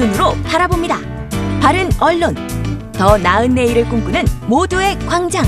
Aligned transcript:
눈으로 0.00 0.34
바라봅니다. 0.44 0.98
바른 1.60 1.90
언론, 2.00 2.34
더 2.92 3.18
나은 3.18 3.54
내일을 3.54 3.86
꿈꾸는 3.86 4.24
모두의 4.46 4.98
광장. 5.00 5.44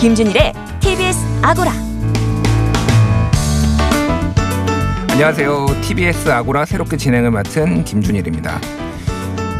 김준일의 0.00 0.52
TBS 0.80 1.18
아고라. 1.42 1.72
안녕하세요. 5.10 5.66
TBS 5.82 6.28
아고라 6.28 6.64
새롭게 6.64 6.96
진행을 6.96 7.30
맡은 7.30 7.84
김준일입니다. 7.84 8.60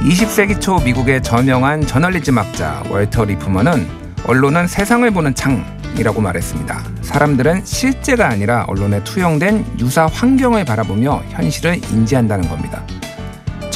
20세기 0.03 0.61
초 0.61 0.79
미국의 0.79 1.23
저명한 1.23 1.87
저널리즘 1.87 2.39
학자 2.39 2.83
월터 2.91 3.25
리프먼은 3.25 3.87
언론은 4.27 4.67
세상을 4.67 5.09
보는 5.13 5.35
창이라고 5.37 6.21
말했습니다. 6.21 6.83
사람들은 7.03 7.65
실제가 7.65 8.29
아니라 8.29 8.65
언론에 8.67 9.03
투영된 9.05 9.79
유사 9.79 10.07
환경을 10.07 10.65
바라보며 10.65 11.23
현실을 11.31 11.77
인지한다는 11.93 12.49
겁니다. 12.49 12.83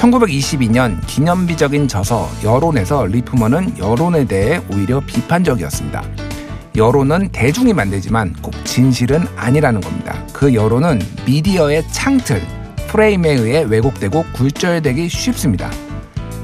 1922년 0.03 0.99
기념비적인 1.07 1.87
저서 1.87 2.29
여론에서 2.43 3.07
리프먼은 3.07 3.79
여론에 3.79 4.25
대해 4.25 4.61
오히려 4.73 5.01
비판적이었습니다. 5.01 6.03
여론은 6.75 7.29
대중이 7.31 7.73
만들지만 7.73 8.35
꼭 8.43 8.53
진실은 8.65 9.25
아니라는 9.37 9.81
겁니다. 9.81 10.27
그 10.33 10.55
여론은 10.55 11.01
미디어의 11.25 11.85
창틀, 11.93 12.43
프레임에 12.89 13.31
의해 13.31 13.63
왜곡되고 13.63 14.25
굴절되기 14.33 15.09
쉽습니다. 15.09 15.71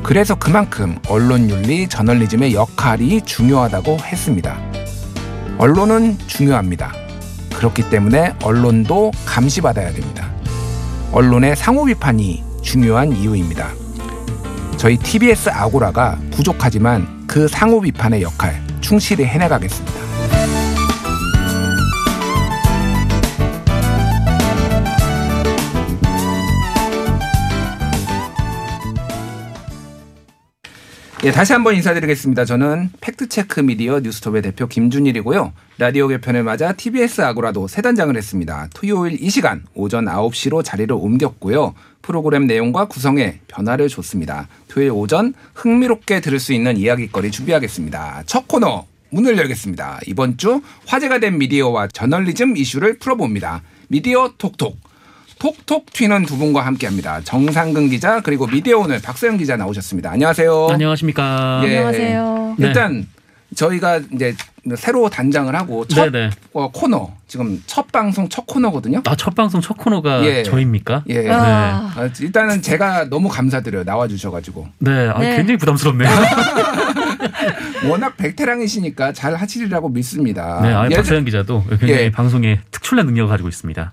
그래서 0.05 0.37
그만큼 0.37 0.97
언론 1.09 1.51
윤리, 1.51 1.89
저널리즘의 1.89 2.55
역할이 2.55 3.23
중요하다고 3.23 3.99
했습니다. 4.05 4.57
언론은 5.59 6.17
중요합니다. 6.29 6.93
그렇기 7.57 7.91
때문에 7.91 8.37
언론도 8.45 9.11
감시받아야 9.27 9.93
됩니다. 9.93 10.31
언론의 11.11 11.57
상호 11.57 11.85
비판이 11.87 12.48
중요한 12.63 13.13
이유입니다. 13.13 13.73
저희 14.77 14.97
TBS 14.97 15.51
아고라가 15.51 16.19
부족하지만 16.31 17.27
그 17.27 17.49
상호 17.49 17.81
비판의 17.81 18.23
역할 18.23 18.63
충실히 18.81 19.25
해나가겠습니다. 19.25 20.08
예, 31.25 31.33
다시 31.33 31.53
한번 31.53 31.75
인사드리겠습니다. 31.75 32.45
저는 32.45 32.91
팩트체크 33.01 33.59
미디어 33.59 33.99
뉴스톱의 33.99 34.41
대표 34.41 34.69
김준일이고요. 34.69 35.53
라디오 35.79 36.07
개편을 36.07 36.45
맞아 36.45 36.73
TBS 36.75 37.23
아고라도 37.23 37.67
새 37.67 37.83
단장을 37.83 38.17
했습니다. 38.17 38.69
토요일 38.73 39.21
이 39.21 39.29
시간 39.29 39.65
오전 39.75 40.05
9시로 40.05 40.65
자리를 40.65 40.95
옮겼고요. 40.95 41.75
프로그램 42.03 42.47
내용과 42.47 42.85
구성에 42.85 43.41
변화를 43.49 43.89
줬습니다. 43.89 44.47
토요일 44.69 44.93
오전 44.93 45.35
흥미롭게 45.55 46.21
들을 46.21 46.39
수 46.39 46.53
있는 46.53 46.77
이야기거리 46.77 47.33
준비하겠습니다. 47.33 48.23
첫 48.27 48.47
코너 48.47 48.87
문을 49.11 49.37
열겠습니다. 49.39 49.99
이번 50.07 50.37
주 50.37 50.63
화제가 50.87 51.19
된 51.19 51.37
미디어와 51.39 51.89
저널리즘 51.89 52.57
이슈를 52.57 53.01
풀어봅니다. 53.01 53.63
미디어 53.89 54.35
톡톡. 54.39 54.88
톡톡 55.39 55.93
튀는 55.93 56.27
두 56.27 56.37
분과 56.37 56.67
함께합니다. 56.67 57.21
정상근 57.23 57.89
기자 57.91 58.21
그리고 58.21 58.47
미디어 58.47 58.79
오늘 58.79 59.01
박서영 59.01 59.37
기자 59.39 59.57
나오셨습니다. 59.57 60.11
안녕하세요. 60.11 60.69
안녕하십니까. 60.71 61.63
예. 61.65 61.77
안녕하세요. 61.77 62.57
일단 62.59 63.07
저희가 63.55 64.01
이제 64.13 64.35
새로 64.77 65.09
단장을 65.09 65.55
하고 65.55 65.87
첫 65.87 66.11
네네. 66.11 66.31
어, 66.53 66.71
코너 66.71 67.13
지금 67.27 67.63
첫 67.67 67.91
방송 67.91 68.29
첫 68.29 68.47
코너거든요. 68.47 69.03
아, 69.07 69.17
첫 69.17 69.35
방송 69.35 69.61
첫 69.61 69.77
코너가 69.79 70.25
예. 70.25 70.43
저입니까? 70.43 71.05
예. 71.09 71.31
아. 71.31 71.93
아, 71.95 72.11
일단은 72.21 72.61
제가 72.61 73.09
너무 73.09 73.29
감사드려요. 73.29 73.85
나와 73.85 74.09
주셔가지고. 74.09 74.69
네. 74.81 75.09
아, 75.09 75.19
네. 75.19 75.37
굉장히 75.37 75.57
부담스럽네요. 75.57 76.11
워낙 77.89 78.17
베테랑이시니까 78.17 79.13
잘 79.13 79.35
하시리라고 79.37 79.89
믿습니다. 79.89 80.61
네. 80.63 80.73
아, 80.73 80.89
박서영 80.89 81.25
기자도 81.25 81.65
굉장히 81.71 81.93
예. 81.93 82.11
방송에 82.11 82.61
특출난 82.71 83.07
능력을 83.07 83.31
가지고 83.31 83.49
있습니다. 83.49 83.93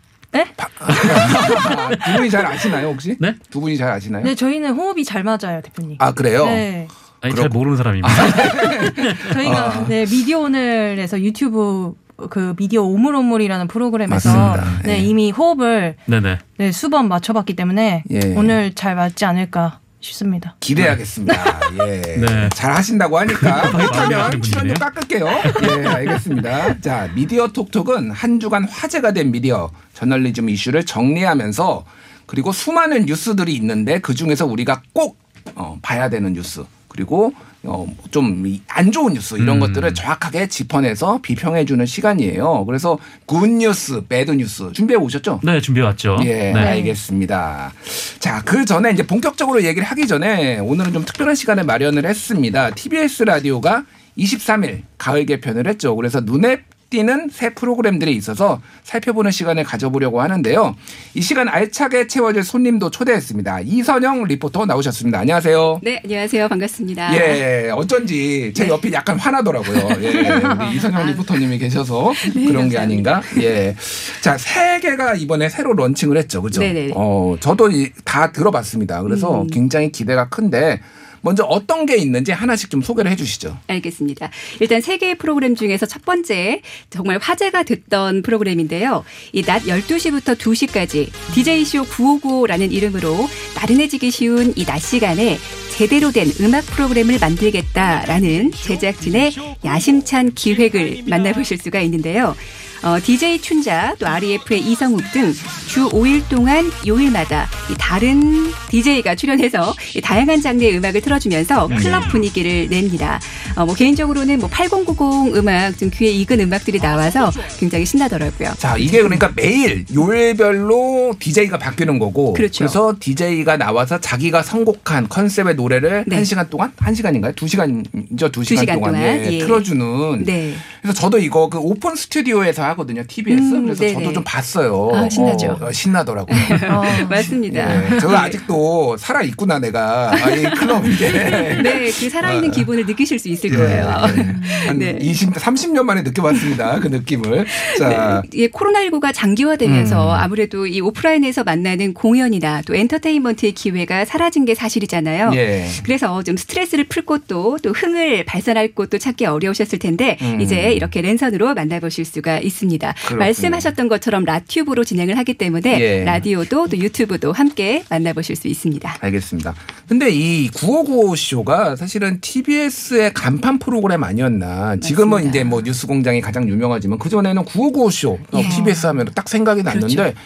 아, 0.58 1.90
두 2.06 2.14
분이 2.18 2.30
잘 2.30 2.46
아시나요 2.46 2.88
혹시? 2.88 3.16
네? 3.20 3.36
두 3.50 3.62
분이 3.62 3.78
잘 3.78 3.92
아시나요? 3.92 4.24
네, 4.24 4.36
저희는 4.36 4.74
호흡이 4.74 5.04
잘 5.04 5.24
맞아요, 5.24 5.62
대표님. 5.64 5.98
아 6.00 6.12
그래요? 6.14 6.46
네. 6.46 6.88
아니. 7.22 7.36
잘 7.36 7.50
모르는 7.50 7.78
사람입니다. 7.78 8.10
저희가 9.34 9.58
아. 9.58 9.86
네, 9.88 10.06
미디어 10.06 10.40
오늘에서 10.40 11.20
유튜브 11.22 11.94
그 12.30 12.54
미디어 12.58 12.84
오물오물이라는 12.84 13.68
프로그램에서 13.68 14.30
맞습니다. 14.30 14.82
네, 14.84 14.94
예. 14.94 14.98
이미 15.00 15.32
호흡을 15.32 15.96
네네. 16.06 16.38
네, 16.58 16.72
수번 16.72 17.08
맞춰봤기 17.08 17.56
때문에 17.56 18.04
예. 18.10 18.20
오늘 18.36 18.74
잘 18.74 18.96
맞지 18.96 19.26
않을까 19.26 19.80
싶습니다. 20.06 20.56
기대하겠습니다. 20.60 21.60
예. 21.88 22.02
네. 22.20 22.50
잘 22.54 22.72
하신다고 22.74 23.18
하니까 23.20 23.72
그렇다면 23.72 24.20
하시는 24.22 24.42
출연료. 24.42 24.74
깎을게요. 24.76 25.28
예, 25.28 25.86
알겠습니다. 25.88 26.82
자, 26.82 27.10
미디어 27.16 27.48
톡톡은 27.48 28.12
한 28.12 28.40
주간 28.40 28.66
화제가 28.66 29.12
된 29.14 29.32
미디어 29.32 29.72
저널리즘 29.94 30.50
이슈를 30.50 30.86
정리하면서 30.86 31.86
그리고 32.26 32.52
수많은 32.52 33.06
뉴스들이 33.06 33.54
있는데 33.56 34.00
그 34.00 34.14
중에서 34.16 34.46
우리가 34.46 34.82
꼭 34.94 35.18
어, 35.56 35.78
봐야 35.82 36.10
되는 36.10 36.34
뉴스 36.34 36.64
그리고 36.88 37.34
어, 37.68 37.88
좀 38.12 38.36
안 38.68 38.92
좋은 38.92 39.14
뉴스 39.14 39.36
이런 39.36 39.58
음. 39.58 39.60
것들을 39.62 39.94
정확하게 39.94 40.48
짚어내서 40.48 41.20
비평해 41.22 41.66
주는 41.66 41.86
시간이에요. 41.86 42.66
그래서 42.66 43.00
good 43.26 43.48
news, 43.48 44.06
bad 44.08 44.32
news 44.32 44.72
준비해 44.74 45.00
오셨죠? 45.00 45.40
네, 45.44 45.62
준비해 45.62 45.86
왔죠. 45.86 46.18
예, 46.24 46.52
네. 46.52 46.54
알겠습니다. 46.54 47.74
자, 48.20 48.42
그 48.44 48.66
전에 48.66 48.92
이제 48.92 49.04
본격적으로 49.04 49.64
얘기를 49.64 49.88
하기 49.88 50.08
전에 50.08 50.60
오늘은 50.60 50.94
좀 50.94 51.06
특별한 51.06 51.36
시간을 51.36 51.64
마련을 51.64 52.06
했습니다. 52.06 52.72
TBS 52.72 53.24
라디오가 53.24 53.86
23일 54.18 54.82
가을 54.98 55.26
개편을 55.26 55.68
했죠. 55.68 55.96
그래서 55.96 56.20
눈에 56.20 56.64
띄는 56.96 57.28
새 57.30 57.50
프로그램들이 57.54 58.16
있어서 58.16 58.62
살펴보는 58.84 59.30
시간을 59.32 59.66
가져보려고 59.66 60.22
하는데요. 60.22 60.76
이 61.14 61.22
시간 61.22 61.50
알차게 61.50 62.08
채워질 62.08 62.44
손님도 62.46 62.90
초대했습니다. 62.90 63.60
이선영 63.66 64.24
리포터 64.24 64.66
나오셨습니다. 64.66 65.20
안녕하세요. 65.20 65.82
네, 65.84 66.00
안녕하세요. 66.06 66.48
반갑습니다. 66.48 67.14
예, 67.18 67.70
어쩐지 67.74 68.54
제 68.56 68.70
옆이 68.70 68.94
약간 68.94 69.20
화나더라고요. 69.20 69.90
예, 70.04 70.74
이선영 70.74 71.08
리포터님이 71.08 71.58
계셔서 71.58 72.14
네, 72.34 72.46
그런 72.46 72.70
게 72.70 72.78
감사합니다. 72.78 72.82
아닌가? 73.18 73.22
예. 73.42 73.76
자, 74.22 74.38
세 74.38 74.80
개가 74.80 75.16
이번에 75.16 75.50
새로 75.50 75.74
런칭을 75.74 76.16
했죠. 76.18 76.42
그죠? 76.42 76.62
네 76.62 76.72
네. 76.72 76.92
어, 76.96 77.36
저도 77.42 77.72
이- 77.72 77.92
다 78.06 78.32
들어봤습니다. 78.32 79.02
그래서 79.04 79.42
음. 79.42 79.48
굉장히 79.48 79.92
기대가 79.92 80.30
큰데 80.30 80.80
먼저 81.26 81.44
어떤 81.44 81.88
게 81.88 81.98
있는지 81.98 82.32
하나씩 82.32 82.70
좀 82.70 82.82
소개를 82.84 83.10
해 83.10 83.16
주시죠. 83.16 83.58
알겠습니다. 83.68 84.30
일단 84.60 84.80
세 84.80 84.98
개의 84.98 85.18
프로그램 85.18 85.56
중에서 85.56 85.88
첫 85.88 86.06
번째 86.06 86.62
정말 86.92 87.18
화제가 87.18 87.64
됐던 87.64 88.22
프로그램인데요. 88.22 89.04
이 89.34 89.42
낮 89.42 89.64
12시부터 89.64 90.36
2시까지 90.38 91.10
DJ쇼 91.34 91.84
959라는 91.86 92.72
이름으로 92.72 93.28
나른해지기 93.56 94.12
쉬운 94.12 94.54
이 94.56 94.66
낮 94.66 94.80
시간에 94.80 95.38
제대로 95.76 96.10
된 96.12 96.32
음악 96.40 96.66
프로그램을 96.68 97.20
만들겠다라는 97.20 98.52
제작진의 98.54 99.34
야심찬 99.66 100.34
기획을 100.34 101.04
만나보실 101.06 101.58
수가 101.58 101.82
있는데요. 101.82 102.34
어, 102.82 102.98
DJ 103.04 103.42
춘자, 103.42 103.96
또 104.00 104.08
REF의 104.08 104.62
이성욱 104.62 105.02
등 105.12 105.34
주 105.76 105.90
5일 105.90 106.24
동안 106.30 106.72
요일마다 106.88 107.50
이 107.70 107.76
다른 107.78 108.50
DJ가 108.70 109.16
출연해서 109.16 109.74
이 109.96 110.00
다양한 110.00 110.42
장르의 110.42 110.78
음악을 110.78 111.02
틀어주면서 111.02 111.68
클럽 111.68 112.08
분위기를 112.10 112.70
냅니다. 112.70 113.20
어, 113.58 113.66
뭐 113.66 113.76
개인적으로는 113.76 114.40
뭐 114.40 114.48
8090 114.50 115.36
음악 115.36 115.78
좀 115.78 115.90
귀에 115.94 116.12
익은 116.12 116.40
음악들이 116.40 116.80
나와서 116.80 117.30
굉장히 117.60 117.86
신나더라고요. 117.86 118.54
자, 118.58 118.78
이게 118.78 119.02
그러니까 119.02 119.32
매일 119.36 119.84
요일별로 119.94 121.16
DJ가 121.20 121.58
바뀌는 121.58 122.00
거고 122.00 122.32
그렇죠. 122.32 122.64
래서 122.64 122.96
DJ가 122.98 123.58
나와서 123.58 124.00
자기가 124.00 124.44
선곡한 124.44 125.10
컨셉의 125.10 125.56
노래 125.58 125.65
를 125.68 126.04
네. 126.08 126.16
한 126.16 126.24
시간 126.24 126.50
동안 126.50 126.72
한 126.78 126.94
시간인가요? 126.94 127.34
두 127.34 127.48
시간이죠. 127.48 128.32
두 128.32 128.44
시간, 128.44 128.62
시간 128.62 128.76
동안, 128.76 128.94
동안, 128.94 129.02
예, 129.02 129.32
예. 129.32 129.38
틀어주는 129.40 130.24
네. 130.24 130.54
그래서 130.82 131.00
저도 131.02 131.18
이거 131.18 131.50
그 131.50 131.58
오픈 131.58 131.96
스튜디오에서 131.96 132.64
하거든요. 132.66 133.04
TBS. 133.08 133.42
음, 133.56 133.64
그래서 133.64 133.82
네네. 133.82 133.94
저도 133.94 134.14
좀 134.14 134.24
봤어요. 134.24 134.92
아, 134.94 135.10
신나죠. 135.10 135.58
어, 135.60 135.72
신나더라고요. 135.72 136.38
어, 136.70 136.84
맞습니다. 137.10 137.96
예, 137.96 138.00
저가 138.00 138.24
아직도 138.24 138.96
살아 138.98 139.24
있구나 139.24 139.58
내가 139.58 140.12
아, 140.12 140.30
이 140.30 140.44
클럽인데. 140.44 141.62
네, 141.64 141.92
그 141.92 142.10
살아있는 142.10 142.50
어. 142.50 142.52
기분을 142.52 142.86
느끼실 142.86 143.18
수 143.18 143.30
있을 143.30 143.52
예, 143.52 143.56
거예요. 143.56 144.02
예. 144.18 144.68
한 144.68 144.78
네. 144.78 144.98
20, 145.02 145.34
30년 145.34 145.84
만에 145.84 146.04
느껴봤습니다. 146.04 146.80
그 146.80 146.88
느낌을. 146.88 147.46
자, 147.80 148.22
네, 148.22 148.30
이게 148.34 148.48
코로나19가 148.50 149.12
장기화되면서 149.14 150.06
음. 150.06 150.20
아무래도 150.20 150.68
이 150.68 150.82
오프라인에서 150.82 151.44
만나는 151.44 151.94
공연이나 151.94 152.62
또 152.64 152.76
엔터테인먼트의 152.76 153.54
기회가 153.54 154.06
사라진 154.06 154.46
게 154.46 154.54
사실이잖아요. 154.54 155.32
예. 155.34 155.55
그래서 155.84 156.24
좀 156.24 156.38
스트레스를 156.38 156.86
풀 156.86 157.06
곳도 157.06 157.58
또 157.62 157.72
흥을 157.72 158.26
발산할 158.26 158.74
곳도 158.74 158.98
찾기 158.98 159.26
어려우셨을 159.26 159.80
텐데 159.80 160.18
음. 160.22 160.42
이제 160.42 160.74
이렇게 160.74 161.02
랜선으로 161.02 161.54
만나보실 161.54 162.06
수가 162.06 162.40
있습니다. 162.40 162.94
그렇군요. 162.94 163.20
말씀하셨던 163.20 163.88
것처럼 163.88 164.26
라튜브로 164.26 164.84
진행을 164.84 165.18
하기 165.18 165.36
때문에 165.36 165.80
예. 165.80 166.04
라디오도 166.04 166.68
또 166.68 166.78
유튜브도 166.78 167.32
함께 167.32 167.84
만나보실 167.90 168.36
수 168.36 168.48
있습니다. 168.48 168.98
알겠습니다. 169.00 169.54
근데 169.88 170.10
이 170.10 170.50
9595 170.50 171.16
쇼가 171.16 171.76
사실은 171.76 172.20
TBS의 172.22 173.14
간판 173.14 173.60
프로그램 173.60 174.04
아니었나. 174.04 174.78
지금은 174.78 175.10
맞습니다. 175.10 175.30
이제 175.30 175.44
뭐 175.44 175.62
뉴스 175.62 175.88
공장이 175.88 176.22
가장 176.22 176.48
유명하지만 176.50 176.98
그전에는 177.00 177.44
9595 177.46 177.92
쇼, 177.92 178.12
어, 178.12 178.20
예. 178.40 178.50
TBS 178.50 178.88
하면 178.88 179.10
딱 179.14 179.30
생각이 179.30 179.64
났는데 179.64 179.96
그렇죠. 179.96 180.18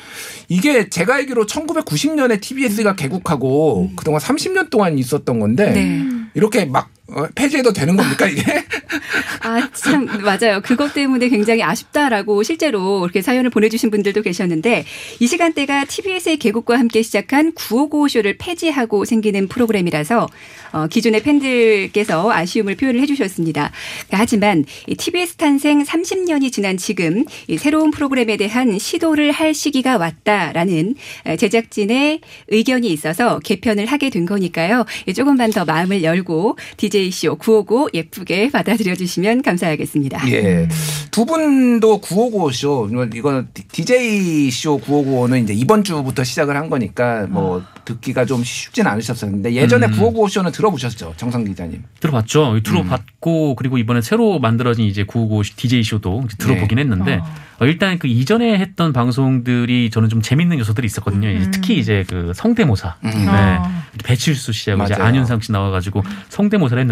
이게 0.50 0.90
제가 0.90 1.16
알기로 1.16 1.46
1990년에 1.46 2.42
TBS가 2.42 2.96
개국하고 2.96 3.92
그동안 3.96 4.20
30년 4.20 4.70
동안 4.70 4.98
있었던 4.98 5.40
건데 5.40 5.74
음. 5.76 6.24
네. 6.26 6.32
이렇게 6.34 6.66
막 6.66 6.90
어, 6.90 6.99
폐지해도 7.36 7.74
되는 7.74 7.96
겁니까 7.96 8.28
이게? 8.28 8.44
아, 9.42 9.70
참, 9.74 10.06
맞아요. 10.06 10.62
그것 10.62 10.94
때문에 10.94 11.30
굉장히 11.30 11.64
아쉽다라고 11.64 12.44
실제로 12.44 13.04
이렇게 13.04 13.22
사연을 13.22 13.50
보내주신 13.50 13.90
분들도 13.90 14.22
계셨는데 14.22 14.86
이 15.20 15.28
시간대가 15.28 15.86
TBS의 15.86 16.38
개국과 16.38 16.78
함께 16.78 17.02
시작한 17.02 17.54
9595쇼를 17.54 18.36
폐지하고 18.38 19.06
생기는 19.06 19.48
프로그램이라서 19.48 20.28
어, 20.72 20.88
기존의 20.88 21.24
팬들께서 21.24 22.32
아쉬움을 22.32 22.76
표현을 22.76 23.02
해주셨습니다. 23.02 23.72
하지만 24.12 24.66
이 24.88 24.96
TBS 24.96 25.36
탄생 25.36 25.84
30년이 25.84 26.52
지난 26.52 26.78
지금 26.78 27.26
이 27.48 27.58
새로운 27.58 27.92
프로그램에 27.92 28.38
대한 28.38 28.78
시도를 28.78 29.32
할 29.32 29.54
시기가 29.54 29.98
왔다라는 29.98 30.96
제작진의 31.40 32.22
의견이 32.50 32.90
있어서 32.92 33.40
개편을 33.40 33.86
하게 33.86 34.10
된 34.10 34.26
거니까요. 34.26 34.86
예, 35.08 35.14
조금만 35.14 35.50
더 35.52 35.66
마음을 35.66 36.04
열고 36.04 36.58
DJ 36.78 36.99
쇼 37.12 37.36
959 37.36 37.90
예쁘게 37.94 38.52
받아들여 38.52 38.96
주시면 38.96 39.42
감사하겠습니다. 39.42 40.30
예. 40.32 40.68
두 41.12 41.26
분도 41.26 42.00
9595쇼, 42.02 43.16
이거는 43.16 43.48
DJ쇼 43.54 44.80
9595는 44.80 45.44
이제 45.44 45.54
이번 45.54 45.84
주부터 45.84 46.24
시작을 46.24 46.56
한 46.56 46.70
거니까 46.70 47.28
뭐 47.30 47.64
듣기가 47.86 48.26
좀 48.26 48.44
쉽진 48.44 48.86
않으셨었는데 48.88 49.54
예전에 49.54 49.88
음. 49.88 49.92
9595쇼는 49.94 50.54
들어보셨죠? 50.54 51.14
정상 51.18 51.44
기자님. 51.44 51.84
들어봤죠. 52.00 52.60
들어봤고 52.64 53.56
그리고 53.56 53.78
이번에 53.78 54.02
새로 54.02 54.40
만들어진 54.40 54.86
이제 54.86 55.04
995 55.04 55.44
DJ 55.56 55.84
쇼도 55.84 56.24
이제 56.26 56.36
들어보긴 56.38 56.76
네. 56.76 56.82
했는데 56.82 57.22
어, 57.60 57.66
일단 57.66 58.00
그 58.00 58.08
이전에 58.08 58.58
했던 58.58 58.94
방송들이 58.94 59.90
저는 59.90 60.10
좀 60.10 60.22
재밌는 60.22 60.60
요소들이 60.60 60.86
있었거든요. 60.86 61.30
이제 61.30 61.52
특히 61.52 61.78
이제 61.78 62.06
그 62.08 62.32
성대모사. 62.36 62.96
음. 63.04 63.10
네. 63.10 63.28
아. 63.28 63.84
배칠수 64.04 64.54
씨하고 64.54 64.84
이제 64.84 64.94
맞아요. 64.96 65.08
안윤상 65.10 65.42
씨 65.42 65.52
나와가지고 65.52 66.04
성대모사를 66.30 66.80
했는데 66.80 66.89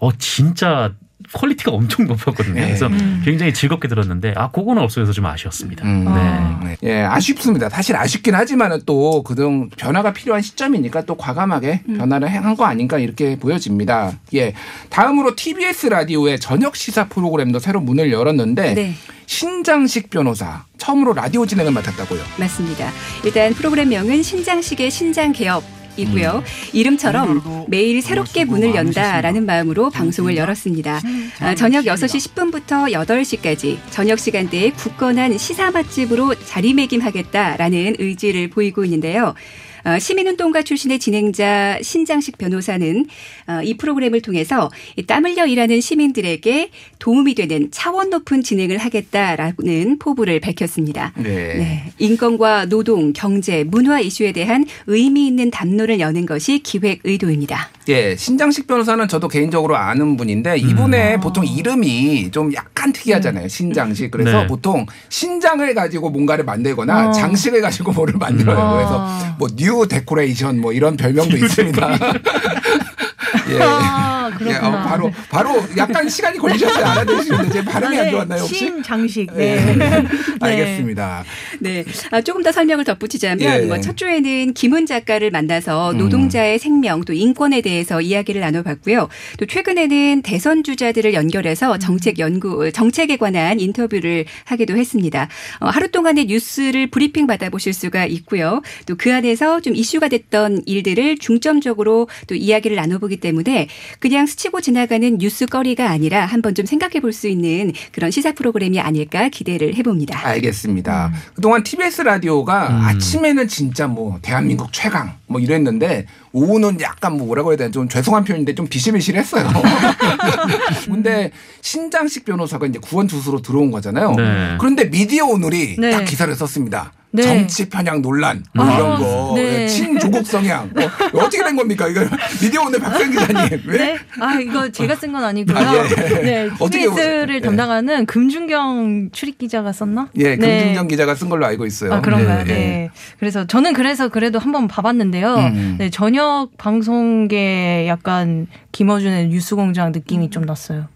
어 0.00 0.10
진짜 0.18 0.92
quality가 1.34 1.70
엄청 1.70 2.06
높았거든요. 2.06 2.54
네. 2.54 2.62
그래서 2.62 2.86
음. 2.86 3.20
굉장히 3.24 3.52
즐겁게 3.52 3.88
들었는데 3.88 4.32
아 4.36 4.50
그거는 4.50 4.82
없어서 4.82 5.12
좀 5.12 5.26
아쉬웠습니다. 5.26 5.84
음. 5.84 6.04
네. 6.06 6.66
네. 6.70 6.76
예, 6.82 7.02
아쉽습니다. 7.02 7.68
사실 7.68 7.94
아쉽긴 7.94 8.34
하지만은 8.34 8.80
또 8.86 9.22
그동 9.22 9.68
변화가 9.68 10.14
필요한 10.14 10.40
시점이니까 10.42 11.02
또 11.02 11.16
과감하게 11.16 11.82
변화를 11.98 12.28
한 12.34 12.56
거 12.56 12.64
아닌가 12.64 12.98
이렇게 12.98 13.36
보여집니다. 13.38 14.12
예. 14.34 14.54
다음으로 14.88 15.36
TBS 15.36 15.88
라디오의 15.88 16.40
저녁 16.40 16.74
시사 16.74 17.08
프로그램도 17.08 17.58
새로 17.58 17.80
문을 17.80 18.10
열었는데 18.10 18.74
네. 18.74 18.94
신장식 19.26 20.08
변호사 20.10 20.64
처음으로 20.78 21.12
라디오 21.12 21.44
진행을 21.46 21.70
맡았다고요. 21.72 22.20
맞습니다. 22.38 22.90
일단 23.24 23.52
프로그램명은 23.52 24.22
신장식의 24.22 24.90
신장 24.90 25.32
개업. 25.32 25.62
이고요. 26.00 26.42
이름처럼 26.72 27.66
매일 27.68 28.02
새롭게 28.02 28.44
문을 28.44 28.74
연다라는 28.74 29.46
마음으로 29.46 29.90
방송을 29.90 30.36
열었습니다. 30.36 31.00
아, 31.40 31.54
저녁 31.54 31.84
6시 31.84 32.34
10분부터 32.34 32.92
8시까지 32.92 33.78
저녁 33.90 34.18
시간대에 34.18 34.70
굳건한 34.70 35.38
시사 35.38 35.70
맛집으로 35.70 36.34
자리매김하겠다라는 36.34 37.96
의지를 37.98 38.48
보이고 38.48 38.84
있는데요. 38.84 39.34
어, 39.84 39.98
시민운동가 39.98 40.62
출신의 40.62 40.98
진행자 40.98 41.78
신장식 41.82 42.38
변호사는 42.38 43.06
어, 43.48 43.60
이 43.62 43.76
프로그램을 43.76 44.20
통해서 44.20 44.70
이땀 44.96 45.24
흘려 45.24 45.46
일하는 45.46 45.80
시민들에게 45.80 46.70
도움이 46.98 47.34
되는 47.34 47.68
차원 47.70 48.10
높은 48.10 48.42
진행을 48.42 48.78
하겠다라는 48.78 49.98
포부를 49.98 50.40
밝혔습니다. 50.40 51.12
네. 51.16 51.30
네. 51.30 51.92
인권과 51.98 52.66
노동, 52.66 53.12
경제, 53.12 53.64
문화 53.64 54.00
이슈에 54.00 54.32
대한 54.32 54.64
의미 54.86 55.26
있는 55.26 55.50
담론을 55.50 56.00
여는 56.00 56.26
것이 56.26 56.60
기획 56.60 57.00
의도입니다. 57.04 57.70
예, 57.88 58.14
신장식 58.14 58.66
변호사는 58.66 59.08
저도 59.08 59.28
개인적으로 59.28 59.76
아는 59.76 60.16
분인데 60.16 60.58
이분의 60.58 61.20
보통 61.20 61.44
이름이 61.44 62.30
좀 62.30 62.52
약간 62.54 62.92
특이하잖아요. 62.92 63.48
신장식. 63.48 64.10
그래서 64.10 64.42
네. 64.42 64.46
보통 64.46 64.86
신장을 65.08 65.74
가지고 65.74 66.10
뭔가를 66.10 66.44
만들거나 66.44 67.08
어. 67.08 67.12
장식을 67.12 67.60
가지고 67.60 67.92
뭐를 67.92 68.14
만들어요. 68.18 68.58
어. 68.58 68.74
그래서 68.76 69.36
뭐 69.38 69.48
new 69.56 69.69
decoration 69.86 70.60
뭐 70.60 70.72
이런 70.72 70.96
별명도 70.96 71.36
있습니다. 71.38 71.98
예. 73.50 74.19
아, 74.40 74.44
예, 74.44 74.48
그렇구나. 74.48 74.68
어, 74.68 74.88
바로 74.88 75.12
바로 75.28 75.62
약간 75.76 76.08
시간이 76.08 76.38
걸리셨어요. 76.38 76.84
알아들으시는데 76.84 77.50
제 77.50 77.64
발음이 77.64 77.98
안 77.98 78.10
좋았나요 78.10 78.40
혹시? 78.42 78.54
신장식. 78.56 79.30
예. 79.36 79.56
네. 79.56 80.04
알겠습니다. 80.40 81.24
네. 81.60 81.84
아, 82.10 82.20
조금 82.20 82.42
더 82.42 82.52
설명을 82.52 82.84
덧붙이자면 82.84 83.62
예. 83.62 83.66
뭐첫 83.66 83.96
주에는 83.96 84.54
김은 84.54 84.86
작가를 84.86 85.30
만나서 85.30 85.92
음. 85.92 85.98
노동자의 85.98 86.58
생명 86.58 87.04
또 87.04 87.12
인권에 87.12 87.60
대해서 87.60 88.00
이야기를 88.00 88.40
나눠봤고요. 88.40 89.08
또 89.38 89.46
최근에는 89.46 90.22
대선 90.22 90.62
주자들을 90.62 91.14
연결해서 91.14 91.78
정책 91.78 92.18
연구 92.18 92.70
정책에 92.72 93.16
관한 93.16 93.58
인터뷰를 93.60 94.24
하기도 94.44 94.76
했습니다. 94.76 95.28
어, 95.60 95.66
하루 95.68 95.90
동안의 95.90 96.26
뉴스를 96.26 96.86
브리핑 96.88 97.26
받아보실 97.26 97.72
수가 97.72 98.06
있고요. 98.06 98.62
또 98.86 99.00
그 99.00 99.14
안에서 99.14 99.60
좀 99.60 99.74
이슈가 99.74 100.08
됐던 100.08 100.64
일들을 100.66 101.16
중점적으로 101.18 102.06
또 102.26 102.34
이야기를 102.34 102.76
나눠보기 102.76 103.16
때문에 103.16 103.66
그냥 103.98 104.26
스치고 104.30 104.60
지나가는 104.62 105.18
뉴스거리가 105.18 105.90
아니라 105.90 106.24
한번 106.24 106.54
좀 106.54 106.64
생각해 106.64 107.00
볼 107.00 107.10
수 107.12 107.26
있는 107.28 107.72
그런 107.92 108.10
시사 108.12 108.32
프로그램이 108.32 108.80
아닐까 108.80 109.28
기대를 109.28 109.74
해봅니다. 109.74 110.26
알겠습니다. 110.26 111.12
그동안 111.34 111.62
TBS 111.64 112.02
라디오가 112.02 112.68
음. 112.68 112.80
아침에는 112.82 113.48
진짜 113.48 113.86
뭐 113.88 114.18
대한민국 114.22 114.72
최강 114.72 115.16
뭐 115.26 115.40
이랬는데 115.40 116.06
오후는 116.32 116.80
약간 116.80 117.16
뭐 117.16 117.26
뭐라고 117.26 117.50
해야 117.50 117.56
되나 117.56 117.70
좀 117.72 117.88
죄송한 117.88 118.22
표현인데 118.24 118.54
좀 118.54 118.68
비실비실했어요. 118.68 119.48
근데 120.86 121.32
신장식 121.60 122.24
변호사가 122.24 122.66
이제 122.66 122.78
구원 122.78 123.06
투수로 123.06 123.42
들어온 123.42 123.70
거잖아요. 123.70 124.12
네. 124.12 124.56
그런데 124.58 124.88
미디어 124.88 125.26
오늘이 125.26 125.76
네. 125.78 125.90
딱 125.90 126.04
기사를 126.04 126.32
썼습니다. 126.34 126.92
네. 127.12 127.22
정치 127.22 127.68
편향 127.68 128.02
논란 128.02 128.44
뭐 128.54 128.64
아, 128.64 128.74
이런 128.74 129.00
거 129.00 129.32
네. 129.34 129.66
친조국 129.66 130.24
성향 130.26 130.70
뭐 130.72 130.84
어떻게 131.24 131.42
된 131.42 131.56
겁니까 131.56 131.88
이거 131.88 132.02
미디어 132.40 132.62
오늘 132.62 132.78
박생 132.78 133.10
기자님 133.10 133.62
왜 133.66 133.78
네? 133.78 133.98
아, 134.20 134.34
이거 134.40 134.70
제가 134.70 134.94
쓴 134.94 135.10
건 135.12 135.24
아니고요. 135.24 135.56
아, 135.58 135.74
예. 135.74 136.22
네. 136.22 136.50
어떻게 136.60 136.84
TBS를 136.84 137.26
보세요? 137.26 137.36
예. 137.36 137.40
담당하는 137.40 138.06
금준경 138.06 139.10
출입 139.12 139.38
기자가 139.38 139.72
썼나? 139.72 140.08
예 140.18 140.36
네. 140.36 140.58
금준경 140.58 140.88
기자가 140.88 141.14
쓴 141.16 141.28
걸로 141.28 141.46
알고 141.46 141.66
있어요. 141.66 141.94
아, 141.94 142.00
그런가요? 142.00 142.44
예, 142.46 142.50
예. 142.50 142.54
네. 142.54 142.90
그래서 143.18 143.46
저는 143.46 143.72
그래서 143.72 144.08
그래도 144.08 144.38
한번 144.38 144.68
봐봤는데요. 144.68 145.34
음. 145.34 145.74
네, 145.78 145.90
저녁 145.90 146.50
방송계 146.58 147.86
약간 147.88 148.46
김어준의 148.72 149.28
뉴스공장 149.28 149.90
느낌이 149.92 150.30
좀 150.30 150.44
났어요. 150.44 150.86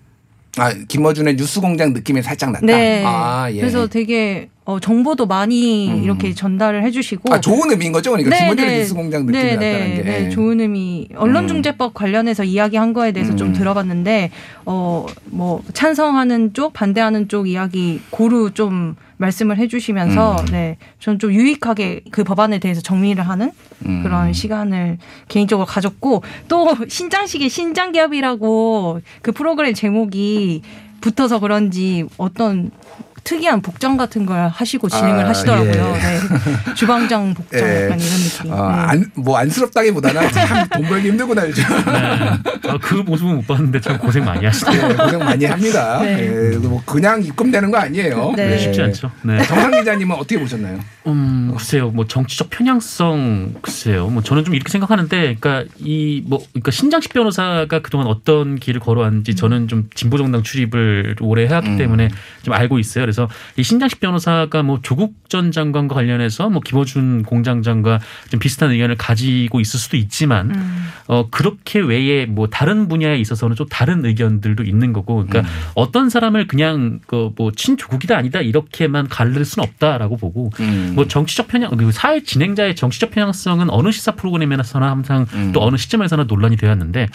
아 0.56 0.73
김어준의 0.73 1.35
뉴스공장 1.35 1.92
느낌이 1.92 2.23
살짝 2.23 2.52
났다. 2.52 2.64
네. 2.66 3.02
아, 3.04 3.49
예. 3.50 3.59
그래서 3.59 3.88
되게 3.88 4.49
어, 4.66 4.80
정보도 4.80 5.26
많이 5.26 5.90
음. 5.90 6.02
이렇게 6.04 6.33
전달을 6.33 6.83
해주시고. 6.85 7.33
아, 7.35 7.40
좋은 7.40 7.71
의미인 7.71 7.92
거죠? 7.92 8.12
그러니까 8.12 8.35
김어준의 8.35 8.78
뉴스 8.78 8.94
공장 8.94 9.26
느낌이 9.26 9.42
네, 9.42 9.54
났다는 9.56 9.61
네, 9.61 9.97
게. 9.97 10.02
네, 10.02 10.30
좋은 10.30 10.59
의미. 10.61 11.06
언론중재법 11.14 11.92
관련해서 11.92 12.44
이야기한 12.44 12.94
거에 12.94 13.12
대해서 13.12 13.37
좀 13.37 13.49
음. 13.49 13.52
들어봤는데, 13.52 14.30
어, 14.64 15.04
뭐, 15.26 15.62
찬성하는 15.75 16.54
쪽, 16.54 16.73
반대하는 16.73 17.28
쪽 17.28 17.47
이야기 17.47 18.00
고루 18.09 18.52
좀 18.54 18.97
말씀을 19.18 19.59
해주시면서, 19.59 20.37
음. 20.40 20.47
네, 20.47 20.78
저는 20.99 21.18
좀 21.18 21.33
유익하게 21.33 22.04
그 22.11 22.25
법안에 22.25 22.59
대해서 22.59 22.80
정리를 22.80 23.23
하는 23.23 23.50
음. 23.85 24.02
그런 24.02 24.33
시간을 24.33 24.97
개인적으로 25.28 25.66
가졌고, 25.66 26.23
또 26.49 26.75
신장식의 26.88 27.50
신장기업이라고 27.50 29.02
그 29.21 29.33
프로그램 29.33 29.75
제목이 29.75 30.62
붙어서 31.02 31.38
그런지 31.38 32.06
어떤 32.16 32.71
특이한 33.24 33.62
복장 33.62 33.96
같은 33.96 34.26
걸 34.26 34.48
하시고 34.48 34.88
진행을 34.88 35.24
아, 35.24 35.28
하시더라고요. 35.30 35.94
예. 35.96 35.98
네. 35.98 36.74
주방장 36.74 37.34
복장 37.34 37.60
예. 37.60 37.84
약간 37.84 38.00
이런 38.00 38.18
느낌. 38.18 38.52
어, 38.52 38.56
네. 38.56 38.76
안, 38.76 39.10
뭐 39.14 39.38
안쓰럽다기보다는 39.38 40.30
참돈 40.30 40.82
벌기 40.84 41.08
힘들구나 41.08 41.48
요즘. 41.48 41.64
네. 41.68 42.70
아, 42.70 42.78
그 42.80 42.94
모습은 42.94 43.36
못 43.36 43.46
봤는데 43.46 43.80
참 43.80 43.98
고생 43.98 44.24
많이 44.24 44.44
하시더라고요. 44.44 44.90
예, 44.90 44.94
고생 44.94 45.18
많이 45.20 45.44
합니다. 45.46 45.98
네. 46.02 46.52
예, 46.52 46.56
뭐 46.58 46.82
그냥 46.84 47.22
입금되는 47.22 47.70
거 47.70 47.78
아니에요. 47.78 48.34
네. 48.36 48.52
예. 48.52 48.58
쉽지 48.58 48.82
않죠. 48.82 49.10
네. 49.22 49.42
정상 49.44 49.70
기자님은 49.70 50.16
어떻게 50.16 50.38
보셨나요? 50.38 50.78
음, 51.06 51.52
글쎄요, 51.54 51.90
뭐 51.90 52.06
정치적 52.06 52.50
편향성, 52.50 53.54
글쎄요, 53.60 54.08
뭐 54.08 54.22
저는 54.22 54.44
좀 54.44 54.54
이렇게 54.54 54.70
생각하는데, 54.70 55.36
그러니까 55.38 55.70
이 55.78 56.22
뭐, 56.26 56.42
그러니까 56.52 56.70
신장식 56.70 57.12
변호사가 57.12 57.80
그동안 57.80 58.06
어떤 58.06 58.56
길을 58.56 58.80
걸어왔는지 58.80 59.34
저는 59.34 59.68
좀 59.68 59.88
진보 59.94 60.16
정당 60.16 60.42
출입을 60.42 61.16
오래 61.20 61.46
해왔기 61.46 61.70
음. 61.70 61.78
때문에 61.78 62.08
좀 62.42 62.54
알고 62.54 62.78
있어요. 62.78 63.02
그래서 63.14 63.28
이 63.56 63.62
신장식 63.62 64.00
변호사가 64.00 64.62
뭐 64.62 64.80
조국 64.83 65.14
전 65.28 65.52
장관과 65.52 65.94
관련해서 65.94 66.50
뭐 66.50 66.61
김어준 66.61 67.23
공장장과 67.23 68.00
좀 68.30 68.40
비슷한 68.40 68.71
의견을 68.71 68.97
가지고 68.97 69.61
있을 69.61 69.78
수도 69.78 69.97
있지만, 69.97 70.54
음. 70.54 70.87
어 71.06 71.28
그렇게 71.30 71.78
외에 71.78 72.26
뭐 72.26 72.49
다른 72.49 72.88
분야에 72.88 73.18
있어서는 73.18 73.56
좀 73.56 73.66
다른 73.68 74.04
의견들도 74.04 74.64
있는 74.64 74.92
거고, 74.92 75.25
그러니까 75.26 75.40
음. 75.40 75.54
어떤 75.75 76.09
사람을 76.11 76.47
그냥 76.47 77.00
그 77.06 77.25
뭐 77.37 77.50
친조국이다 77.50 78.16
아니다 78.16 78.40
이렇게만 78.40 79.09
가를 79.09 79.44
수는 79.44 79.66
없다라고 79.68 80.16
보고. 80.16 80.50
음. 80.61 80.92
뭐 80.94 81.06
정치적 81.09 81.49
편향, 81.49 81.71
그리고 81.71 81.90
사회 81.90 82.23
진행자의 82.23 82.76
정치적 82.76 83.11
편향성은 83.11 83.71
어느 83.71 83.90
시사 83.90 84.12
프로그램에서나 84.12 84.90
항상 84.90 85.26
음. 85.35 85.52
또 85.52 85.62
어느 85.62 85.76
시점에서나 85.76 86.25
논란이 86.25 86.56
되었는데, 86.56 87.09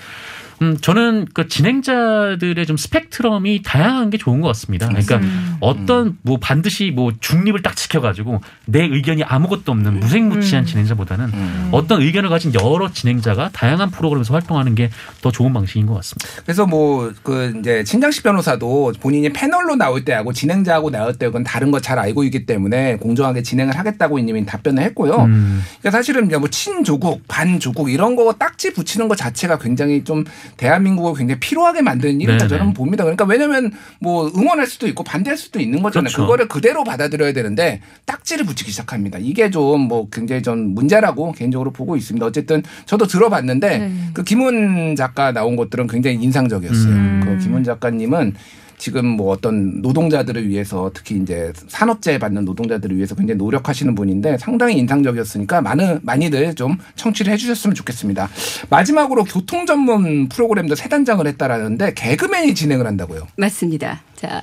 음, 0.61 0.77
저는 0.81 1.27
그 1.33 1.47
진행자들의 1.47 2.65
좀 2.65 2.77
스펙트럼이 2.77 3.61
다양한 3.63 4.09
게 4.09 4.17
좋은 4.17 4.41
것 4.41 4.47
같습니다. 4.49 4.87
그러니까 4.87 5.17
음. 5.17 5.57
어떤 5.59 6.17
뭐 6.21 6.37
반드시 6.39 6.91
뭐 6.91 7.11
중립을 7.19 7.61
딱 7.61 7.75
지켜가지고 7.75 8.41
내 8.65 8.83
의견이 8.83 9.23
아무것도 9.23 9.71
없는 9.71 9.99
무색무취한 9.99 10.63
음. 10.63 10.65
진행자보다는 10.65 11.25
음. 11.25 11.69
어떤 11.71 12.01
의견을 12.01 12.29
가진 12.29 12.53
여러 12.53 12.91
진행자가 12.91 13.49
다양한 13.53 13.91
프로그램에서 13.91 14.33
활동하는 14.33 14.75
게 14.75 14.89
더 15.21 15.31
좋은 15.31 15.51
방식인 15.53 15.85
것 15.85 15.95
같습니다. 15.95 16.27
그래서 16.43 16.65
뭐 16.65 17.11
그 17.23 17.53
이제 17.59 17.83
친장식 17.83 18.23
변호사도 18.23 18.93
본인이 18.99 19.29
패널로 19.29 19.75
나올 19.75 20.05
때하고 20.05 20.31
진행자하고 20.33 20.89
나올 20.91 21.13
때하고는 21.13 21.43
다른 21.43 21.71
거 21.71 21.79
잘 21.79 21.97
알고 21.97 22.23
있기 22.25 22.45
때문에 22.45 22.97
공정하게 22.97 23.41
진행을 23.41 23.77
하겠다고 23.77 24.19
이님이 24.19 24.45
답변을 24.45 24.83
했고요. 24.83 25.15
음. 25.23 25.61
그러니까 25.79 25.91
사실은 25.97 26.27
뭐 26.27 26.47
친조국, 26.49 27.23
반조국 27.27 27.89
이런 27.89 28.15
거 28.15 28.33
딱지 28.33 28.73
붙이는 28.73 29.07
것 29.07 29.17
자체가 29.17 29.57
굉장히 29.59 30.03
좀 30.03 30.25
대한민국을 30.57 31.17
굉장히 31.17 31.39
필요하게 31.39 31.81
만드는 31.81 32.21
일이다 32.21 32.47
네네. 32.47 32.47
저는 32.47 32.73
봅니다. 32.73 33.03
그러니까 33.03 33.25
왜냐면 33.25 33.71
뭐 33.99 34.31
응원할 34.35 34.67
수도 34.67 34.87
있고 34.87 35.03
반대할 35.03 35.37
수도 35.37 35.59
있는 35.59 35.81
거잖아요. 35.81 36.09
그렇죠. 36.09 36.21
그거를 36.21 36.47
그대로 36.47 36.83
받아들여야 36.83 37.33
되는데 37.33 37.81
딱지를 38.05 38.45
붙이기 38.45 38.71
시작합니다. 38.71 39.17
이게 39.19 39.49
좀 39.49 39.89
뭐 39.89 40.07
굉장히 40.09 40.43
전 40.43 40.75
문제라고 40.75 41.31
개인적으로 41.31 41.71
보고 41.71 41.95
있습니다. 41.97 42.25
어쨌든 42.25 42.63
저도 42.85 43.07
들어봤는데 43.07 43.77
네. 43.79 43.91
그 44.13 44.23
김훈 44.23 44.95
작가 44.95 45.31
나온 45.31 45.55
것들은 45.55 45.87
굉장히 45.87 46.17
인상적이었어요. 46.21 46.93
음. 46.93 47.21
그 47.25 47.43
김훈 47.43 47.63
작가님은 47.63 48.35
지금 48.79 49.05
뭐 49.05 49.31
어떤 49.31 49.81
노동자들을 49.81 50.49
위해서 50.49 50.89
특히 50.93 51.17
이제 51.17 51.53
산업재해 51.67 52.17
받는 52.17 52.45
노동자들을 52.45 52.95
위해서 52.95 53.13
굉장히 53.13 53.37
노력하시는 53.37 53.93
분인데 53.93 54.37
상당히 54.39 54.77
인상적이었으니까 54.77 55.61
많은 55.61 55.99
많이들 56.01 56.55
좀 56.55 56.77
청취를 56.95 57.31
해주셨으면 57.33 57.75
좋겠습니다. 57.75 58.29
마지막으로 58.69 59.25
교통 59.25 59.65
전문 59.65 60.29
프로그램도 60.29 60.75
세 60.75 60.89
단장을 60.89 61.25
했다라는데 61.27 61.93
개그맨이 61.93 62.55
진행을 62.55 62.87
한다고요. 62.87 63.27
맞습니다. 63.35 64.01
자, 64.15 64.41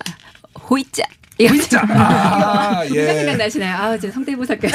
호이자. 0.69 1.03
진짜 1.39 1.83
아, 1.89 2.83
누가 2.87 2.97
예. 2.97 3.15
생각 3.15 3.37
나시나요? 3.37 3.77
아, 3.77 3.99
제 3.99 4.11
성대모사까지. 4.11 4.75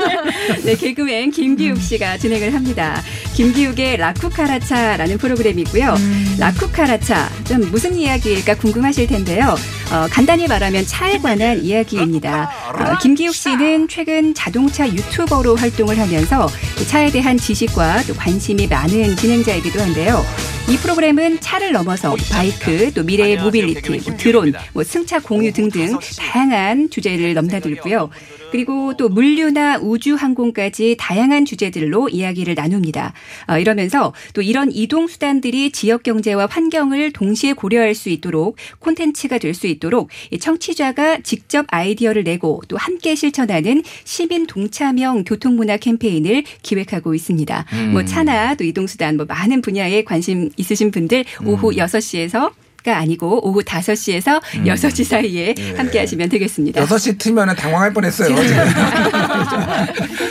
네, 0.64 0.74
개그맨 0.74 1.30
김기욱 1.32 1.80
씨가 1.80 2.16
진행을 2.16 2.54
합니다. 2.54 3.02
김기욱의 3.34 3.98
라쿠카라차라는 3.98 5.18
프로그램이고요. 5.18 5.92
음. 5.92 6.36
라쿠카라차, 6.38 7.28
좀 7.44 7.70
무슨 7.70 7.94
이야기일까 7.94 8.54
궁금하실 8.56 9.06
텐데요. 9.06 9.54
어, 9.92 10.06
간단히 10.10 10.48
말하면 10.48 10.86
차에 10.86 11.18
관한 11.18 11.62
이야기입니다. 11.62 12.50
어, 12.72 12.98
김기욱 13.02 13.34
씨는 13.34 13.88
최근 13.88 14.32
자동차 14.34 14.88
유튜버로 14.88 15.56
활동을 15.56 15.98
하면서 15.98 16.48
이 16.80 16.86
차에 16.86 17.10
대한 17.10 17.36
지식과 17.36 18.04
또 18.04 18.14
관심이 18.14 18.66
많은 18.66 19.16
진행자이기도 19.16 19.80
한데요. 19.80 20.24
이 20.68 20.76
프로그램은 20.76 21.40
차를 21.40 21.72
넘어서 21.72 22.14
바이크, 22.30 22.92
또 22.92 23.02
미래의 23.02 23.38
모빌리티, 23.38 23.90
뭐 23.90 24.16
드론, 24.18 24.52
뭐 24.74 24.84
승차 24.84 25.18
공유 25.18 25.50
등등 25.50 25.97
다양한 26.18 26.88
주제를 26.90 27.34
넘나들고요. 27.34 28.08
그리고 28.50 28.96
또 28.96 29.10
물류나 29.10 29.78
우주 29.82 30.14
항공까지 30.14 30.96
다양한 30.98 31.44
주제들로 31.44 32.08
이야기를 32.08 32.54
나눕니다. 32.54 33.12
어, 33.46 33.58
이러면서 33.58 34.14
또 34.32 34.40
이런 34.40 34.72
이동 34.72 35.06
수단들이 35.06 35.70
지역 35.70 36.02
경제와 36.02 36.46
환경을 36.50 37.12
동시에 37.12 37.52
고려할 37.52 37.94
수 37.94 38.08
있도록 38.08 38.56
콘텐츠가 38.78 39.36
될 39.36 39.58
수 39.58 39.66
있도록 39.66 40.08
이 40.30 40.38
청취자가 40.38 41.18
직접 41.22 41.66
아이디어를 41.70 42.22
내고 42.22 42.62
또 42.68 42.76
함께 42.76 43.14
실천하는 43.14 43.82
시민 44.04 44.46
동참형 44.46 45.24
교통문화 45.24 45.76
캠페인을 45.78 46.44
기획하고 46.62 47.14
있습니다. 47.14 47.64
음. 47.72 47.92
뭐 47.92 48.04
차나 48.04 48.54
또 48.54 48.64
이동 48.64 48.86
수단 48.86 49.16
뭐 49.16 49.26
많은 49.26 49.60
분야에 49.62 50.04
관심 50.04 50.50
있으신 50.56 50.90
분들 50.90 51.24
오후 51.44 51.72
6시에서 51.72 52.52
가 52.84 52.96
아니고 52.98 53.46
오후 53.48 53.60
5시에서 53.62 54.40
음. 54.56 54.64
6시 54.64 55.04
사이에 55.04 55.54
예. 55.58 55.72
함께 55.74 55.98
하시면 55.98 56.28
되겠습니다. 56.28 56.84
6시 56.84 57.18
트면은 57.18 57.56
당황할 57.56 57.92
뻔했어요. 57.92 58.28
지금. 58.28 58.64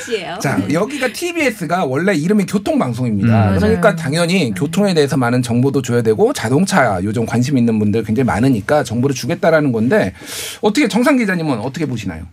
6시예요. 0.08 0.40
자, 0.40 0.58
여기가 0.72 1.10
TBS가 1.12 1.84
원래 1.84 2.16
이름이 2.16 2.46
교통방송입니다. 2.46 3.52
음, 3.52 3.58
그러니까 3.58 3.82
맞아요. 3.90 3.96
당연히 3.98 4.54
교통에 4.54 4.94
대해서 4.94 5.18
많은 5.18 5.42
정보도 5.42 5.82
줘야 5.82 6.02
되고 6.02 6.32
자동차 6.32 7.02
요즘 7.04 7.26
관심 7.26 7.58
있는 7.58 7.80
분들 7.80 8.04
굉장히 8.04 8.26
많으니까 8.26 8.84
정보를 8.84 9.14
주겠다라는 9.14 9.74
건데 9.74 10.14
어떻게 10.62 10.88
정상 10.88 11.18
기자님은 11.18 11.60
어떻게 11.60 11.86
보시나요? 11.86 12.24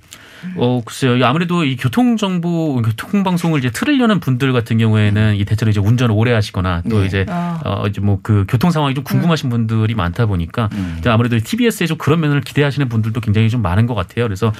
어, 0.56 0.80
글쎄요. 0.84 1.24
아무래도 1.24 1.64
이 1.64 1.76
교통 1.76 2.16
정보, 2.16 2.80
교통 2.82 3.22
방송을 3.22 3.60
이제 3.60 3.70
틀으려는 3.70 4.18
분들 4.18 4.52
같은 4.52 4.78
경우에는 4.78 5.36
이 5.36 5.44
대체로 5.44 5.70
이제 5.70 5.78
운전을 5.80 6.14
오래 6.16 6.32
하시거나 6.32 6.82
또 6.90 7.00
네. 7.00 7.06
이제 7.06 7.26
아. 7.28 7.60
어, 7.64 7.86
이제 7.86 8.00
뭐 8.00 8.18
그 8.24 8.46
교통 8.48 8.70
상황이 8.70 8.94
좀 8.94 9.04
궁금하신 9.04 9.50
분들이 9.50 9.94
많다 9.94 10.26
보니까 10.26 10.70
음. 10.72 11.00
아무래도 11.06 11.38
TBS에 11.38 11.86
좀 11.86 11.98
그런 11.98 12.20
면을 12.20 12.40
기대하시는 12.40 12.88
분들도 12.88 13.20
굉장히 13.20 13.50
좀 13.50 13.60
많은 13.60 13.86
것 13.86 13.94
같아요. 13.94 14.24
그래서 14.24 14.52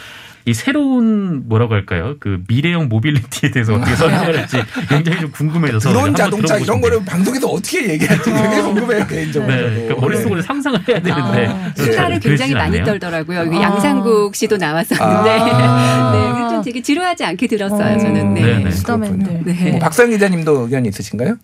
이 0.47 0.53
새로운 0.53 1.49
뭐라고 1.49 1.73
할까요? 1.73 2.17
그 2.21 2.43
미래형 2.49 2.89
mobility에 2.89 3.51
대해서 3.51 3.75
어떻게 3.75 3.97
설명할지 3.97 4.59
굉장히 4.91 5.21
좀 5.21 5.31
궁금해져서 5.31 5.89
드론 5.89 6.15
자동차 6.15 6.59
이런. 6.59 6.81
거를 6.83 7.03
방송에서 7.05 7.49
어떻게 7.49 7.89
얘기할지 7.89 8.31
되게 8.31 8.61
궁금해요 8.61 9.07
개인적으로. 9.07 9.51
네, 9.55 9.63
그러니까 9.63 9.95
머릿속으로 10.01 10.43
상상을 10.43 10.79
해야 10.87 11.01
되는데 11.01 11.47
아, 11.47 11.73
좀 11.75 11.87
수다를 11.87 12.21
잘 12.21 12.21
굉장히 12.21 12.53
많이 12.53 12.79
않네요. 12.79 12.85
떨더라고요. 12.85 13.41
아. 13.41 13.63
양상국 13.63 14.35
씨도 14.35 14.59
나왔었는데 14.59 15.31
아. 15.31 16.13
네, 16.13 16.55
좀 16.55 16.63
되게 16.63 16.83
지루하지 16.83 17.25
않게 17.25 17.47
들었어요. 17.47 17.95
어. 17.95 17.99
저는 17.99 18.35
네. 18.35 18.43
네네. 18.43 18.71
수다맨들. 18.73 19.41
네. 19.45 19.71
뭐 19.71 19.79
박상 19.79 20.11
기자님도 20.11 20.63
의견 20.63 20.85
있으신가요? 20.85 21.37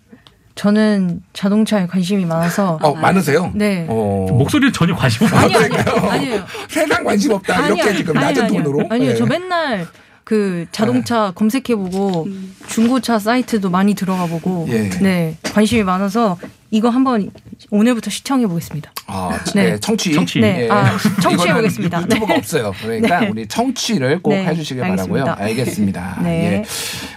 저는 0.61 1.23
자동차에 1.33 1.87
관심이 1.87 2.23
많아서 2.23 2.77
어 2.83 2.93
많으세요? 2.93 3.51
네. 3.55 3.87
어. 3.89 4.27
목소리는 4.29 4.71
전혀 4.71 4.93
관심 4.95 5.23
없어요. 5.23 5.57
아니요. 5.57 6.09
아니에요. 6.11 6.45
세상 6.69 7.03
관심 7.03 7.31
없다 7.31 7.65
이렇게 7.65 7.81
아니요, 7.81 7.95
지금 7.97 8.15
아니요, 8.15 8.27
낮은 8.29 8.43
아니요. 8.45 8.63
톤으로. 8.63 8.87
아니요, 8.91 9.09
네. 9.09 9.15
저 9.15 9.25
맨날 9.25 9.87
그 10.31 10.65
자동차 10.71 11.33
검색해보고 11.35 12.23
음. 12.25 12.55
중고차 12.69 13.19
사이트도 13.19 13.69
많이 13.69 13.93
들어가보고 13.95 14.65
예. 14.69 14.89
네 15.01 15.35
관심이 15.43 15.83
많아서 15.83 16.37
이거 16.73 16.87
한번 16.87 17.29
오늘부터 17.69 18.09
시청해 18.09 18.47
보겠습니다. 18.47 18.93
아, 19.07 19.37
네. 19.53 19.71
네. 19.71 19.79
청취. 19.81 20.13
청취. 20.13 20.39
네, 20.39 20.69
아, 20.71 20.97
청취해 21.21 21.53
보겠습니다. 21.53 22.01
유튜브가 22.03 22.27
네. 22.33 22.37
없어요. 22.39 22.71
그러니까 22.81 23.19
네. 23.19 23.27
우리 23.27 23.45
청취를 23.45 24.21
꼭 24.21 24.29
네, 24.31 24.45
해주시길 24.45 24.81
알겠습니다. 24.81 25.25
바라고요. 25.25 25.45
알겠습니다. 25.49 26.19
네. 26.23 26.29
예. 26.29 26.63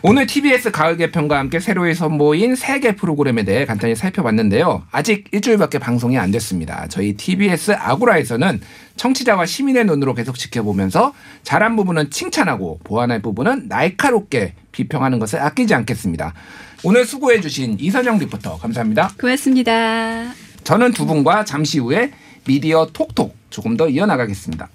오늘 0.02 0.26
TBS 0.26 0.72
가을 0.72 0.96
개편과 0.96 1.38
함께 1.38 1.60
새로이 1.60 1.94
선보인 1.94 2.56
세 2.56 2.80
개 2.80 2.96
프로그램에 2.96 3.44
대해 3.44 3.64
간단히 3.64 3.94
살펴봤는데요. 3.94 4.82
아직 4.90 5.26
일주일밖에 5.30 5.78
방송이 5.78 6.18
안 6.18 6.32
됐습니다. 6.32 6.86
저희 6.88 7.12
TBS 7.16 7.76
아고라에서는 7.78 8.60
청취자와 8.96 9.46
시민의 9.46 9.84
눈으로 9.84 10.14
계속 10.14 10.38
지켜보면서 10.38 11.12
잘한 11.42 11.76
부분은 11.76 12.10
칭찬하고 12.10 12.80
보완할 12.84 13.20
부분은 13.22 13.68
날카롭게 13.68 14.54
비평하는 14.72 15.18
것을 15.18 15.40
아끼지 15.40 15.74
않겠습니다. 15.74 16.34
오늘 16.82 17.04
수고해 17.04 17.40
주신 17.40 17.76
이선영 17.80 18.18
리포터 18.18 18.58
감사합니다. 18.58 19.12
고맙습니다. 19.20 20.32
저는 20.64 20.92
두 20.92 21.06
분과 21.06 21.44
잠시 21.44 21.78
후에 21.78 22.12
미디어 22.46 22.86
톡톡 22.92 23.34
조금 23.50 23.76
더 23.76 23.88
이어나가겠습니다. 23.88 24.68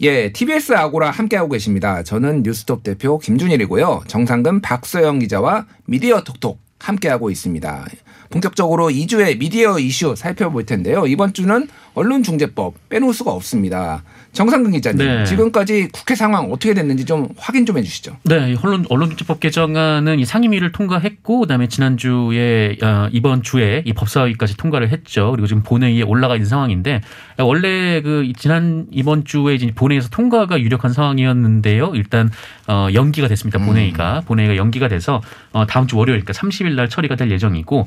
예, 0.00 0.32
TBS 0.32 0.74
아고라 0.74 1.10
함께하고 1.10 1.50
계십니다. 1.50 2.02
저는 2.04 2.42
뉴스톱 2.44 2.84
대표 2.84 3.18
김준일이고요. 3.18 4.04
정상근 4.06 4.60
박서영 4.60 5.18
기자와 5.18 5.66
미디어 5.86 6.22
톡톡 6.22 6.60
함께하고 6.78 7.30
있습니다. 7.30 7.86
본격적으로 8.30 8.88
2주의 8.90 9.38
미디어 9.38 9.78
이슈 9.78 10.14
살펴볼 10.16 10.66
텐데요. 10.66 11.06
이번 11.06 11.32
주는 11.32 11.68
언론중재법 11.94 12.88
빼놓을 12.88 13.14
수가 13.14 13.32
없습니다. 13.32 14.04
정상근 14.38 14.70
기자님, 14.70 15.04
네. 15.04 15.24
지금까지 15.24 15.88
국회 15.92 16.14
상황 16.14 16.44
어떻게 16.52 16.72
됐는지 16.72 17.04
좀 17.04 17.26
확인 17.36 17.66
좀 17.66 17.76
해주시죠. 17.76 18.18
네, 18.22 18.52
이 18.52 18.56
언론 18.62 18.86
언론중재법 18.88 19.40
개정안은 19.40 20.20
이 20.20 20.24
상임위를 20.24 20.70
통과했고 20.70 21.40
그다음에 21.40 21.66
지난주에 21.66 22.76
어, 22.80 23.08
이번 23.10 23.42
주에 23.42 23.82
이 23.84 23.92
법사위까지 23.92 24.56
통과를 24.56 24.90
했죠. 24.90 25.32
그리고 25.32 25.48
지금 25.48 25.64
본회의에 25.64 26.02
올라가 26.02 26.36
있는 26.36 26.48
상황인데 26.48 27.00
원래 27.38 28.00
그 28.00 28.32
지난 28.36 28.86
이번 28.92 29.24
주에 29.24 29.56
이제 29.56 29.72
본회의에서 29.74 30.08
통과가 30.10 30.60
유력한 30.60 30.92
상황이었는데요. 30.92 31.90
일단 31.96 32.30
어, 32.68 32.86
연기가 32.94 33.26
됐습니다. 33.26 33.58
본회의가 33.58 34.22
본회의가 34.24 34.54
연기가 34.54 34.86
돼서 34.86 35.20
어, 35.50 35.66
다음 35.66 35.88
주 35.88 35.96
월요일 35.96 36.24
그러니까 36.24 36.40
30일 36.40 36.74
날 36.74 36.88
처리가 36.88 37.16
될 37.16 37.28
예정이고 37.32 37.84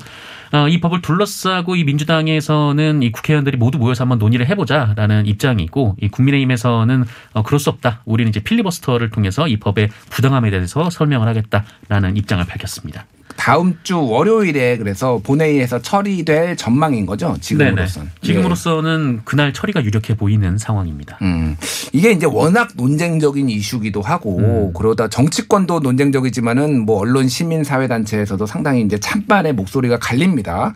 어, 0.52 0.68
이 0.68 0.80
법을 0.80 1.00
둘러싸고 1.00 1.76
이 1.76 1.84
민주당에서는 1.84 3.02
이 3.02 3.10
국회의원들이 3.10 3.56
모두 3.56 3.78
모여서 3.78 4.04
한번 4.04 4.18
논의를 4.18 4.46
해보자라는 4.48 5.24
입장이고 5.26 5.96
이 6.02 6.08
국민의 6.08 6.41
힘에서는 6.42 7.04
어, 7.32 7.42
그럴 7.42 7.58
수 7.58 7.70
없다. 7.70 8.02
우리는 8.04 8.28
이제 8.28 8.40
필리버스터를 8.40 9.10
통해서 9.10 9.48
이 9.48 9.58
법의 9.58 9.90
부당함에 10.10 10.50
대해서 10.50 10.90
설명을 10.90 11.26
하겠다라는 11.28 12.16
입장을 12.16 12.44
밝혔습니다. 12.44 13.06
다음 13.36 13.76
주 13.82 14.00
월요일에 14.00 14.78
그래서 14.78 15.20
본회의에서 15.22 15.82
처리될 15.82 16.56
전망인 16.56 17.06
거죠. 17.06 17.36
지금으로선. 17.40 18.04
네네. 18.04 18.14
지금으로서는 18.22 19.22
그날 19.24 19.52
처리가 19.52 19.84
유력해 19.84 20.16
보이는 20.16 20.58
상황입니다. 20.58 21.18
음. 21.22 21.56
이게 21.92 22.12
이제 22.12 22.26
워낙 22.26 22.68
논쟁적인 22.76 23.48
이슈기도 23.48 24.00
하고 24.00 24.38
음. 24.38 24.72
그러다 24.74 25.08
정치권도 25.08 25.80
논쟁적이지만은 25.80 26.84
뭐 26.84 26.98
언론 26.98 27.28
시민 27.28 27.64
사회 27.64 27.88
단체에서도 27.88 28.44
상당히 28.46 28.82
이제 28.82 28.98
찬반의 28.98 29.54
목소리가 29.54 29.98
갈립니다. 29.98 30.74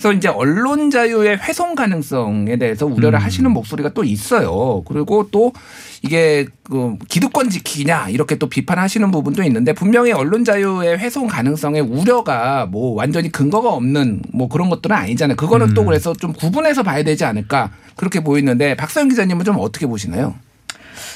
그래서 0.00 0.14
이제 0.14 0.28
언론 0.28 0.90
자유의 0.90 1.36
훼손 1.36 1.74
가능성에 1.74 2.56
대해서 2.56 2.86
우려를 2.86 3.18
음. 3.18 3.22
하시는 3.22 3.50
목소리가 3.50 3.90
또 3.90 4.02
있어요. 4.02 4.82
그리고 4.86 5.28
또 5.30 5.52
이게 6.02 6.46
그 6.64 6.96
기득권 7.06 7.50
지키냐 7.50 8.08
이렇게 8.08 8.36
또 8.36 8.48
비판하시는 8.48 9.10
부분도 9.10 9.42
있는데 9.42 9.74
분명히 9.74 10.12
언론 10.12 10.42
자유의 10.42 10.96
훼손 10.96 11.26
가능성의 11.26 11.82
우려가 11.82 12.64
뭐 12.64 12.94
완전히 12.94 13.30
근거가 13.30 13.68
없는 13.74 14.22
뭐 14.32 14.48
그런 14.48 14.70
것들은 14.70 14.96
아니잖아요. 14.96 15.36
그거는 15.36 15.74
또 15.74 15.82
음. 15.82 15.88
그래서 15.88 16.14
좀 16.14 16.32
구분해서 16.32 16.82
봐야 16.82 17.02
되지 17.02 17.26
않을까 17.26 17.70
그렇게 17.96 18.20
보이는데 18.20 18.76
박서영 18.76 19.08
기자님은 19.10 19.44
좀 19.44 19.56
어떻게 19.58 19.86
보시나요? 19.86 20.34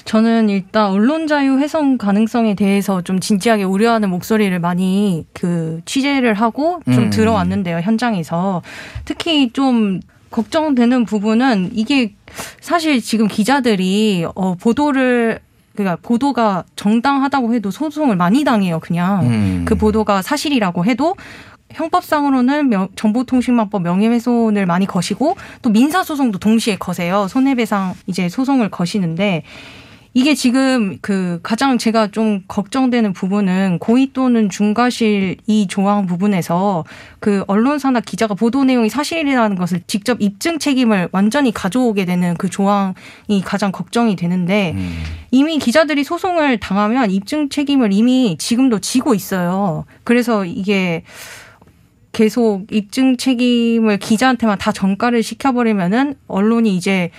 저는 0.05 0.49
일단 0.49 0.91
언론 0.91 1.27
자유 1.27 1.59
훼손 1.59 1.99
가능성에 1.99 2.55
대해서 2.55 3.03
좀 3.03 3.21
진지하게 3.21 3.65
우려하는 3.65 4.11
목소리를 4.11 4.59
많이 4.59 5.25
그 5.33 5.81
취재를 5.85 6.35
하고 6.35 6.81
좀 6.85 7.05
음. 7.05 7.11
들어왔는데요 7.11 7.81
현장에서 7.81 8.63
특히 9.05 9.51
좀 9.53 10.01
걱정되는 10.31 11.05
부분은 11.05 11.71
이게 11.75 12.15
사실 12.61 13.01
지금 13.01 13.29
기자들이 13.29 14.27
어 14.35 14.55
보도를 14.57 15.39
그러니까 15.75 15.99
보도가 16.03 16.65
정당하다고 16.77 17.55
해도 17.55 17.71
소송을 17.71 18.17
많이 18.17 18.45
당해요 18.45 18.81
그냥 18.81 19.27
음. 19.27 19.65
그 19.67 19.75
보도가 19.75 20.23
사실이라고 20.23 20.85
해도 20.85 21.15
형법상으로는 21.75 22.69
명- 22.69 22.89
정보통신망법 22.97 23.83
명예훼손을 23.83 24.67
많이 24.67 24.87
거시고 24.87 25.37
또 25.63 25.71
민사소송도 25.71 26.39
동시에 26.39 26.77
거세요. 26.77 27.27
손해배상 27.29 27.95
이제 28.07 28.29
소송을 28.29 28.71
거시는데 28.71 29.43
이게 30.17 30.37
지금 30.37 30.97
그 31.01 31.41
가장 31.43 31.77
제가 31.77 32.07
좀 32.13 32.43
걱정되는 32.47 33.13
부분은 33.15 33.81
고의 33.81 34.11
또는 34.13 34.49
중과실 34.49 35.39
이 35.49 35.67
조항 35.67 36.07
부분에서 36.07 36.85
그 37.19 37.43
언론사나 37.49 37.99
기자가 37.99 38.35
보도 38.35 38.63
내용이 38.63 38.89
사실이라는 38.89 39.57
것을 39.57 39.81
직접 39.89 40.23
입증 40.23 40.61
책임을 40.61 41.09
완전히 41.11 41.51
가져오게 41.51 42.05
되는 42.05 42.37
그 42.37 42.49
조항이 42.49 42.95
가장 43.45 43.73
걱정이 43.73 44.15
되는데 44.15 44.75
음. 44.77 45.03
이미 45.33 45.59
기자들이 45.59 46.05
소송을 46.05 46.61
당하면 46.61 47.11
입증 47.11 47.49
책임을 47.49 47.93
이미 47.93 48.37
지금도 48.39 48.79
지고 48.79 49.15
있어요. 49.17 49.85
그래서 50.05 50.45
이게 50.45 51.03
계속 52.15 52.67
입증 52.71 53.19
책임을 53.19 53.99
기자한테만 53.99 54.57
다 54.57 54.73
전가를 54.73 55.23
시켜버리면은 55.23 56.15
언론이 56.29 56.75
이제 56.75 57.11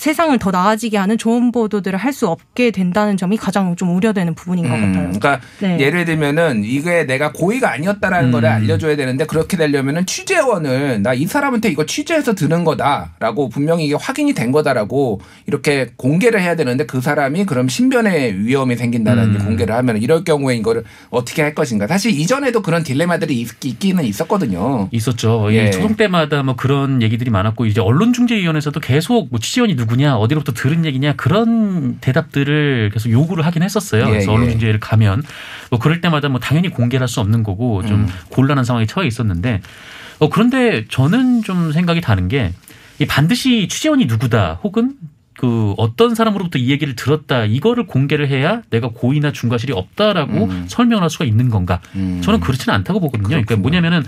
세상을 0.00 0.36
더 0.38 0.50
나아지게 0.50 0.96
하는 0.96 1.18
좋은 1.18 1.52
보도들을 1.52 1.98
할 1.98 2.10
수 2.10 2.26
없게 2.26 2.72
된다는 2.72 3.16
점이 3.16 3.36
가장 3.36 3.76
좀 3.76 3.94
우려되는 3.94 4.34
부분인 4.34 4.64
것 4.68 4.74
음, 4.74 4.80
같아요. 4.80 5.02
그러니까 5.04 5.40
네. 5.60 5.78
예를 5.78 6.04
들면은 6.04 6.64
이게 6.64 7.04
내가 7.04 7.30
고의가 7.32 7.70
아니었다라는 7.72 8.30
음. 8.30 8.32
거를 8.32 8.48
알려줘야 8.48 8.96
되는데 8.96 9.26
그렇게 9.26 9.56
되려면은 9.56 10.06
취재원을 10.06 11.02
나 11.02 11.14
이 11.14 11.26
사람한테 11.26 11.68
이거 11.68 11.84
취재해서 11.86 12.34
들은 12.34 12.64
거다라고 12.64 13.48
분명히 13.50 13.84
이게 13.84 13.94
확인이 13.94 14.32
된 14.32 14.50
거다라고 14.52 15.20
이렇게 15.46 15.90
공개를 15.96 16.40
해야 16.40 16.56
되는데 16.56 16.86
그 16.86 17.00
사람이 17.00 17.44
그럼 17.44 17.68
신변의 17.68 18.46
위험이 18.46 18.74
생긴다는 18.76 19.34
음. 19.36 19.44
공개를 19.44 19.74
하면 19.76 19.98
이럴 20.02 20.24
경우에 20.24 20.56
이거를 20.56 20.82
어떻게 21.10 21.42
할 21.42 21.54
것인가. 21.54 21.86
사실 21.86 22.10
이전에도 22.18 22.62
그런 22.62 22.82
딜레마들이 22.82 23.38
있, 23.38 23.48
있기는 23.64 24.02
있었거든요. 24.04 24.88
있었죠. 24.92 25.48
예. 25.52 25.68
이 25.68 25.70
초동 25.70 25.94
때마다 25.94 26.42
뭐 26.42 26.56
그런 26.56 27.02
얘기들이 27.02 27.30
많았고 27.30 27.66
이제 27.66 27.80
언론중재위원회에서도 27.80 28.80
계속 28.80 29.28
뭐 29.30 29.38
취재원이 29.38 29.76
누구 29.76 29.89
냐 29.96 30.16
어디로부터 30.16 30.52
들은 30.52 30.84
얘기냐 30.84 31.14
그런 31.14 31.98
대답들을 32.00 32.90
계속 32.92 33.10
요구를 33.10 33.44
하긴 33.46 33.62
했었어요. 33.62 34.04
예, 34.06 34.10
그래서 34.10 34.32
예. 34.32 34.36
언론 34.36 34.50
중재를 34.50 34.80
가면 34.80 35.22
뭐 35.70 35.78
그럴 35.78 36.00
때마다 36.00 36.28
뭐 36.28 36.40
당연히 36.40 36.68
공개할 36.68 37.08
수 37.08 37.20
없는 37.20 37.42
거고 37.42 37.84
좀 37.86 38.00
음. 38.00 38.08
곤란한 38.30 38.64
상황에 38.64 38.86
처해 38.86 39.06
있었는데 39.06 39.60
어 40.18 40.28
그런데 40.28 40.84
저는 40.88 41.42
좀 41.42 41.72
생각이 41.72 42.00
다른 42.00 42.28
게 42.28 42.52
이 43.00 43.06
반드시 43.06 43.66
취재원이 43.66 44.04
누구다 44.04 44.60
혹은 44.62 44.92
그 45.38 45.72
어떤 45.78 46.14
사람으로부터 46.14 46.58
이 46.58 46.70
얘기를 46.70 46.94
들었다 46.94 47.46
이거를 47.46 47.86
공개를 47.86 48.28
해야 48.28 48.60
내가 48.68 48.88
고의나 48.88 49.32
중과실이 49.32 49.72
없다라고 49.72 50.44
음. 50.44 50.66
설명할 50.68 51.08
수가 51.08 51.24
있는 51.24 51.48
건가? 51.48 51.80
음. 51.96 52.20
저는 52.22 52.40
그렇지는 52.40 52.74
않다고 52.74 53.00
보거든요. 53.00 53.28
그러니까 53.28 53.46
그렇군요. 53.54 53.62
뭐냐면은 53.62 54.00
어, 54.00 54.02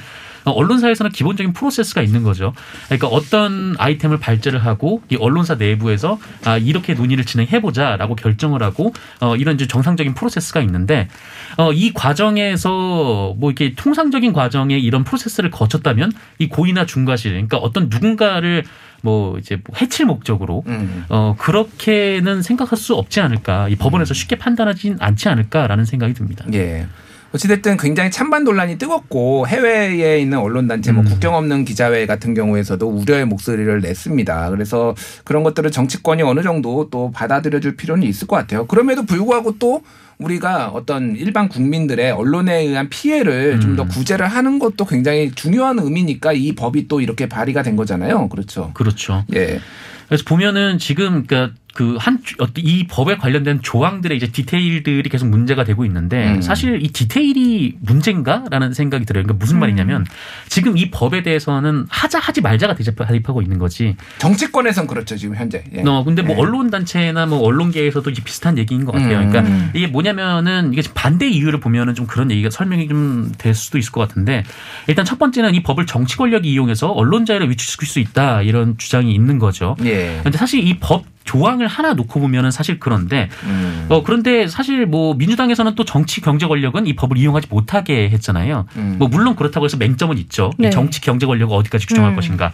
언론사에서는 0.50 1.12
기본적인 1.12 1.52
프로세스가 1.52 2.02
있는 2.02 2.22
거죠. 2.22 2.52
그러니까 2.87 3.09
어떤 3.09 3.74
아이템을 3.78 4.18
발제를 4.18 4.64
하고 4.64 5.02
이 5.11 5.16
언론사 5.16 5.55
내부에서 5.55 6.18
아 6.44 6.59
이렇게 6.59 6.94
논의를 6.94 7.24
진행해보자라고 7.24 8.16
결정을 8.16 8.62
하고 8.62 8.92
어 9.20 9.37
이런 9.37 9.55
이제 9.55 9.66
정상적인 9.66 10.14
프로세스가 10.14 10.61
있는데 10.62 11.09
어이 11.57 11.92
과정에서 11.92 13.35
뭐 13.38 13.50
이렇게 13.50 13.74
통상적인 13.74 14.33
과정에 14.33 14.78
이런 14.78 15.05
프로세스를 15.05 15.50
거쳤다면 15.50 16.12
이 16.38 16.48
고의나 16.48 16.87
중과실 16.87 17.33
그러니까 17.33 17.59
어떤 17.59 17.88
누군가를 17.88 18.64
뭐 19.02 19.37
이제 19.38 19.57
뭐 19.64 19.76
해칠 19.81 20.07
목적으로 20.07 20.62
음. 20.66 21.05
어 21.09 21.35
그렇게는 21.38 22.42
생각할 22.42 22.78
수 22.78 22.94
없지 22.94 23.20
않을까 23.20 23.68
이 23.68 23.76
법원에서 23.76 24.14
쉽게 24.14 24.37
판단하진 24.37 24.96
않지 25.00 25.28
않을까라는 25.28 25.85
생각이 25.85 26.14
듭니다. 26.14 26.44
예. 26.55 26.87
어찌됐든 27.35 27.77
굉장히 27.79 28.11
찬반 28.11 28.45
논란이 28.45 28.79
뜨겁고 28.79 29.47
해외에 29.47 30.21
있는 30.21 30.38
언론단체 30.38 30.92
뭐 30.92 31.03
음. 31.03 31.09
국경 31.09 31.35
없는 31.35 31.64
기자회 31.64 32.07
같은 32.07 32.35
경우에서도 32.35 32.87
우려의 32.87 33.27
목소리를 33.27 33.81
냈습니다. 33.81 34.51
그래서 34.51 34.95
그런 35.25 35.42
것들을 35.42 35.71
정치권이 35.71 36.23
어느 36.23 36.42
정도 36.42 36.88
또 36.90 37.11
받아들여줄 37.11 37.77
필요는 37.77 38.07
있을 38.07 38.27
것 38.27 38.37
같아요. 38.37 38.66
그럼에도 38.66 39.05
불구하고 39.05 39.59
또 39.59 39.83
우리가 40.18 40.68
어떤 40.68 41.16
일반 41.16 41.49
국민들의 41.49 42.12
언론에 42.12 42.61
의한 42.61 42.88
피해를 42.88 43.61
좀더 43.61 43.85
음. 43.85 43.88
구제를 43.88 44.27
하는 44.29 44.59
것도 44.59 44.85
굉장히 44.85 45.33
중요한 45.35 45.79
의미니까 45.79 46.33
이 46.33 46.55
법이 46.55 46.87
또 46.87 47.01
이렇게 47.01 47.29
발의가 47.29 47.62
된 47.62 47.77
거잖아요. 47.77 48.29
그렇죠. 48.29 48.71
그렇죠. 48.75 49.25
예. 49.35 49.61
그래서 50.07 50.25
보면은 50.27 50.79
지금 50.79 51.25
그러니까 51.27 51.55
그한 51.74 52.22
이 52.56 52.87
법에 52.87 53.16
관련된 53.16 53.61
조항들의 53.62 54.16
이제 54.16 54.26
디테일들이 54.30 55.08
계속 55.08 55.28
문제가 55.28 55.64
되고 55.64 55.85
있는데 55.85 56.35
음. 56.35 56.42
사실 56.42 56.82
이 56.82 56.88
디테일이 56.88 57.76
문제인가라는 57.80 58.74
생각이 58.74 59.04
들어요. 59.04 59.24
그러니까 59.24 59.42
무슨 59.42 59.56
음. 59.56 59.61
말이냐면 59.61 60.06
지금 60.48 60.76
이 60.76 60.90
법에 60.90 61.22
대해서는 61.22 61.87
하자 61.88 62.18
하지 62.18 62.40
말자가 62.40 62.74
대립하고 62.74 63.42
있는 63.42 63.58
거지. 63.58 63.96
정치권에선 64.18 64.87
그렇죠 64.87 65.16
지금 65.16 65.37
현재. 65.37 65.64
예. 65.74 65.82
어 65.87 66.04
근데 66.04 66.22
뭐 66.22 66.37
예. 66.37 66.40
언론 66.40 66.70
단체나 66.70 67.26
뭐 67.26 67.38
언론계에서도 67.40 68.08
이제 68.11 68.22
비슷한 68.22 68.58
얘기인 68.58 68.85
것 68.85 68.92
같아요. 68.92 69.20
음. 69.20 69.30
그러니까 69.30 69.70
이게 69.74 69.87
뭐냐면은 69.87 70.72
이게 70.72 70.82
반대 70.94 71.28
이유를 71.28 71.61
보면은 71.61 71.94
좀 71.94 72.06
그런 72.06 72.30
얘기가 72.30 72.50
설명이 72.50 72.88
좀 72.88 73.32
될 73.38 73.54
수도 73.54 73.78
있을 73.78 73.92
것 73.92 74.00
같은데 74.00 74.44
일단 74.87 75.04
첫 75.04 75.18
번째는 75.18 75.54
이 75.54 75.62
법을 75.62 75.87
정치 75.87 76.16
권력이 76.16 76.50
이용해서 76.50 76.90
언론 76.90 77.26
자유를 77.26 77.50
위축시킬 77.50 77.88
수 77.88 77.98
있다 77.98 78.42
이런 78.42 78.76
주장이 78.78 79.14
있는 79.14 79.38
거죠. 79.38 79.76
예. 79.85 80.20
근데 80.22 80.38
사실 80.38 80.66
이법 80.66 81.04
조항을 81.24 81.66
하나 81.66 81.94
놓고 81.94 82.20
보면은 82.20 82.50
사실 82.50 82.78
그런데 82.78 83.30
음. 83.44 83.87
어 83.88 84.02
그런데 84.02 84.46
사실 84.48 84.85
뭐 84.85 85.14
민주당에서는 85.14 85.74
또 85.74 85.85
정치 85.85 86.20
경제 86.20 86.46
권력은 86.46 86.87
이 86.87 86.94
법을 86.94 87.16
이용하지 87.16 87.46
못하게 87.48 88.11
했잖아요. 88.11 88.66
음. 88.76 88.96
뭐 88.98 89.08
물론 89.08 89.35
그렇다고 89.35 89.64
해서 89.64 89.76
맹점은 89.78 90.18
있죠. 90.18 90.52
이 90.58 90.62
네. 90.62 90.70
정치 90.70 91.00
경제 91.00 91.24
권력을 91.26 91.56
어디까지 91.56 91.87
규정할 91.87 92.12
음. 92.12 92.16
것인가. 92.16 92.52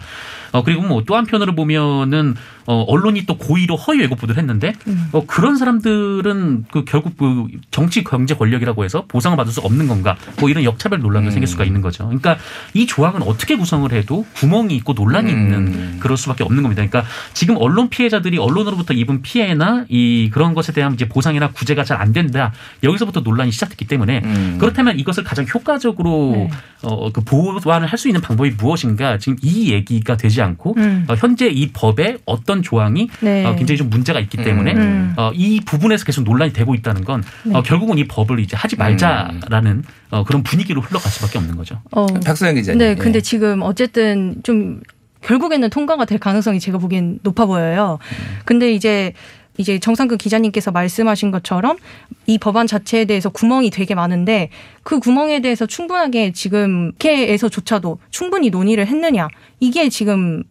어 0.51 0.63
그리고 0.63 0.81
뭐 0.83 1.03
또 1.09 1.15
한편으로 1.15 1.55
보면은 1.55 2.35
어 2.69 2.83
언론이 2.87 3.25
또 3.25 3.35
고의로 3.37 3.75
허위 3.75 3.99
왜곡 3.99 4.19
보도를 4.19 4.39
했는데 4.39 4.73
음. 4.87 5.09
어 5.11 5.25
그런 5.25 5.57
사람들은 5.57 6.65
그 6.71 6.83
결국 6.85 7.17
그 7.17 7.47
정치 7.71 8.03
경제 8.03 8.35
권력이라고 8.35 8.83
해서 8.83 9.05
보상을 9.07 9.35
받을 9.35 9.51
수 9.51 9.59
없는 9.61 9.87
건가? 9.87 10.15
뭐 10.39 10.49
이런 10.49 10.63
역차별 10.63 10.99
논란도 10.99 11.29
음. 11.29 11.31
생길 11.31 11.47
수가 11.47 11.63
있는 11.63 11.81
거죠. 11.81 12.05
그러니까 12.05 12.37
이 12.73 12.85
조항은 12.85 13.23
어떻게 13.23 13.55
구성을 13.55 13.91
해도 13.91 14.25
구멍이 14.35 14.75
있고 14.77 14.93
논란이 14.93 15.31
음. 15.33 15.39
있는 15.39 15.99
그럴 15.99 16.15
수밖에 16.17 16.43
없는 16.43 16.61
겁니다. 16.63 16.85
그러니까 16.85 17.11
지금 17.33 17.57
언론 17.57 17.89
피해자들이 17.89 18.37
언론으로부터 18.37 18.93
입은 18.93 19.21
피해나 19.21 19.85
이 19.89 20.29
그런 20.31 20.53
것에 20.53 20.71
대한 20.71 20.93
이제 20.93 21.07
보상이나 21.09 21.49
구제가 21.51 21.83
잘 21.83 21.99
안 21.99 22.13
된다. 22.13 22.53
여기서부터 22.81 23.19
논란이 23.19 23.51
시작됐기 23.51 23.85
때문에 23.85 24.21
음. 24.23 24.57
그렇다면 24.59 24.97
이것을 24.99 25.23
가장 25.25 25.45
효과적으로 25.53 26.31
네. 26.33 26.49
어, 26.83 27.11
그 27.11 27.21
보완을 27.21 27.87
할 27.87 27.99
수 27.99 28.07
있는 28.07 28.21
방법이 28.21 28.51
무엇인가 28.51 29.17
지금 29.17 29.35
이 29.41 29.73
얘기가 29.73 30.15
되지 30.15 30.41
않고 30.41 30.75
음. 30.77 31.05
어, 31.09 31.15
현재 31.15 31.47
이 31.47 31.71
법에 31.73 32.17
어떤 32.25 32.58
조항이 32.61 33.09
네. 33.21 33.45
어, 33.45 33.55
굉장히 33.55 33.77
좀 33.77 33.89
문제가 33.89 34.19
있기 34.19 34.37
때문에 34.37 34.73
음. 34.73 35.13
어, 35.17 35.31
이 35.33 35.59
부분에서 35.61 36.05
계속 36.05 36.23
논란이 36.23 36.53
되고 36.53 36.75
있다는 36.75 37.03
건 37.03 37.23
네. 37.43 37.55
어, 37.55 37.61
결국은 37.63 37.97
이 37.97 38.07
법을 38.07 38.39
이제 38.39 38.55
하지 38.55 38.75
말자라는 38.75 39.83
어, 40.11 40.23
그런 40.23 40.43
분위기로 40.43 40.81
흘러갈 40.81 41.11
수밖에 41.11 41.37
없는 41.37 41.55
거죠. 41.55 41.81
어, 41.91 42.05
박소영 42.05 42.55
기자님. 42.55 42.77
네, 42.79 42.95
근데 42.95 43.17
예. 43.17 43.21
지금 43.21 43.61
어쨌든 43.61 44.35
좀 44.43 44.81
결국에는 45.21 45.69
통과가 45.69 46.05
될 46.05 46.17
가능성이 46.17 46.59
제가 46.59 46.77
보기엔 46.77 47.19
높아 47.23 47.45
보여요. 47.45 47.99
근데 48.45 48.71
이제 48.71 49.13
이제 49.59 49.77
정상근 49.77 50.17
기자님께서 50.17 50.71
말씀하신 50.71 51.31
것처럼 51.31 51.77
이 52.25 52.37
법안 52.37 52.65
자체에 52.65 53.03
대해서 53.03 53.29
구멍이 53.29 53.71
되게 53.71 53.93
많은데 53.93 54.49
그 54.83 54.99
구멍에 54.99 55.41
대해서 55.41 55.65
충분하게 55.65 56.31
지금 56.31 56.93
국회에서조차도 56.93 57.99
충분히 58.09 58.49
논의를 58.49 58.87
했느냐 58.87 59.27
이게 59.59 59.89
지금 59.89 60.43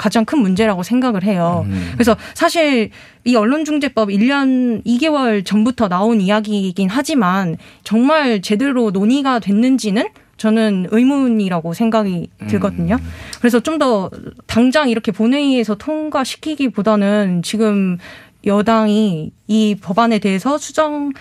가장 0.00 0.24
큰 0.24 0.38
문제라고 0.38 0.82
생각을 0.82 1.24
해요. 1.24 1.66
음. 1.68 1.90
그래서 1.92 2.16
사실 2.32 2.88
이 3.24 3.36
언론중재법 3.36 4.08
1년 4.08 4.82
2개월 4.86 5.44
전부터 5.44 5.88
나온 5.88 6.22
이야기이긴 6.22 6.88
하지만 6.90 7.58
정말 7.84 8.40
제대로 8.40 8.90
논의가 8.90 9.40
됐는지는 9.40 10.08
저는 10.38 10.86
의문이라고 10.90 11.74
생각이 11.74 12.30
들거든요. 12.48 12.96
그래서 13.40 13.60
좀 13.60 13.80
더 13.80 14.10
당장 14.46 14.90
이렇게 14.90 15.10
본회의에서 15.10 15.74
통과시키기보다는 15.76 17.40
지금 17.42 17.96
여당이 18.44 19.32
이 19.46 19.76
법안에 19.80 20.18
대해서 20.18 20.58
수정 20.58 21.12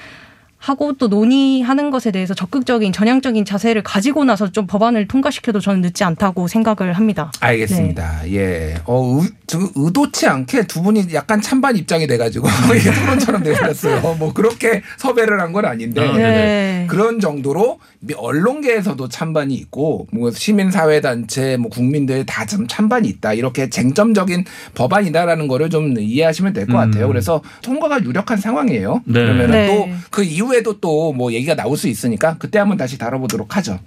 하고 0.60 0.94
또 0.94 1.08
논의하는 1.08 1.90
것에 1.90 2.12
대해서 2.12 2.34
적극적인 2.34 2.92
전향적인 2.92 3.46
자세를 3.46 3.82
가지고 3.82 4.26
나서 4.26 4.52
좀 4.52 4.68
법안을 4.68 5.08
통과시켜도 5.08 5.60
저는 5.62 5.82
늦지 5.82 6.04
않다고 6.04 6.48
생각을 6.48 6.94
합니다. 6.94 7.32
알겠습니다. 7.40 8.30
예. 8.32 8.76
어, 8.86 9.20
의, 9.22 9.30
저 9.48 9.58
의도치 9.76 10.28
않게 10.28 10.68
두 10.68 10.82
분이 10.84 11.08
약간 11.14 11.42
찬반 11.42 11.76
입장이 11.78 12.08
돼가지고 12.08 12.48
이게 12.78 12.92
토론처럼 12.94 13.42
돼버렸어요. 13.44 14.16
뭐 14.20 14.34
그렇게 14.34 14.82
섭외를 14.98 15.40
한 15.42 15.50
건 15.50 15.66
아닌데. 15.66 16.00
아, 16.08 16.14
네네. 16.14 16.86
그런 16.90 17.20
정도로 17.20 17.80
미- 17.99 17.99
언론계에서도 18.16 19.10
찬반이 19.10 19.54
있고 19.56 20.08
뭐 20.12 20.32
시민사회단체 20.32 21.58
뭐 21.58 21.70
국민들 21.70 22.26
다 22.26 22.46
좀 22.46 22.68
찬반이 22.68 23.08
있다 23.10 23.34
이렇게 23.34 23.70
쟁점적인 23.70 24.46
법안이다라는 24.74 25.48
거를 25.48 25.70
좀 25.70 26.00
이해하시면 26.00 26.54
될것 26.54 26.74
음. 26.74 26.76
같아요. 26.80 27.08
그래서 27.08 27.42
통과가 27.62 28.04
유력한 28.04 28.38
상황이에요. 28.38 29.02
네. 29.06 29.14
그러면 29.22 29.52
네. 29.52 29.68
또그 30.12 30.24
이후에도 30.24 30.80
또 30.80 31.14
뭐 31.14 31.34
얘기가 31.34 31.56
나올 31.56 31.76
수 31.78 31.88
있으니까 31.88 32.38
그때 32.40 32.60
한번 32.60 32.78
다시 32.78 32.98
다뤄보도록 32.98 33.56
하죠. 33.58 33.80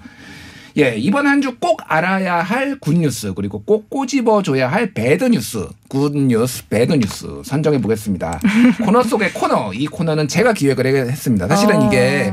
예, 0.79 0.95
이번 0.97 1.27
한 1.27 1.41
주 1.43 1.57
꼭 1.61 1.81
알아야 1.87 2.37
할 2.37 2.79
good 2.79 3.06
news 3.06 3.33
그리고 3.35 3.63
꼭 3.63 3.91
꼬집어줘야 3.91 4.71
할 4.71 4.93
bad 4.95 5.26
news 5.26 5.67
good 5.89 6.28
news 6.28 6.67
bad 6.69 7.00
news 7.00 7.43
선정해 7.45 7.81
보겠습니다. 7.81 8.41
코너 8.85 9.03
속의 9.03 9.33
코너 9.35 9.73
이 9.75 9.87
코너는 9.87 10.29
제가 10.29 10.53
기획을 10.53 10.87
했습니다. 11.11 11.47
사실은 11.49 11.83
아. 11.83 11.87
이게 11.87 12.33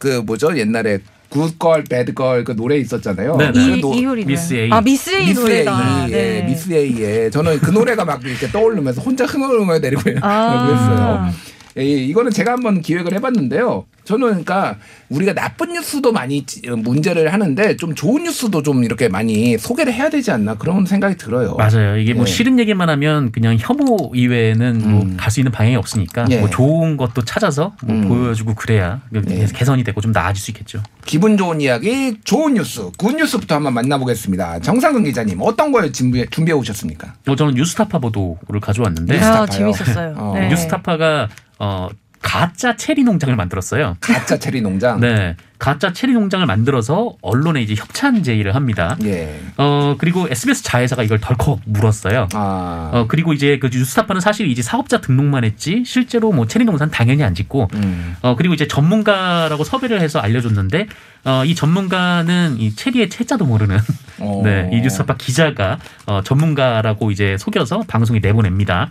그 0.00 0.22
뭐죠 0.26 0.56
옛날에 0.56 0.98
good 1.28 1.56
girl 1.56 1.84
bad 1.84 2.09
girl 2.09 2.42
그 2.42 2.56
노래 2.56 2.76
있었잖아요. 2.78 3.36
네, 3.36 3.52
네. 3.52 3.52
그 3.52 3.60
이, 3.76 3.80
노- 3.80 3.94
이효리 3.94 4.22
노래. 4.22 4.24
미스 4.24 4.54
A. 4.54 4.68
아 4.72 4.80
미스 4.80 5.10
A 5.10 5.26
미스 5.26 5.38
A, 5.38 5.44
노래다. 5.64 6.06
예, 6.08 6.12
네. 6.12 6.42
미스 6.42 6.72
A에 6.72 7.30
저는 7.30 7.60
그 7.60 7.70
노래가 7.70 8.04
막 8.04 8.20
이렇게 8.24 8.48
떠오르면서 8.50 9.00
혼자 9.00 9.24
흥얼흥얼거리고 9.26 10.02
아. 10.22 10.66
그랬어요. 10.66 11.49
예, 11.78 11.84
이거는 11.84 12.30
제가 12.32 12.52
한번 12.52 12.80
기획을 12.80 13.12
해봤는데요. 13.14 13.84
저는 14.04 14.26
그러니까 14.28 14.76
우리가 15.08 15.34
나쁜 15.34 15.72
뉴스도 15.72 16.10
많이 16.10 16.44
찌- 16.44 16.62
문제를 16.68 17.32
하는데 17.32 17.76
좀 17.76 17.94
좋은 17.94 18.24
뉴스도 18.24 18.62
좀 18.62 18.82
이렇게 18.82 19.08
많이 19.08 19.56
소개를 19.56 19.92
해야 19.92 20.08
되지 20.10 20.32
않나 20.32 20.54
그런 20.54 20.84
생각이 20.84 21.16
들어요. 21.16 21.54
맞아요. 21.56 21.96
이게 21.96 22.12
뭐 22.14 22.24
예. 22.26 22.30
싫은 22.30 22.58
얘기만 22.58 22.88
하면 22.88 23.30
그냥 23.30 23.56
혐오 23.60 24.10
이외에는 24.14 24.80
음. 24.84 24.90
뭐갈 24.90 25.30
수 25.30 25.38
있는 25.38 25.52
방향이 25.52 25.76
없으니까 25.76 26.26
예. 26.30 26.38
뭐 26.40 26.50
좋은 26.50 26.96
것도 26.96 27.24
찾아서 27.24 27.74
뭐 27.84 27.94
음. 27.94 28.08
보여주고 28.08 28.54
그래야 28.56 29.00
예. 29.14 29.46
개선이 29.54 29.84
되고 29.84 30.00
좀 30.00 30.10
나아질 30.10 30.42
수 30.42 30.50
있겠죠. 30.50 30.82
기분 31.04 31.36
좋은 31.36 31.60
이야기, 31.60 32.16
좋은 32.24 32.54
뉴스, 32.54 32.90
good 32.98 33.14
news부터 33.14 33.54
한번 33.56 33.74
만나보겠습니다. 33.74 34.60
정상근 34.60 35.04
기자님 35.04 35.38
어떤 35.40 35.70
걸 35.70 35.92
준비해, 35.92 36.26
준비해 36.30 36.56
오셨습니까? 36.58 37.14
어, 37.28 37.36
저는 37.36 37.54
뉴스타파 37.54 37.98
보도를 38.00 38.60
가져왔는데 38.60 39.14
뉴스타파요? 39.14 39.42
아 39.42 39.46
재밌었어요. 39.46 40.14
어. 40.18 40.32
네. 40.36 40.48
뉴스타파가 40.48 41.28
어 41.60 41.88
가짜 42.22 42.76
체리 42.76 43.02
농장을 43.02 43.34
만들었어요. 43.34 43.96
가짜 44.00 44.38
체리 44.38 44.60
농장. 44.60 45.00
네, 45.00 45.36
가짜 45.58 45.92
체리 45.92 46.12
농장을 46.12 46.44
만들어서 46.44 47.14
언론에 47.22 47.62
이제 47.62 47.74
협찬 47.74 48.22
제의를 48.22 48.54
합니다. 48.54 48.96
예. 49.04 49.40
어 49.56 49.96
그리고 49.98 50.26
SBS 50.28 50.62
자회사가 50.62 51.02
이걸 51.02 51.18
덜컥 51.18 51.60
물었어요. 51.64 52.28
아. 52.34 52.90
어 52.92 53.06
그리고 53.08 53.32
이제 53.32 53.58
그 53.58 53.70
뉴스타파는 53.72 54.20
사실 54.20 54.50
이제 54.50 54.60
사업자 54.60 55.00
등록만 55.00 55.44
했지 55.44 55.82
실제로 55.86 56.30
뭐 56.30 56.46
체리 56.46 56.64
농사는 56.64 56.90
당연히 56.90 57.24
안 57.24 57.34
짓고 57.34 57.68
음. 57.74 58.16
어 58.20 58.36
그리고 58.36 58.52
이제 58.52 58.68
전문가라고 58.68 59.64
섭외를 59.64 60.00
해서 60.00 60.18
알려줬는데 60.18 60.88
어이 61.24 61.54
전문가는 61.54 62.56
이 62.58 62.74
체리의 62.74 63.08
채자도 63.08 63.46
모르는 63.46 63.78
어. 64.18 64.40
네, 64.44 64.68
이 64.72 64.80
뉴스타파 64.82 65.16
기자가 65.16 65.78
어, 66.06 66.20
전문가라고 66.22 67.10
이제 67.10 67.36
속여서 67.38 67.84
방송에 67.88 68.20
내보냅니다. 68.20 68.90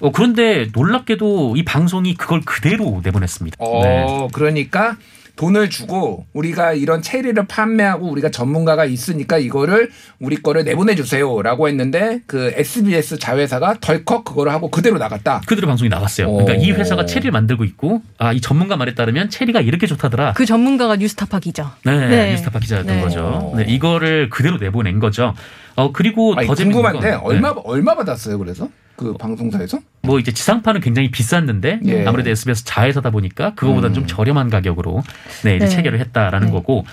어, 0.00 0.10
그런데 0.12 0.68
놀랍게도 0.72 1.56
이 1.56 1.64
방송이 1.64 2.14
그걸 2.14 2.40
그대로 2.42 3.00
내보냈습니다. 3.04 3.56
어, 3.60 3.82
네. 3.82 4.28
그러니까 4.32 4.96
돈을 5.40 5.70
주고 5.70 6.26
우리가 6.34 6.74
이런 6.74 7.00
체리를 7.00 7.46
판매하고 7.46 8.10
우리가 8.10 8.30
전문가가 8.30 8.84
있으니까 8.84 9.38
이거를 9.38 9.90
우리 10.18 10.36
거를 10.36 10.64
내보내 10.64 10.94
주세요라고 10.94 11.66
했는데 11.66 12.20
그 12.26 12.52
SBS 12.54 13.18
자회사가 13.18 13.76
덜컥 13.80 14.24
그거를 14.24 14.52
하고 14.52 14.70
그대로 14.70 14.98
나갔다. 14.98 15.40
그대로 15.46 15.66
방송이 15.66 15.88
나갔어요. 15.88 16.30
그러니까 16.30 16.58
오. 16.58 16.62
이 16.62 16.72
회사가 16.72 17.06
체리를 17.06 17.30
만들고 17.30 17.64
있고 17.64 18.02
아, 18.18 18.34
이 18.34 18.42
전문가 18.42 18.76
말에 18.76 18.94
따르면 18.94 19.30
체리가 19.30 19.62
이렇게 19.62 19.86
좋다더라. 19.86 20.34
그 20.34 20.44
전문가가 20.44 20.96
뉴스타파 20.96 21.40
기자. 21.40 21.74
네, 21.86 22.08
네. 22.08 22.30
뉴스타파 22.32 22.58
기자였던 22.58 22.96
네. 22.96 23.02
거죠. 23.02 23.54
네, 23.56 23.64
이거를 23.66 24.28
그대로 24.28 24.58
내보낸 24.58 24.98
거죠. 24.98 25.34
어 25.74 25.90
그리고 25.92 26.34
아니, 26.36 26.46
더 26.46 26.54
재밌는 26.54 26.82
궁금한데 26.82 27.12
건, 27.12 27.20
얼마 27.24 27.54
네. 27.54 27.60
얼마 27.64 27.94
받았어요? 27.94 28.36
그래서 28.38 28.68
그 29.00 29.14
방송사에서? 29.14 29.78
뭐 30.02 30.18
이제 30.18 30.30
지상파는 30.30 30.82
굉장히 30.82 31.10
비쌌는데 31.10 31.80
예. 31.86 32.06
아무래도 32.06 32.28
SBS 32.28 32.64
자회사다 32.64 33.10
보니까 33.10 33.54
그거보다는 33.54 33.92
음. 33.92 33.94
좀 33.94 34.06
저렴한 34.06 34.50
가격으로 34.50 35.02
네, 35.42 35.56
이제 35.56 35.64
네. 35.64 35.70
체결을 35.70 36.00
했다라는 36.00 36.48
네. 36.48 36.52
거고. 36.52 36.84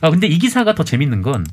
아 0.00 0.10
근데 0.10 0.26
이 0.26 0.38
기사가 0.38 0.74
더 0.74 0.82
재밌는 0.82 1.22
건 1.22 1.44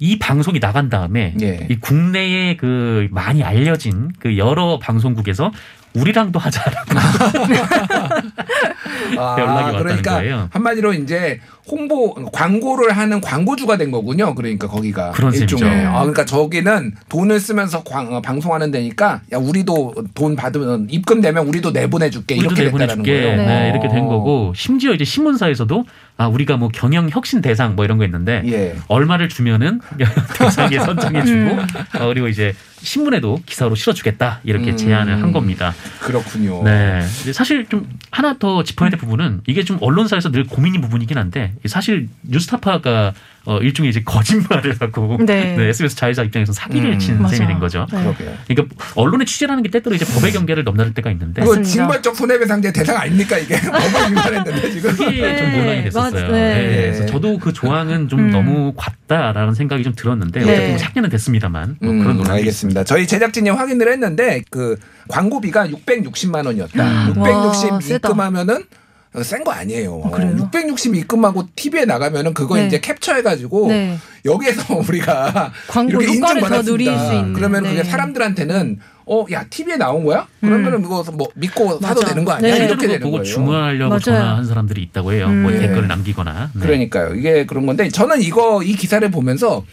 이 0.00 0.18
방송이 0.18 0.58
나간 0.60 0.88
다음에 0.88 1.34
예. 1.42 1.66
이 1.70 1.78
국내에 1.78 2.56
그 2.56 3.06
많이 3.10 3.44
알려진 3.44 4.10
그 4.18 4.38
여러 4.38 4.78
방송국에서 4.78 5.52
우리랑도 5.92 6.38
하자라고 6.38 6.86
아, 9.18 9.36
연락이 9.38 9.62
왔다는 9.62 9.82
그러니까 9.82 10.14
거예요. 10.14 10.48
한마디로 10.52 10.94
이제 10.94 11.40
홍보 11.70 12.14
광고를 12.32 12.90
하는 12.96 13.20
광고주가 13.20 13.76
된 13.76 13.90
거군요. 13.90 14.34
그러니까 14.34 14.66
거기가 14.68 15.10
그런 15.12 15.30
셈이죠. 15.32 15.56
일종의. 15.56 15.86
아, 15.86 16.00
그러니까 16.00 16.24
저기는 16.24 16.94
돈을 17.08 17.38
쓰면서 17.38 17.82
광- 17.84 18.12
어, 18.12 18.20
방송하는 18.20 18.70
데니까 18.70 19.20
야 19.32 19.38
우리도 19.38 19.94
돈 20.14 20.34
받으면 20.36 20.88
입금되면 20.90 21.46
우리도 21.46 21.70
내보내줄게 21.70 22.34
우리도 22.36 22.54
이렇게 22.54 22.64
됐다는 22.64 22.86
내보내줄게 23.02 23.20
거예요. 23.22 23.36
네, 23.46 23.66
어. 23.66 23.70
이렇게 23.72 23.88
된 23.88 24.06
거고 24.06 24.52
심지어 24.56 24.92
이제 24.92 25.04
신문사에서도 25.04 25.84
아 26.16 26.26
우리가 26.26 26.56
뭐 26.56 26.68
경영 26.68 27.08
혁신 27.08 27.40
대상 27.40 27.76
뭐 27.76 27.84
이런 27.84 27.96
거 27.98 28.04
있는데 28.04 28.42
예. 28.46 28.76
얼마를 28.88 29.28
주면은 29.28 29.80
대상에 30.38 30.78
선정해주고 30.78 31.58
어, 32.00 32.06
그리고 32.08 32.28
이제 32.28 32.52
신문에도 32.82 33.40
기사로 33.46 33.74
실어주겠다 33.74 34.40
이렇게 34.44 34.70
음. 34.72 34.76
제안을 34.76 35.22
한 35.22 35.32
겁니다. 35.32 35.74
그렇군요. 36.00 36.62
네. 36.64 37.00
사실 37.32 37.66
좀 37.66 37.86
하나 38.10 38.36
더 38.38 38.62
짚어야 38.64 38.90
될 38.90 38.98
부분은 38.98 39.42
이게 39.46 39.62
좀 39.64 39.78
언론사에서 39.80 40.30
늘 40.30 40.44
고민인 40.44 40.80
부분이긴 40.80 41.16
한데 41.18 41.52
사실 41.68 42.08
뉴스타파가 42.22 43.12
어, 43.46 43.58
일종의 43.58 43.88
이제 43.90 44.02
거짓말을 44.04 44.76
하고 44.80 45.16
네. 45.24 45.56
SBS 45.58 45.96
자회사 45.96 46.22
입장에서 46.22 46.52
사기를 46.52 46.92
음. 46.92 46.98
치는 46.98 47.22
맞아. 47.22 47.36
셈이 47.36 47.48
된 47.48 47.58
거죠. 47.58 47.86
네. 47.90 48.14
그러니까 48.46 48.76
언론의 48.96 49.26
취재라는 49.26 49.62
게 49.62 49.70
때때로 49.70 49.96
이제 49.96 50.04
법의 50.04 50.32
경계를 50.32 50.62
넘나들 50.64 50.92
때가 50.92 51.10
있는데 51.12 51.40
맞습니다. 51.40 51.62
징벌적 51.70 52.16
손해배상제 52.16 52.70
대상 52.72 52.98
아닙니까 52.98 53.38
이게 53.38 53.56
법을 53.60 54.10
위반했는데 54.10 54.70
지금. 54.72 54.90
그게 54.90 55.36
좀 55.38 55.46
네, 55.52 55.58
논란이 55.58 55.82
됐었어요. 55.84 56.22
맞- 56.26 56.32
네. 56.32 56.54
네, 56.54 56.76
그래서 56.82 57.06
저도 57.06 57.38
그 57.38 57.52
조항은 57.54 58.08
좀 58.08 58.20
음. 58.20 58.30
너무 58.30 58.74
같다라는 58.76 59.54
생각이 59.54 59.84
좀 59.84 59.94
들었는데 59.94 60.40
네. 60.40 60.52
어쨌든 60.52 60.68
뭐 60.70 60.76
작년은 60.78 61.10
됐습니다만 61.10 61.76
뭐 61.80 61.90
음, 61.92 61.98
그런 62.02 62.16
논란이 62.18 62.38
알겠습니다. 62.40 62.84
저희 62.84 63.06
제작진이 63.06 63.48
확인을 63.48 63.90
했는데 63.90 64.42
그 64.50 64.76
광고비가 65.08 65.68
660만 65.68 66.44
원이었다. 66.44 67.08
660 67.08 67.70
와, 67.72 67.80
세다. 67.80 68.08
입금하면은 68.10 68.64
센 69.22 69.42
거 69.42 69.50
아니에요. 69.50 70.02
아, 70.04 70.10
그래요? 70.10 70.36
660 70.52 70.94
입금하고 70.94 71.48
TV에 71.56 71.84
나가면은 71.84 72.32
그거 72.32 72.54
네. 72.56 72.66
이제 72.66 72.78
캡처해가지고 72.80 73.68
네. 73.68 73.98
여기에서 74.24 74.76
우리가 74.88 75.52
광고 75.66 75.90
이렇게 75.90 76.06
인증받았습니다. 76.14 76.62
누릴 76.62 76.96
수 76.96 77.12
있는. 77.14 77.32
그러면 77.32 77.64
그게 77.64 77.82
네. 77.82 77.84
사람들한테는 77.84 78.78
어, 79.06 79.26
야 79.32 79.44
TV에 79.50 79.76
나온 79.76 80.04
거야? 80.04 80.28
그러면은 80.40 80.80
이거 80.82 81.04
뭐 81.14 81.26
믿고 81.34 81.80
사도 81.80 82.00
맞아. 82.02 82.06
되는 82.12 82.24
거 82.24 82.32
아니야? 82.32 82.54
네. 82.56 82.64
이렇게 82.66 82.86
되는 82.86 83.00
보고 83.00 83.16
거예요. 83.16 83.24
주문하려고 83.24 83.88
맞아요. 83.88 84.00
전화한 84.00 84.44
사람들이 84.44 84.80
있다고 84.84 85.12
해요. 85.12 85.26
뭐 85.28 85.50
음. 85.50 85.58
댓글을 85.58 85.82
네. 85.82 85.88
남기거나. 85.88 86.50
네. 86.54 86.60
그러니까요. 86.60 87.14
이게 87.16 87.44
그런 87.46 87.66
건데 87.66 87.88
저는 87.88 88.22
이거 88.22 88.62
이 88.62 88.74
기사를 88.76 89.10
보면서 89.10 89.64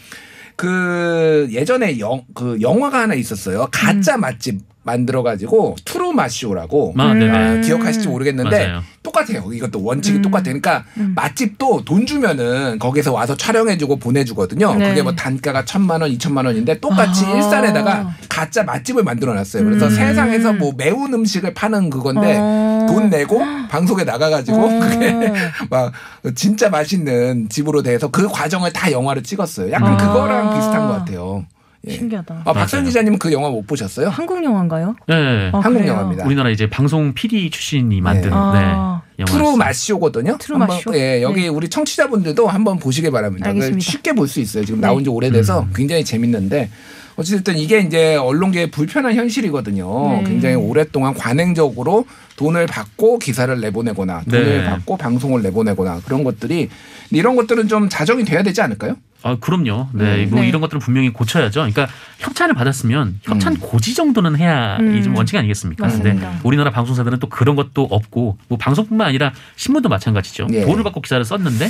그 0.56 1.46
예전에 1.52 2.00
영, 2.00 2.24
그 2.34 2.58
영화가 2.60 3.02
하나 3.02 3.14
있었어요. 3.14 3.68
가짜 3.70 4.16
음. 4.16 4.22
맛집 4.22 4.58
만들어 4.88 5.22
가지고 5.22 5.76
투루 5.84 6.12
마쇼라고 6.12 6.94
아, 6.96 7.12
네네. 7.12 7.30
아, 7.30 7.60
기억하실지 7.60 8.08
모르겠는데 8.08 8.66
맞아요. 8.68 8.82
똑같아요. 9.02 9.52
이것도 9.52 9.82
원칙이 9.82 10.18
음. 10.18 10.22
똑같아. 10.22 10.44
그러니까 10.44 10.84
음. 10.96 11.12
맛집도 11.14 11.84
돈 11.84 12.06
주면은 12.06 12.78
거기서 12.78 13.12
와서 13.12 13.36
촬영해주고 13.36 13.96
보내주거든요. 13.96 14.74
네. 14.76 14.88
그게 14.88 15.02
뭐 15.02 15.14
단가가 15.14 15.64
천만 15.66 16.00
원, 16.00 16.10
이천만 16.10 16.46
원인데 16.46 16.80
똑같이 16.80 17.26
아. 17.26 17.36
일산에다가 17.36 18.14
가짜 18.30 18.62
맛집을 18.62 19.02
만들어놨어요. 19.04 19.64
그래서 19.64 19.86
음. 19.86 19.90
세상에서 19.90 20.54
뭐 20.54 20.72
매운 20.76 21.12
음식을 21.12 21.52
파는 21.52 21.90
그건데 21.90 22.38
어. 22.38 22.86
돈 22.88 23.10
내고 23.10 23.40
방송에 23.68 24.04
나가가지고 24.04 24.58
어. 24.58 24.80
그게 24.80 25.32
막 25.68 25.92
진짜 26.34 26.70
맛있는 26.70 27.48
집으로 27.50 27.82
돼서 27.82 28.08
그 28.08 28.26
과정을 28.28 28.72
다 28.72 28.90
영화로 28.90 29.22
찍었어요. 29.22 29.70
약간 29.70 29.92
아. 29.92 29.96
그거랑 29.98 30.54
비슷한 30.54 30.86
것 30.88 30.94
같아요. 30.94 31.44
예. 31.86 31.92
신기하다. 31.92 32.42
아, 32.44 32.52
박선. 32.52 32.84
기자님은 32.84 33.18
그 33.18 33.32
영화 33.32 33.48
못 33.50 33.66
보셨어요? 33.66 34.08
한국 34.08 34.42
영화인가요? 34.42 34.96
네. 35.06 35.50
어, 35.52 35.58
한국 35.60 35.78
그래요? 35.80 35.92
영화입니다. 35.92 36.24
우리나라 36.26 36.50
이제 36.50 36.68
방송 36.68 37.14
PD 37.14 37.50
출신이 37.50 38.00
만든 38.00 38.30
네. 38.30 38.36
네. 38.36 38.36
아. 38.36 39.02
영화였어요. 39.18 39.44
트루맛쇼거든요. 39.44 40.36
트루맛쇼? 40.38 40.96
예, 40.96 41.22
여기 41.22 41.42
네. 41.42 41.48
우리 41.48 41.68
청취자분들도 41.68 42.46
한번 42.48 42.78
보시길 42.78 43.10
바랍니다. 43.10 43.52
쉽게 43.78 44.12
볼 44.12 44.26
수 44.28 44.40
있어요. 44.40 44.64
지금 44.64 44.80
네. 44.80 44.86
나온 44.88 45.02
지 45.04 45.10
오래돼서 45.10 45.60
음. 45.62 45.72
굉장히 45.74 46.04
재밌는데 46.04 46.68
어쨌든 47.16 47.56
이게 47.58 47.80
이제 47.80 48.14
언론계의 48.16 48.70
불편한 48.70 49.14
현실이거든요. 49.14 50.08
네. 50.18 50.24
굉장히 50.24 50.54
오랫동안 50.54 51.14
관행적으로 51.14 52.06
돈을 52.36 52.66
받고 52.66 53.18
기사를 53.18 53.60
내보내거나 53.60 54.22
돈을 54.30 54.58
네. 54.62 54.64
받고 54.70 54.96
방송을 54.96 55.42
내보내거나 55.42 56.00
그런 56.04 56.22
것들이 56.22 56.68
이런 57.10 57.34
것들은 57.34 57.66
좀 57.66 57.88
자정이 57.88 58.24
돼야 58.24 58.42
되지 58.44 58.60
않을까요? 58.62 58.96
아, 59.22 59.36
그럼요. 59.40 59.88
네. 59.92 60.26
뭐 60.26 60.40
네. 60.40 60.48
이런 60.48 60.60
것들은 60.60 60.80
분명히 60.80 61.10
고쳐야죠. 61.10 61.60
그러니까 61.60 61.88
협찬을 62.18 62.54
받았으면 62.54 63.20
협찬 63.22 63.54
음. 63.54 63.58
고지 63.60 63.94
정도는 63.94 64.36
해야 64.36 64.76
음. 64.78 64.96
이좀 64.96 65.16
원칙 65.16 65.36
아니겠습니까? 65.36 65.88
근데 65.88 66.12
맞습니다. 66.12 66.40
우리나라 66.44 66.70
방송사들은 66.70 67.18
또 67.18 67.28
그런 67.28 67.56
것도 67.56 67.88
없고 67.90 68.38
뭐 68.48 68.58
방송뿐만 68.58 69.08
아니라 69.08 69.32
신문도 69.56 69.88
마찬가지죠. 69.88 70.46
예. 70.52 70.64
돈을 70.64 70.84
받고 70.84 71.00
기사를 71.00 71.24
썼는데 71.24 71.68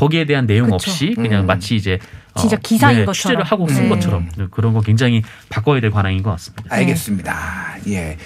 거기에 0.00 0.24
대한 0.24 0.46
내용 0.46 0.64
그쵸. 0.70 0.76
없이 0.76 1.12
그냥 1.14 1.42
음. 1.42 1.46
마치 1.46 1.76
이제 1.76 1.98
어, 2.32 2.40
진짜 2.40 2.56
기사인 2.56 3.04
것처럼. 3.04 3.12
취재를 3.12 3.44
하고 3.44 3.68
쓴 3.68 3.82
네. 3.82 3.88
것처럼 3.90 4.28
그런 4.50 4.72
거 4.72 4.80
굉장히 4.80 5.22
바꿔야 5.50 5.78
될 5.82 5.90
관행인 5.90 6.22
것 6.22 6.30
같습니다. 6.30 6.64
알겠습니다. 6.74 7.76
예. 7.88 8.16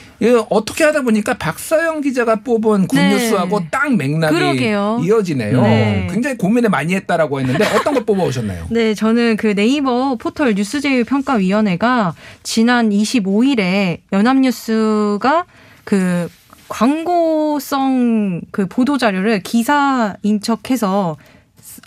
어떻게 0.51 0.85
하다 0.85 1.03
보니까 1.03 1.35
박서영 1.35 2.03
기자가 2.03 2.37
뽑은 2.37 2.87
굿뉴스하고 2.87 3.59
네. 3.59 3.69
딱 3.73 3.93
맥락이 3.97 4.35
그러게요. 4.37 5.01
이어지네요. 5.03 5.63
네. 5.63 6.09
굉장히 6.13 6.37
고민을 6.37 6.71
많이 6.71 6.95
했다라고 6.95 7.41
했는데 7.41 7.65
어떤 7.75 7.95
걸 7.95 8.05
뽑아 8.05 8.23
오셨나요? 8.23 8.69
네, 8.71 8.95
저는 8.95 9.37
그 9.37 9.57
네이버 9.57 10.15
포털 10.15 10.55
뉴스제휴 10.55 11.05
평가위원회가 11.05 12.15
지난 12.45 12.91
25일에 12.91 13.99
연합뉴스가 14.13 15.47
그 15.83 16.29
광고성 16.69 18.43
그 18.53 18.67
보도 18.67 18.97
자료를 18.97 19.43
기사 19.43 20.17
인 20.23 20.41
척해서 20.41 21.17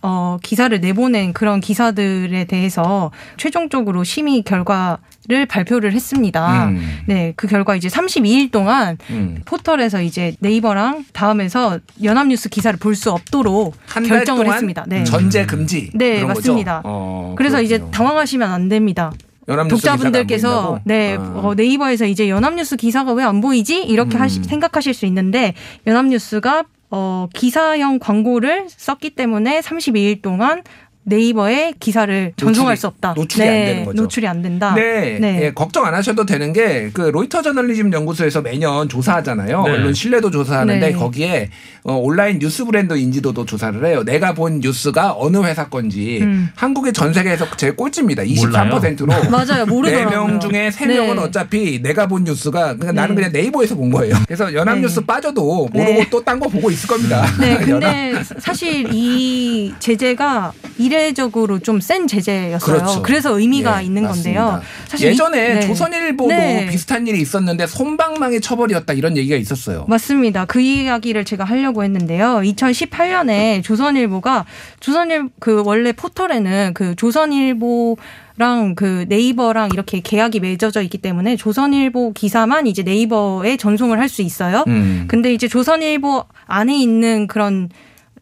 어 0.04 0.38
기사를 0.44 0.80
내보낸 0.80 1.34
그런 1.34 1.60
기사들에 1.60 2.46
대해서 2.46 3.12
최종적으로 3.38 4.04
심의 4.04 4.42
결과 4.44 5.00
를 5.30 5.46
발표를 5.46 5.92
했습니다. 5.92 6.68
음. 6.70 7.00
네, 7.06 7.34
그 7.36 7.48
결과 7.48 7.76
이제 7.76 7.90
32일 7.90 8.50
동안 8.50 8.98
음. 9.10 9.42
포털에서 9.44 10.02
이제 10.02 10.34
네이버랑 10.40 11.04
다음에서 11.12 11.80
연합뉴스 12.02 12.48
기사를 12.48 12.80
볼 12.80 12.96
수 12.96 13.12
없도록 13.12 13.76
한달 13.88 14.20
결정을 14.20 14.44
동안 14.46 14.54
했습니다. 14.56 14.86
네. 14.88 15.04
전제 15.04 15.46
금지. 15.46 15.90
네, 15.94 16.16
그런 16.22 16.28
맞습니다. 16.30 16.76
거죠? 16.78 16.82
어, 16.86 17.36
그래서 17.38 17.62
이제 17.62 17.76
그렇군요. 17.78 17.92
당황하시면 17.92 18.50
안 18.50 18.70
됩니다. 18.70 19.12
연합뉴스 19.50 19.76
기사가 19.76 19.94
안 19.94 19.98
독자분들께서? 20.00 20.80
네 20.86 21.18
아. 21.20 21.22
어, 21.44 21.54
네이버에서 21.56 22.06
이제 22.06 22.30
연합뉴스 22.30 22.78
기사가 22.78 23.12
왜 23.12 23.26
안 23.26 23.42
보이지 23.42 23.84
이렇게 23.84 24.18
음. 24.18 24.22
하시, 24.22 24.42
생각하실 24.44 24.94
수 24.94 25.06
있는데 25.08 25.56
연합뉴스가 25.86 26.64
어, 26.90 27.28
기사형 27.34 28.00
광고를 28.00 28.68
썼기 28.70 29.12
때문에 29.12 29.60
32일 29.60 30.22
동안 30.22 30.64
네이버에 31.08 31.74
기사를 31.80 32.34
전송할 32.36 32.76
노출이- 32.76 32.80
수 32.80 32.88
없다. 32.88 33.14
노출이 33.16 33.48
안 33.48 33.54
되는 33.54 33.86
거죠. 33.86 34.02
노출이 34.02 34.28
안 34.28 34.42
된다. 34.42 34.74
네, 34.76 35.18
네. 35.22 35.46
예, 35.46 35.52
걱정 35.54 35.86
안 35.86 35.94
하셔도 35.96 36.26
되는 36.26 36.52
게 36.54 36.90
그 36.94 37.02
로이터 37.02 37.42
저널리즘 37.42 37.94
연구소에서 37.94 38.42
매년 38.42 38.90
조사하잖아요. 38.90 39.64
네. 39.64 39.72
언론 39.72 39.94
신뢰도 39.94 40.32
조사하는데 40.32 40.88
네. 40.88 40.92
거기에 40.94 41.50
어, 41.84 41.94
온라인 41.96 42.40
뉴스 42.40 42.66
브랜드 42.66 42.94
인지도도 42.98 43.46
조사를 43.46 43.86
해요. 43.86 44.04
내가 44.04 44.34
본 44.34 44.60
뉴스가 44.60 45.16
어느 45.18 45.38
회사 45.44 45.70
건지 45.70 46.20
음. 46.22 46.50
한국이 46.56 46.92
전 46.92 47.14
세계에서 47.14 47.48
제일 47.56 47.76
꼴찌입니다. 47.78 48.24
23%로. 48.24 49.08
맞아요. 49.32 49.66
모르더라고요. 49.66 50.10
네명 50.28 50.40
중에 50.42 50.72
세 50.72 50.86
네. 50.86 50.96
명은 50.96 51.20
어차피 51.20 51.82
내가 51.82 52.08
본 52.08 52.26
뉴스가 52.26 52.76
그러니까 52.76 52.92
나는 52.92 53.16
네. 53.16 53.22
그냥 53.22 53.32
네이버에서 53.32 53.76
본 53.76 53.90
거예요. 53.92 54.16
그래서 54.28 54.54
연합뉴스 54.54 55.00
네. 55.02 55.06
빠져도 55.06 55.70
모르고 55.72 55.92
네. 55.94 56.10
또딴 56.10 56.40
거 56.40 56.48
보고 56.50 56.70
있을 56.70 56.88
겁니다. 56.88 57.26
네, 57.40 57.54
연합- 57.70 57.80
근데 57.92 58.24
사실 58.40 58.88
이 58.94 59.74
제재가 59.80 60.52
이 60.78 60.90
례적으로 60.98 61.60
좀 61.60 61.80
센 61.80 62.08
제재였어요. 62.08 62.60
그렇죠. 62.80 63.02
그래서 63.04 63.38
의미가 63.40 63.82
예, 63.82 63.86
있는 63.86 64.04
맞습니다. 64.04 64.44
건데요. 64.46 64.62
사실 64.88 65.10
예전에 65.10 65.38
이- 65.38 65.54
네. 65.56 65.60
조선일보도 65.68 66.30
네. 66.30 66.68
비슷한 66.70 67.06
일이 67.06 67.22
있었는데 67.22 67.68
손방망이 67.68 68.42
처벌이었다 68.42 68.94
이런 68.94 69.16
얘기가 69.16 69.36
있었어요. 69.38 69.86
맞습니다. 69.88 70.46
그 70.46 70.60
이야기를 70.60 71.24
제가 71.26 71.44
하려고 71.44 71.84
했는데요. 71.84 72.42
2018년에 72.44 73.64
조선일보가 73.64 74.46
조선일 74.80 75.30
그 75.40 75.62
원래 75.66 75.92
포털에는 75.92 76.72
그 76.74 76.96
조선일보 76.96 77.98
랑 78.40 78.76
그 78.76 79.06
네이버랑 79.10 79.70
이렇게 79.74 80.00
계약이 80.00 80.40
맺어져 80.42 80.84
있기 80.84 81.00
때문에 81.00 81.36
조선일보 81.38 82.14
기사만 82.14 82.68
이제 82.68 82.84
네이버에 82.84 83.58
전송을 83.58 84.00
할 84.00 84.10
수 84.10 84.22
있어요. 84.22 84.64
음. 84.68 85.06
근데 85.08 85.34
이제 85.34 85.48
조선일보 85.48 86.24
안에 86.46 86.78
있는 86.78 87.26
그런 87.28 87.70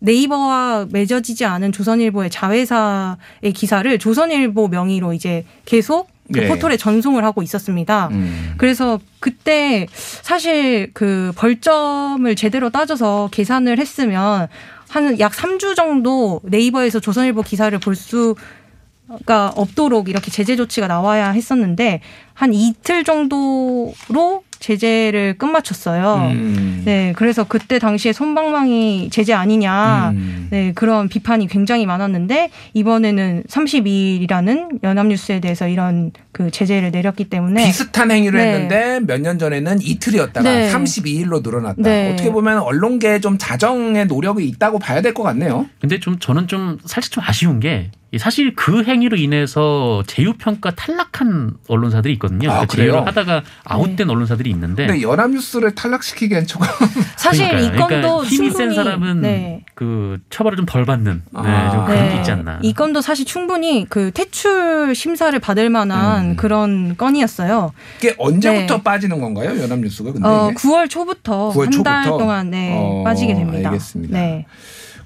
네이버와 0.06 0.88
맺어지지 0.92 1.46
않은 1.46 1.72
조선일보의 1.72 2.30
자회사의 2.30 3.52
기사를 3.54 4.00
조선일보 4.00 4.70
명의로 4.70 5.14
이제 5.14 5.46
계속 5.66 6.10
그 6.34 6.40
네. 6.40 6.48
포털에 6.48 6.78
전송을 6.78 7.24
하고 7.24 7.44
있었습니다. 7.44 8.10
음. 8.12 8.54
그래서 8.58 9.00
그때 9.20 9.86
사실 9.92 10.92
그 10.94 11.32
벌점을 11.36 12.34
제대로 12.36 12.70
따져서 12.72 13.30
계산을 13.32 13.78
했으면 13.80 14.48
한 14.90 15.20
약 15.20 15.34
3주 15.34 15.76
정도 15.76 16.40
네이버에서 16.44 17.00
조선일보 17.02 17.42
기사를 17.42 17.78
볼 17.80 17.96
수가 17.96 19.50
없도록 19.56 20.08
이렇게 20.08 20.32
제재 20.32 20.56
조치가 20.56 20.88
나와야 20.88 21.32
했었는데 21.32 22.00
한 22.34 22.54
이틀 22.54 23.04
정도로 23.04 24.44
제재를 24.60 25.38
끝마쳤어요. 25.38 26.30
음. 26.32 26.82
네, 26.86 27.14
그래서 27.16 27.44
그때 27.44 27.80
당시에 27.80 28.14
손방망이 28.14 29.10
제재 29.12 29.34
아니냐. 29.34 30.10
음. 30.16 30.48
네, 30.52 30.72
그런 30.74 31.08
비판이 31.10 31.48
굉장히 31.48 31.86
많았는데 31.86 32.50
이번에는 32.74 33.44
32일이라는 33.50 34.84
연합뉴스에 34.84 35.40
대해서 35.40 35.68
이런 35.68 36.12
그 36.32 36.52
제재를 36.52 36.92
내렸기 36.92 37.26
때문에 37.30 37.66
비슷한 37.66 38.12
행위를 38.12 38.40
네. 38.40 38.46
했는데 38.54 39.00
몇 39.06 39.20
년 39.26 39.40
전에는 39.40 39.80
이틀이었다가 39.82 40.44
네. 40.50 40.72
32일로 40.72 41.42
늘어났다. 41.42 41.82
네. 41.82 42.12
어떻게 42.14 42.32
보면 42.32 42.60
언론계에 42.60 43.20
좀 43.22 43.38
자정의 43.40 44.06
노력이 44.06 44.46
있다고 44.48 44.78
봐야 44.80 45.02
될 45.02 45.16
것 45.16 45.24
같네요. 45.24 45.66
근데 45.80 46.00
좀 46.00 46.20
저는 46.20 46.48
좀 46.48 46.78
살짝 46.86 47.12
좀 47.12 47.24
아쉬운 47.26 47.60
게이 47.62 47.90
사실 48.20 48.56
그 48.56 48.84
행위로 48.84 49.18
인해서 49.18 50.04
제휴평가 50.08 50.72
탈락한 50.76 51.54
언론사들이 51.68 52.14
있거든요. 52.16 52.50
아, 52.50 52.66
그러니까? 52.66 52.76
제휴를 52.76 53.08
하다가 53.08 53.44
아웃된 53.64 54.10
언론사들이 54.10 54.50
있는데 54.52 54.88
근데 54.88 55.02
연합뉴스를 55.02 55.76
탈락시키기엔 55.76 56.48
조금 56.48 56.68
사실 57.18 57.48
그러니까요. 57.48 57.74
이 57.76 57.78
건도 57.78 57.88
그러니까 58.02 58.24
힘이 58.28 58.52
센 58.52 58.58
충분히 58.70 58.76
사람은 58.76 59.22
네. 59.22 59.66
그 59.76 60.20
처벌을 60.30 60.58
좀 60.58 60.66
덜 60.66 60.84
받는 60.86 61.22
네, 61.32 61.40
아. 61.40 61.72
좀 61.72 61.86
그런 61.86 62.04
게 62.08 62.14
네. 62.14 62.18
있지 62.20 62.32
않나. 62.32 62.60
이 62.62 62.74
건도 62.74 63.02
사실 63.02 63.26
충분히 63.26 63.86
그 63.88 64.12
퇴출 64.12 64.94
심사를 64.96 65.38
받을 65.40 65.70
만한 65.70 66.32
음. 66.32 66.36
그런 66.36 66.98
건이었어요. 66.98 67.72
이게 68.00 68.16
언제부터 68.18 68.78
네. 68.78 68.84
빠지는 68.84 69.20
건가요? 69.22 69.62
연합뉴스가 69.62 70.12
근데 70.12 70.28
어, 70.28 70.50
이게? 70.52 70.56
9월 70.60 70.90
초부터 70.90 71.52
9월 71.54 71.74
한 71.74 71.84
달? 71.84 72.06
동안 72.06 72.50
네, 72.52 72.76
어, 72.78 73.04
빠지게 73.04 73.36
됩니다. 73.36 73.70
알겠습니다. 73.70 74.18
네. 74.18 74.46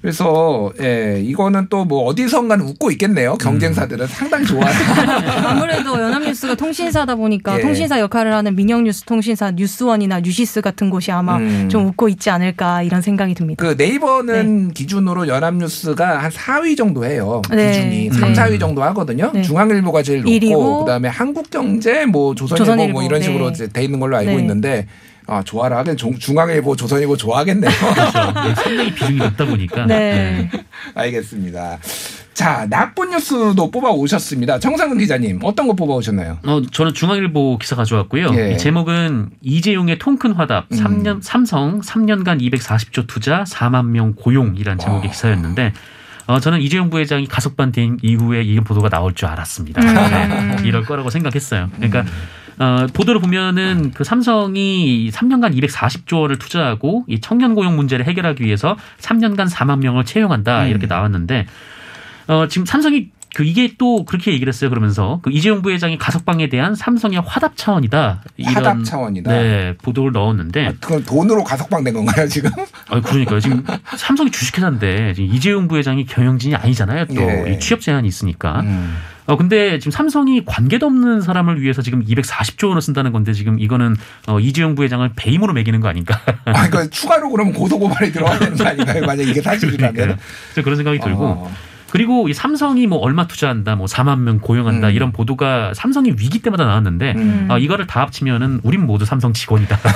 그래서 0.01 0.71
예, 0.81 1.21
이거는 1.21 1.67
또 1.69 1.79
뭐 1.89 2.03
어디선가는 2.03 2.63
웃고 2.65 2.91
있겠네요. 2.91 3.35
경쟁사들은 3.37 4.05
상당히 4.07 4.45
좋아해요. 4.45 4.67
아무래도 5.47 5.99
연합뉴스가 5.99 6.53
통신사다 6.53 7.15
보니까 7.15 7.57
예. 7.57 7.61
통신사 7.61 7.99
역할을 7.99 8.31
하는 8.33 8.55
민영뉴스 8.55 9.05
통신사 9.05 9.49
뉴스원이나 9.51 10.19
뉴시스 10.19 10.61
같은 10.61 10.91
곳이 10.91 11.11
아마 11.11 11.37
음. 11.37 11.67
좀 11.69 11.87
웃고 11.87 12.09
있지 12.09 12.29
않을까 12.29 12.83
이런 12.83 13.01
생각이 13.01 13.33
듭니다. 13.33 13.65
그 13.65 13.73
네이버는 13.75 14.71
기준으로 14.73 15.27
연합뉴스가 15.27 16.19
한 16.21 16.29
4위 16.29 16.77
정도 16.77 17.05
해요. 17.05 17.41
네. 17.49 17.71
기준이 17.71 18.07
음. 18.09 18.13
3, 18.13 18.33
4위 18.33 18.59
정도 18.59 18.83
하거든요. 18.83 19.31
네. 19.33 19.41
중앙일보가 19.41 20.03
제일 20.03 20.19
높고 20.19 20.31
일위고. 20.31 20.79
그다음에 20.85 21.09
한국경제 21.09 22.05
뭐 22.05 22.35
조선일보, 22.35 22.65
조선일보, 22.65 22.93
뭐 22.93 23.03
이런 23.03 23.21
식으로 23.23 23.51
네. 23.53 23.67
돼 23.67 23.83
있는 23.83 23.99
걸로 23.99 24.17
알고 24.17 24.31
네. 24.31 24.37
있는데 24.37 24.87
아, 25.29 25.43
좋아라 25.43 25.77
하긴 25.79 25.95
중- 25.95 26.17
중앙일보, 26.17 26.75
조선일보 26.75 27.15
좋아하겠네요. 27.17 27.69
그렇죠. 27.93 28.31
네, 28.41 28.55
상당히 28.55 28.93
비중이 28.93 29.17
높다 29.19 29.45
보니까. 29.45 29.85
네. 29.85 30.49
알겠습니다. 30.95 31.77
자, 32.33 32.65
나쁜 32.69 33.09
뉴스도 33.11 33.69
뽑아 33.69 33.89
오셨습니다. 33.91 34.59
정상근 34.59 34.97
기자님, 34.97 35.39
어떤 35.43 35.67
거 35.67 35.73
뽑아 35.73 35.93
오셨나요? 35.95 36.39
어, 36.45 36.61
저는 36.71 36.93
중앙일보 36.93 37.57
기사 37.59 37.75
가져왔고요. 37.75 38.31
예. 38.35 38.53
이 38.53 38.57
제목은 38.57 39.29
이재용의 39.41 39.99
통큰 39.99 40.31
화답, 40.33 40.65
음. 40.71 40.77
3년, 40.77 41.19
삼성 41.21 41.81
3년간 41.81 42.41
240조 42.41 43.07
투자 43.07 43.43
4만 43.43 43.87
명 43.87 44.13
고용이란 44.15 44.77
제목의 44.79 45.07
와. 45.07 45.11
기사였는데 45.11 45.73
어, 46.27 46.39
저는 46.39 46.61
이재용 46.61 46.89
부회장이 46.89 47.25
가석방 47.27 47.71
된 47.71 47.97
이후에 48.03 48.43
이 48.43 48.59
보도가 48.61 48.87
나올 48.89 49.13
줄 49.15 49.27
알았습니다. 49.27 49.81
음. 49.81 50.55
네, 50.61 50.67
이럴 50.67 50.85
거라고 50.85 51.09
생각했어요. 51.09 51.69
그러니까 51.75 52.05
어, 52.59 52.87
보도를 52.93 53.21
보면은 53.21 53.91
그 53.93 54.03
삼성이 54.03 55.09
3년간 55.11 55.55
240조 55.57 56.21
원을 56.21 56.37
투자하고 56.37 57.05
이 57.07 57.21
청년 57.21 57.55
고용 57.55 57.77
문제를 57.77 58.05
해결하기 58.05 58.43
위해서 58.43 58.75
3년간 58.99 59.49
4만 59.49 59.79
명을 59.79 60.03
채용한다 60.03 60.65
음. 60.65 60.69
이렇게 60.69 60.85
나왔는데 60.85 61.47
어, 62.27 62.47
지금 62.47 62.65
삼성이 62.65 63.11
그 63.35 63.43
이게 63.43 63.73
또 63.77 64.05
그렇게 64.05 64.31
얘기를 64.33 64.51
했어요. 64.51 64.69
그러면서 64.69 65.19
그 65.21 65.31
이재용 65.31 65.61
부회장이 65.61 65.97
가석방에 65.97 66.49
대한 66.49 66.75
삼성의 66.75 67.21
화답 67.25 67.55
차원이다. 67.57 68.23
이런 68.37 68.55
화답 68.55 68.83
차원이다. 68.83 69.31
네 69.31 69.75
보도를 69.81 70.11
넣었는데 70.11 70.67
아, 70.67 70.73
그건 70.79 71.03
돈으로 71.03 71.43
가석방 71.43 71.83
된 71.83 71.93
건가요, 71.93 72.27
지금? 72.27 72.49
아 72.89 73.01
그러니까요. 73.01 73.39
지금 73.39 73.63
삼성이 73.97 74.31
주식회사인데 74.31 75.13
지금 75.13 75.33
이재용 75.33 75.67
부회장이 75.67 76.05
경영진이 76.05 76.55
아니잖아요. 76.55 77.05
또 77.05 77.21
예. 77.21 77.53
이 77.53 77.59
취업 77.59 77.81
제한이 77.81 78.07
있으니까. 78.07 78.61
음. 78.61 78.97
어 79.27 79.37
근데 79.37 79.77
지금 79.77 79.91
삼성이 79.91 80.43
관계도 80.43 80.87
없는 80.87 81.21
사람을 81.21 81.61
위해서 81.61 81.83
지금 81.83 82.03
240조 82.03 82.69
원을 82.69 82.81
쓴다는 82.81 83.11
건데 83.11 83.31
지금 83.33 83.59
이거는 83.59 83.95
어 84.25 84.39
이재용 84.39 84.73
부회장을 84.73 85.07
배임으로 85.15 85.53
매기는 85.53 85.79
거 85.81 85.87
아닌가? 85.87 86.19
아, 86.45 86.65
이거 86.65 86.89
추가로 86.89 87.29
그러면 87.29 87.53
고소 87.53 87.77
고발이 87.77 88.11
들어가야 88.11 88.39
되는 88.39 88.57
거 88.57 88.65
아닌가요? 88.65 89.05
만약 89.05 89.21
이게 89.27 89.39
사실이라면. 89.39 89.93
그러니까요. 89.93 90.17
저 90.55 90.63
그런 90.63 90.77
생각이 90.77 90.99
들고 90.99 91.23
어. 91.25 91.51
그리고 91.91 92.29
이 92.29 92.33
삼성이 92.33 92.87
뭐 92.87 92.99
얼마 92.99 93.27
투자한다, 93.27 93.75
뭐 93.75 93.87
4만 93.87 94.19
명 94.19 94.39
고용한다 94.39 94.87
음. 94.89 94.93
이런 94.93 95.11
보도가 95.11 95.73
삼성이 95.73 96.11
위기 96.11 96.39
때마다 96.39 96.65
나왔는데 96.65 97.13
음. 97.15 97.47
아, 97.49 97.57
이거를 97.57 97.87
다 97.87 98.01
합치면은 98.01 98.61
우린 98.63 98.85
모두 98.85 99.05
삼성 99.05 99.33
직원이다. 99.33 99.77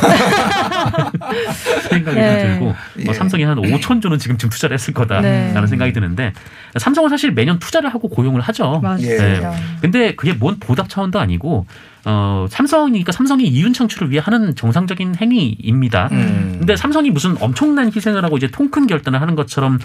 생각이 1.90 2.18
네. 2.18 2.44
들고 2.44 2.76
예. 3.00 3.04
뭐 3.06 3.14
삼성이 3.14 3.44
한 3.44 3.58
5천 3.58 4.02
조는 4.02 4.18
지금쯤 4.20 4.50
투자를 4.50 4.74
했을 4.74 4.94
거다라는 4.94 5.54
네. 5.54 5.68
생각이 5.68 5.94
드는데 5.94 6.34
삼성은 6.78 7.10
사실 7.10 7.32
매년 7.32 7.60
투자를 7.60 7.94
하고 7.94 8.10
고용을 8.10 8.42
하죠. 8.42 8.80
맞습니다. 8.82 9.54
근데 9.82 10.16
그게 10.16 10.34
뭔 10.34 10.58
보답 10.60 10.90
차원도 10.90 11.20
아니고 11.20 11.66
어 12.06 12.48
삼성이니까 12.50 13.14
삼성이 13.14 13.46
이윤 13.48 13.72
창출을 13.74 14.12
위해 14.12 14.22
하는 14.24 14.56
정상적인 14.56 15.16
행위입니다. 15.22 16.10
음. 16.12 16.56
근데 16.60 16.76
삼성이 16.76 17.12
무슨 17.12 17.38
엄청난 17.40 17.92
희생을 17.96 18.26
하고 18.26 18.36
이제 18.36 18.48
통큰 18.48 18.88
결단을 18.88 19.22
하는 19.22 19.36
것처럼 19.36 19.80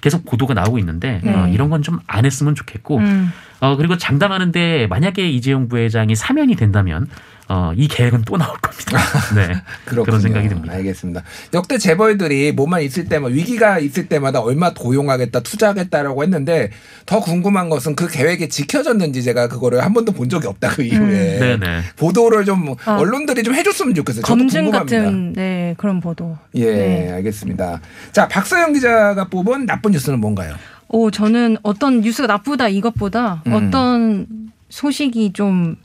계속 0.00 0.24
보도가 0.24 0.54
나오고 0.54 0.78
있는데 0.78 1.20
어, 1.24 1.46
네. 1.46 1.52
이런 1.52 1.68
건 1.70 1.82
좀 1.82 1.98
안 2.06 2.24
했으면 2.24 2.54
좋겠고 2.54 2.98
음. 2.98 3.32
어 3.60 3.76
그리고 3.76 3.96
장담하는데 3.96 4.86
만약에 4.88 5.28
이재용 5.28 5.68
부회장이 5.68 6.14
사면이 6.16 6.56
된다면 6.56 7.06
어 7.52 7.72
이 7.76 7.88
계획은 7.88 8.22
또 8.22 8.36
나올 8.36 8.56
겁니다. 8.58 8.98
네. 9.34 9.60
그런 9.84 10.20
생각이 10.20 10.48
듭니다. 10.48 10.74
알겠습니다. 10.74 11.22
역대 11.52 11.78
재벌들이 11.78 12.52
뭐만 12.52 12.82
있을 12.82 13.06
때만 13.06 13.32
위기가 13.32 13.78
있을 13.78 14.06
때마다 14.06 14.40
얼마 14.40 14.72
고용하겠다, 14.72 15.40
투자하겠다라고 15.40 16.22
했는데 16.22 16.70
더 17.06 17.20
궁금한 17.20 17.68
것은 17.68 17.96
그 17.96 18.06
계획이 18.06 18.48
지켜졌는지 18.48 19.22
제가 19.22 19.48
그거를 19.48 19.84
한 19.84 19.92
번도 19.92 20.12
본 20.12 20.28
적이 20.28 20.46
없다 20.46 20.68
그 20.68 20.82
이후에 20.82 21.38
음. 21.38 21.60
네네. 21.60 21.82
보도를 21.96 22.44
좀 22.44 22.74
아. 22.84 22.96
언론들이 22.98 23.42
좀 23.42 23.54
해줬으면 23.54 23.94
좋겠어요. 23.94 24.22
검증 24.22 24.64
궁금합니다. 24.64 24.98
같은 24.98 25.32
네 25.32 25.74
그런 25.76 26.00
보도. 26.00 26.38
예, 26.54 26.64
네. 26.72 27.12
알겠습니다. 27.14 27.80
자, 28.12 28.28
박서영 28.28 28.74
기자가 28.74 29.24
뽑은 29.28 29.66
나쁜 29.66 29.90
뉴스는 29.92 30.20
뭔가요? 30.20 30.54
오 30.88 31.10
저는 31.10 31.56
어떤 31.62 32.00
뉴스가 32.00 32.26
나쁘다 32.26 32.68
이것보다 32.68 33.42
음. 33.46 33.52
어떤 33.54 34.26
소식이 34.68 35.32
좀 35.32 35.76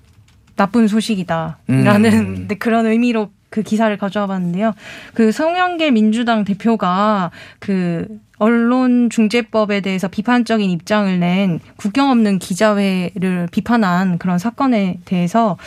나쁜 0.56 0.88
소식이다라는 0.88 2.12
음. 2.14 2.46
네, 2.48 2.56
그런 2.56 2.86
의미로 2.86 3.30
그 3.50 3.62
기사를 3.62 3.96
가져와 3.98 4.28
봤는데요. 4.28 4.74
그 5.14 5.32
성영길 5.32 5.92
민주당 5.92 6.44
대표가 6.44 7.32
그 7.60 8.08
언론중재법에 8.38 9.80
대해서 9.80 10.08
비판적인 10.10 10.70
입장을 10.70 11.20
낸 11.20 11.60
국경 11.78 12.10
없는 12.10 12.40
기자회를 12.40 13.48
비판한 13.52 14.18
그런 14.18 14.40
사건에 14.40 15.00
대해서 15.06 15.58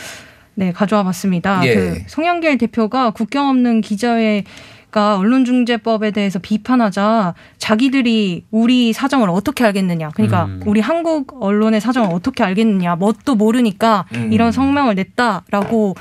네 0.55 0.73
가져와 0.73 1.05
봤습니다. 1.05 1.65
예. 1.65 1.75
그 1.75 1.99
송영길 2.09 2.59
대표가 2.59 3.11
국경 3.11 3.49
없는 3.49 3.81
기자회 3.81 4.45
가 4.91 5.19
언론중재법에 5.19 6.13
대해서 6.13 6.39
비판하자 6.39 7.35
자기들이 7.59 8.47
우리 8.51 8.95
사정을 8.95 9.29
어떻게 9.29 9.65
알겠느냐. 9.65 10.11
그러니까 10.15 10.47
음. 10.47 10.63
우리 10.65 10.81
한국 10.81 11.43
언론의 11.43 11.83
사정을 11.83 12.09
어떻게 12.15 12.43
알겠느냐. 12.43 12.97
뭣도 12.97 13.35
모르니까 13.35 14.07
음. 14.15 14.33
이런 14.33 14.51
성명을 14.51 14.95
냈다라고 14.95 15.95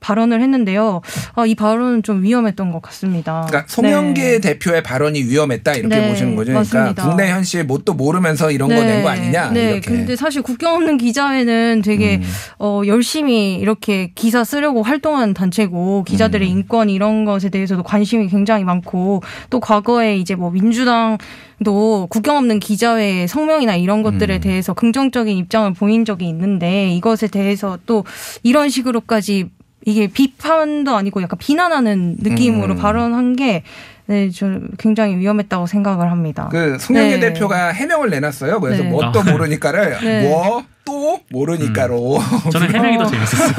발언을 0.00 0.40
했는데요. 0.42 1.02
아, 1.34 1.46
이 1.46 1.54
발언은 1.54 2.02
좀 2.02 2.22
위험했던 2.22 2.72
것 2.72 2.82
같습니다. 2.82 3.44
그러니까 3.46 3.64
송영계 3.68 4.22
네. 4.22 4.40
대표의 4.40 4.82
발언이 4.82 5.22
위험했다 5.24 5.74
이렇게 5.74 5.96
네, 5.96 6.08
보시는 6.08 6.36
거죠. 6.36 6.52
그러니까 6.52 6.78
맞습니다. 6.78 7.08
국내 7.08 7.30
현실 7.30 7.64
뭣도 7.64 7.94
모르면서 7.94 8.50
이런 8.50 8.68
거낸 8.68 9.02
거 9.02 9.10
아니냐 9.10 9.50
네, 9.50 9.72
이렇게. 9.72 9.90
근데 9.90 10.16
사실 10.16 10.42
국경 10.42 10.74
없는 10.74 10.98
기자회는 10.98 11.82
되게 11.84 12.16
음. 12.16 12.22
어, 12.58 12.82
열심히 12.86 13.56
이렇게 13.56 14.10
기사 14.14 14.44
쓰려고 14.44 14.82
활동한 14.82 15.34
단체고 15.34 16.04
기자들의 16.04 16.48
음. 16.48 16.58
인권 16.58 16.90
이런 16.90 17.24
것에 17.24 17.50
대해서도 17.50 17.82
관심이 17.82 18.28
굉장히 18.28 18.64
많고 18.64 19.22
또 19.50 19.60
과거에 19.60 20.16
이제 20.16 20.34
뭐 20.34 20.50
민주당 20.50 21.18
도 21.62 22.06
국경 22.08 22.38
없는 22.38 22.58
기자회 22.58 23.26
성명이나 23.26 23.76
이런 23.76 24.02
것들에 24.02 24.36
음. 24.36 24.40
대해서 24.40 24.72
긍정적인 24.72 25.36
입장을 25.36 25.74
보인 25.74 26.06
적이 26.06 26.26
있는데 26.28 26.90
이것에 26.94 27.26
대해서 27.26 27.78
또 27.84 28.06
이런 28.42 28.70
식으로까지 28.70 29.50
이게 29.86 30.06
비판도 30.06 30.94
아니고 30.94 31.22
약간 31.22 31.38
비난하는 31.38 32.16
느낌으로 32.18 32.74
음. 32.74 32.78
발언한 32.78 33.36
게 33.36 33.62
네, 34.06 34.28
저 34.30 34.58
굉장히 34.76 35.16
위험했다고 35.16 35.66
생각을 35.66 36.10
합니다. 36.10 36.48
그 36.50 36.78
송영계 36.78 37.18
네. 37.18 37.32
대표가 37.32 37.68
해명을 37.68 38.10
내놨어요. 38.10 38.60
그래서 38.60 38.82
네. 38.82 38.88
뭣도 38.90 39.20
아. 39.20 39.22
모르니까를 39.22 39.98
네. 40.02 40.28
뭐 40.28 40.64
또 40.90 41.20
모르니까로. 41.30 42.18
저는 42.52 42.70
해명이 42.74 42.98
더 42.98 43.06
재밌었어요. 43.06 43.52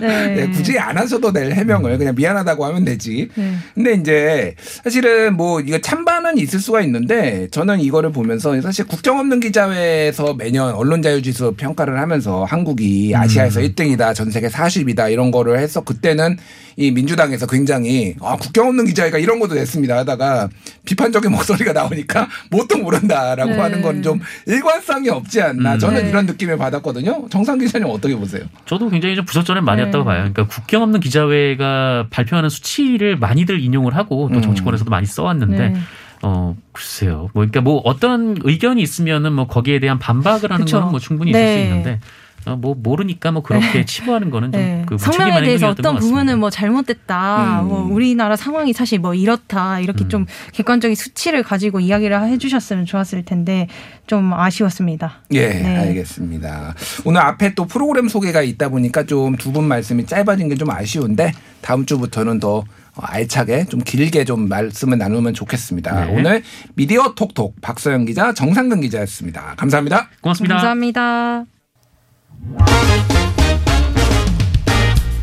네. 0.00 0.34
네, 0.34 0.48
굳이 0.50 0.78
안 0.78 0.96
하셔도 0.98 1.32
될 1.32 1.52
해명을 1.52 1.98
그냥 1.98 2.14
미안하다고 2.14 2.64
하면 2.66 2.84
되지. 2.84 3.28
네. 3.34 3.54
근데 3.74 3.94
이제 3.94 4.54
사실은 4.84 5.36
뭐 5.36 5.60
이거 5.60 5.78
찬반은 5.78 6.38
있을 6.38 6.60
수가 6.60 6.80
있는데 6.82 7.48
저는 7.50 7.80
이거를 7.80 8.12
보면서 8.12 8.60
사실 8.60 8.86
국정 8.86 9.18
없는 9.18 9.40
기자회에서 9.40 10.34
매년 10.34 10.74
언론 10.74 11.02
자유 11.02 11.22
지수 11.22 11.54
평가를 11.56 12.00
하면서 12.00 12.44
한국이 12.44 13.12
아시아에서 13.14 13.60
1등이다, 13.60 14.14
전 14.14 14.30
세계 14.30 14.48
40이다 14.48 15.12
이런 15.12 15.30
거를 15.30 15.58
해서 15.58 15.82
그때는 15.82 16.36
이 16.76 16.90
민주당에서 16.90 17.46
굉장히 17.46 18.14
아, 18.22 18.36
국경 18.36 18.68
없는 18.68 18.86
기자회가 18.86 19.18
이런 19.18 19.38
것도 19.38 19.54
냈습니다 19.54 19.94
하다가 19.98 20.48
비판적인 20.86 21.30
목소리가 21.30 21.74
나오니까 21.74 22.28
뭣도 22.50 22.78
모른다라고 22.78 23.50
네. 23.50 23.58
하는 23.58 23.82
건 23.82 24.02
좀 24.02 24.20
일관성이 24.46 25.08
없지 25.10 25.40
않나 25.40 25.74
음. 25.74 25.78
저는 25.86 26.04
네. 26.04 26.08
이런 26.10 26.26
느낌을 26.26 26.56
받았거든요. 26.56 27.28
정상 27.30 27.58
기자님 27.58 27.88
어떻게 27.88 28.16
보세요? 28.16 28.42
저도 28.66 28.88
굉장히 28.88 29.14
좀 29.16 29.24
부적절한 29.24 29.64
말이었다고 29.64 29.98
네. 29.98 30.04
봐요. 30.04 30.18
그러니까 30.18 30.46
국경 30.46 30.82
없는 30.82 31.00
기자회가 31.00 32.06
발표하는 32.10 32.48
수치를 32.48 33.16
많이들 33.16 33.60
인용을 33.60 33.96
하고 33.96 34.28
또 34.32 34.38
음. 34.38 34.42
정치권에서도 34.42 34.90
많이 34.90 35.06
써왔는데 35.06 35.68
네. 35.68 35.80
어 36.22 36.56
글쎄요. 36.72 37.30
뭐 37.34 37.44
그러니까 37.44 37.60
뭐 37.60 37.80
어떤 37.84 38.36
의견이 38.42 38.80
있으면은 38.82 39.32
뭐 39.32 39.46
거기에 39.46 39.80
대한 39.80 39.98
반박을 39.98 40.52
하는 40.52 40.64
그쵸. 40.64 40.78
거는 40.78 40.90
뭐 40.92 41.00
충분히 41.00 41.32
있을 41.32 41.40
네. 41.40 41.56
수 41.56 41.62
있는데 41.64 42.00
어, 42.46 42.56
뭐 42.56 42.74
모르니까 42.76 43.30
뭐 43.32 43.42
그렇게 43.42 43.84
치부하는 43.84 44.30
거는 44.30 44.50
네. 44.50 44.84
좀그 44.88 44.98
성명에 44.98 45.42
대해서 45.42 45.68
어떤 45.70 45.96
부분은 45.98 46.38
뭐 46.38 46.50
잘못됐다. 46.50 47.60
음. 47.62 47.68
뭐 47.68 47.80
우리나라 47.82 48.36
상황이 48.36 48.72
사실 48.72 48.98
뭐 48.98 49.14
이렇다. 49.14 49.80
이렇게 49.80 50.04
음. 50.04 50.08
좀 50.08 50.26
객관적인 50.52 50.94
수치를 50.94 51.42
가지고 51.42 51.80
이야기를 51.80 52.20
해주셨으면 52.28 52.86
좋았을 52.86 53.24
텐데 53.24 53.68
좀 54.06 54.32
아쉬웠습니다. 54.32 55.20
예, 55.32 55.48
네. 55.48 55.76
알겠습니다. 55.78 56.74
오늘 57.04 57.20
앞에 57.20 57.54
또 57.54 57.66
프로그램 57.66 58.08
소개가 58.08 58.42
있다 58.42 58.68
보니까 58.68 59.04
좀 59.04 59.36
두 59.36 59.52
분 59.52 59.64
말씀이 59.64 60.06
짧아진 60.06 60.48
게 60.48 60.56
좀 60.56 60.70
아쉬운데 60.70 61.32
다음 61.60 61.86
주부터는 61.86 62.40
더 62.40 62.64
알차게 62.94 63.66
좀 63.66 63.80
길게 63.80 64.24
좀 64.24 64.48
말씀을 64.48 64.98
나누면 64.98 65.32
좋겠습니다. 65.34 66.04
네. 66.06 66.14
오늘 66.18 66.42
미디어 66.74 67.14
톡톡 67.14 67.60
박서영 67.62 68.04
기자, 68.04 68.34
정상근 68.34 68.80
기자였습니다. 68.82 69.54
감사합니다. 69.56 70.08
고맙습니다. 70.20 70.56
감사합니다. 70.56 71.61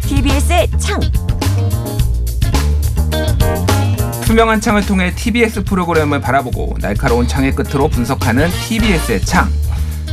TBS의 0.02 0.68
창. 0.80 1.00
투명한 4.26 4.62
창을 4.62 4.86
통해 4.86 5.14
TBS 5.16 5.64
프로그램을 5.64 6.22
바라보고 6.22 6.78
날카로운 6.82 7.28
창의 7.28 7.54
끝으로 7.54 7.88
분석하는 7.88 8.50
TBS의 8.68 9.22
창. 9.22 9.50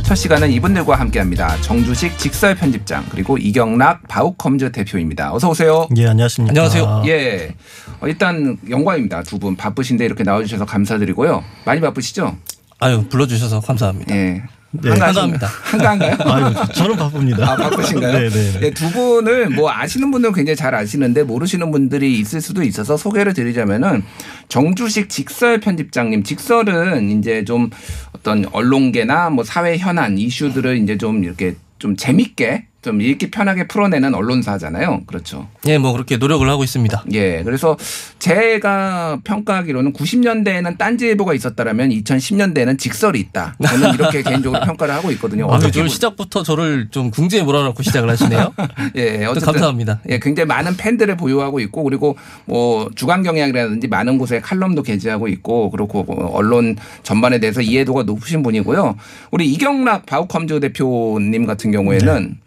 첫 0.03 0.15
시간은 0.15 0.49
이분들과 0.51 0.95
함께합니다. 0.97 1.59
정주식 1.61 2.17
직설 2.17 2.55
편집장 2.55 3.05
그리고 3.11 3.37
이경락 3.37 4.07
바우컴즈 4.07 4.71
대표입니다. 4.71 5.33
어서 5.33 5.49
오세요. 5.49 5.87
예, 5.97 6.07
안녕하십니까. 6.07 6.51
안녕하세요. 6.51 7.03
예. 7.07 7.53
어, 7.99 8.07
일단 8.07 8.57
영광입니다. 8.69 9.23
두 9.23 9.37
분 9.37 9.55
바쁘신데 9.57 10.05
이렇게 10.05 10.23
나와주셔서 10.23 10.65
감사드리고요. 10.65 11.43
많이 11.65 11.81
바쁘시죠? 11.81 12.37
아유 12.79 13.05
불러주셔서 13.09 13.59
감사합니다. 13.59 14.15
예. 14.15 14.43
네. 14.71 14.89
한가합니다. 14.89 15.47
한가한가요? 15.47 16.17
아유, 16.25 16.53
저는 16.73 16.95
바쁩니다. 16.97 17.51
아, 17.51 17.55
바쁘신가요? 17.55 18.11
네, 18.11 18.29
네. 18.29 18.51
네. 18.51 18.59
예, 18.63 18.71
두 18.71 18.89
분을 18.91 19.49
뭐 19.49 19.71
아시는 19.71 20.11
분들은 20.11 20.33
굉장히 20.33 20.55
잘 20.55 20.75
아시는데 20.75 21.23
모르시는 21.23 21.71
분들이 21.71 22.19
있을 22.19 22.41
수도 22.41 22.63
있어서 22.63 22.97
소개를 22.97 23.33
드리자면은 23.33 24.03
정주식 24.49 25.09
직설 25.09 25.59
편집장님 25.59 26.23
직설은 26.23 27.17
이제 27.17 27.45
좀 27.45 27.69
어떤 28.13 28.45
언론계나 28.51 29.29
뭐 29.29 29.43
사회 29.43 29.77
현안 29.77 30.17
이슈들을 30.17 30.77
이제 30.77 30.97
좀 30.97 31.23
이렇게 31.23 31.55
좀 31.79 31.95
재밌게 31.95 32.65
좀 32.87 33.01
읽기 33.01 33.29
편하게 33.31 33.67
풀어내는 33.67 34.15
언론사잖아요. 34.15 35.01
그렇죠. 35.07 35.49
예, 35.65 35.77
뭐 35.77 35.91
그렇게 35.91 36.15
노력을 36.15 36.47
하고 36.49 36.63
있습니다. 36.63 37.03
예. 37.11 37.43
그래서 37.43 37.75
제가 38.19 39.19
평가하기로는 39.25 39.91
90년대에는 39.91 40.77
딴지일보가 40.77 41.33
있었다라면 41.33 41.89
2010년대에는 41.89 42.79
직설이 42.79 43.19
있다. 43.19 43.55
저는 43.61 43.93
이렇게 43.95 44.21
개인적으로 44.23 44.61
평가를 44.61 44.93
하고 44.93 45.11
있거든요. 45.11 45.51
아, 45.51 45.59
저를 45.59 45.83
보- 45.83 45.87
시작부터 45.89 46.43
저를 46.43 46.87
좀 46.89 47.11
궁지에 47.11 47.43
몰아넣고 47.43 47.83
시작을 47.83 48.09
하시네요. 48.09 48.53
예, 48.95 49.25
또 49.25 49.31
어쨌든 49.31 49.51
감사합니다. 49.51 49.99
예, 50.09 50.19
굉장히 50.19 50.47
많은 50.47 50.77
팬들을 50.77 51.17
보유하고 51.17 51.59
있고 51.59 51.83
그리고 51.83 52.15
뭐 52.45 52.89
주간 52.95 53.21
경향이라든지 53.23 53.87
많은 53.89 54.17
곳에 54.17 54.39
칼럼도 54.39 54.81
게재하고 54.83 55.27
있고 55.27 55.71
그렇고 55.71 56.03
뭐 56.03 56.31
언론 56.33 56.77
전반에 57.03 57.39
대해서 57.39 57.59
이해도가 57.59 58.03
높으신 58.03 58.43
분이고요. 58.43 58.95
우리 59.31 59.51
이경락 59.51 60.05
바우컴즈 60.05 60.61
대표님 60.61 61.45
같은 61.45 61.71
경우에는 61.71 62.37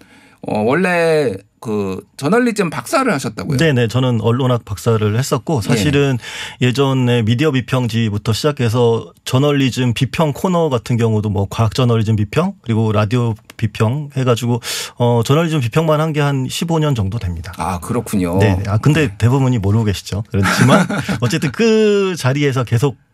어 0.46 0.60
원래 0.60 1.34
그 1.60 2.02
저널리즘 2.16 2.70
박사를 2.70 3.12
하셨다고요. 3.12 3.58
네네. 3.58 3.88
저는 3.88 4.22
언론학 4.22 4.64
박사를 4.64 5.18
했었고 5.18 5.60
사실은 5.60 6.16
예전에 6.62 7.20
미디어 7.22 7.50
비평지부터 7.50 8.32
시작해서 8.32 9.12
저널리즘 9.26 9.92
비평 9.92 10.32
코너 10.32 10.70
같은 10.70 10.96
경우도 10.96 11.28
뭐 11.28 11.46
과학 11.50 11.74
저널리즘 11.74 12.16
비평 12.16 12.54
그리고 12.62 12.92
라디오 12.92 13.34
비평 13.58 14.08
해가지고 14.16 14.60
어 14.96 15.20
저널리즘 15.22 15.60
비평만 15.60 16.00
한 16.00 16.14
게한 16.14 16.46
15년 16.46 16.96
정도 16.96 17.18
됩니다. 17.18 17.52
아 17.58 17.78
그렇군요. 17.80 18.38
네. 18.38 18.56
아 18.66 18.78
근데 18.78 19.14
대부분이 19.18 19.58
모르고 19.58 19.84
계시죠. 19.84 20.24
그렇지만 20.30 20.86
어쨌든 21.20 21.52
그 21.52 22.14
자리에서 22.16 22.64
계속 22.64 22.96
게- 22.96 23.09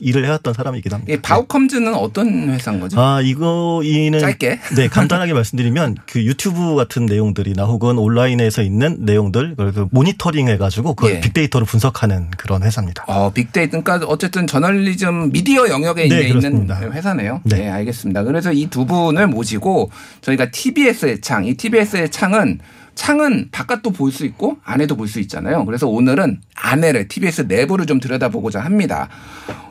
일을 0.00 0.24
해왔던 0.24 0.54
사람이기도 0.54 0.96
합니다. 0.96 1.12
이 1.12 1.16
바우컴즈는 1.20 1.94
어떤 1.94 2.50
회사인 2.50 2.80
거죠? 2.80 3.00
아, 3.00 3.20
이거, 3.22 3.82
이는. 3.84 4.18
짧게. 4.18 4.58
네, 4.76 4.88
간단하게 4.88 5.32
말씀드리면 5.34 5.96
그 6.06 6.24
유튜브 6.24 6.74
같은 6.74 7.06
내용들이나 7.06 7.64
혹은 7.64 7.98
온라인에서 7.98 8.62
있는 8.62 8.96
내용들, 9.00 9.50
그걸 9.50 9.72
그 9.72 9.86
모니터링 9.90 10.48
해가지고 10.48 10.94
그걸 10.94 11.16
예. 11.16 11.20
빅데이터로 11.20 11.66
분석하는 11.66 12.30
그런 12.36 12.62
회사입니다. 12.62 13.04
어, 13.06 13.30
빅데이터, 13.32 13.82
그러니까 13.82 14.06
어쨌든 14.08 14.46
저널리즘 14.46 15.30
미디어 15.32 15.68
영역에 15.68 16.08
네, 16.08 16.28
있는. 16.28 16.68
회사네요. 16.70 17.40
네. 17.44 17.56
네. 17.58 17.68
알겠습니다. 17.68 18.24
그래서 18.24 18.52
이 18.52 18.70
두 18.70 18.86
분을 18.86 19.26
모시고 19.26 19.90
저희가 20.20 20.50
TBS의 20.52 21.20
창, 21.22 21.44
이 21.44 21.54
TBS의 21.54 22.10
창은 22.10 22.60
창은 22.94 23.48
바깥도 23.50 23.90
볼 23.92 24.10
수 24.12 24.24
있고 24.26 24.58
안에도 24.64 24.96
볼 24.96 25.08
수 25.08 25.20
있잖아요. 25.20 25.64
그래서 25.64 25.88
오늘은 25.88 26.40
안에를 26.54 27.08
TBS 27.08 27.42
내부를 27.42 27.86
좀 27.86 28.00
들여다보고자 28.00 28.60
합니다. 28.60 29.08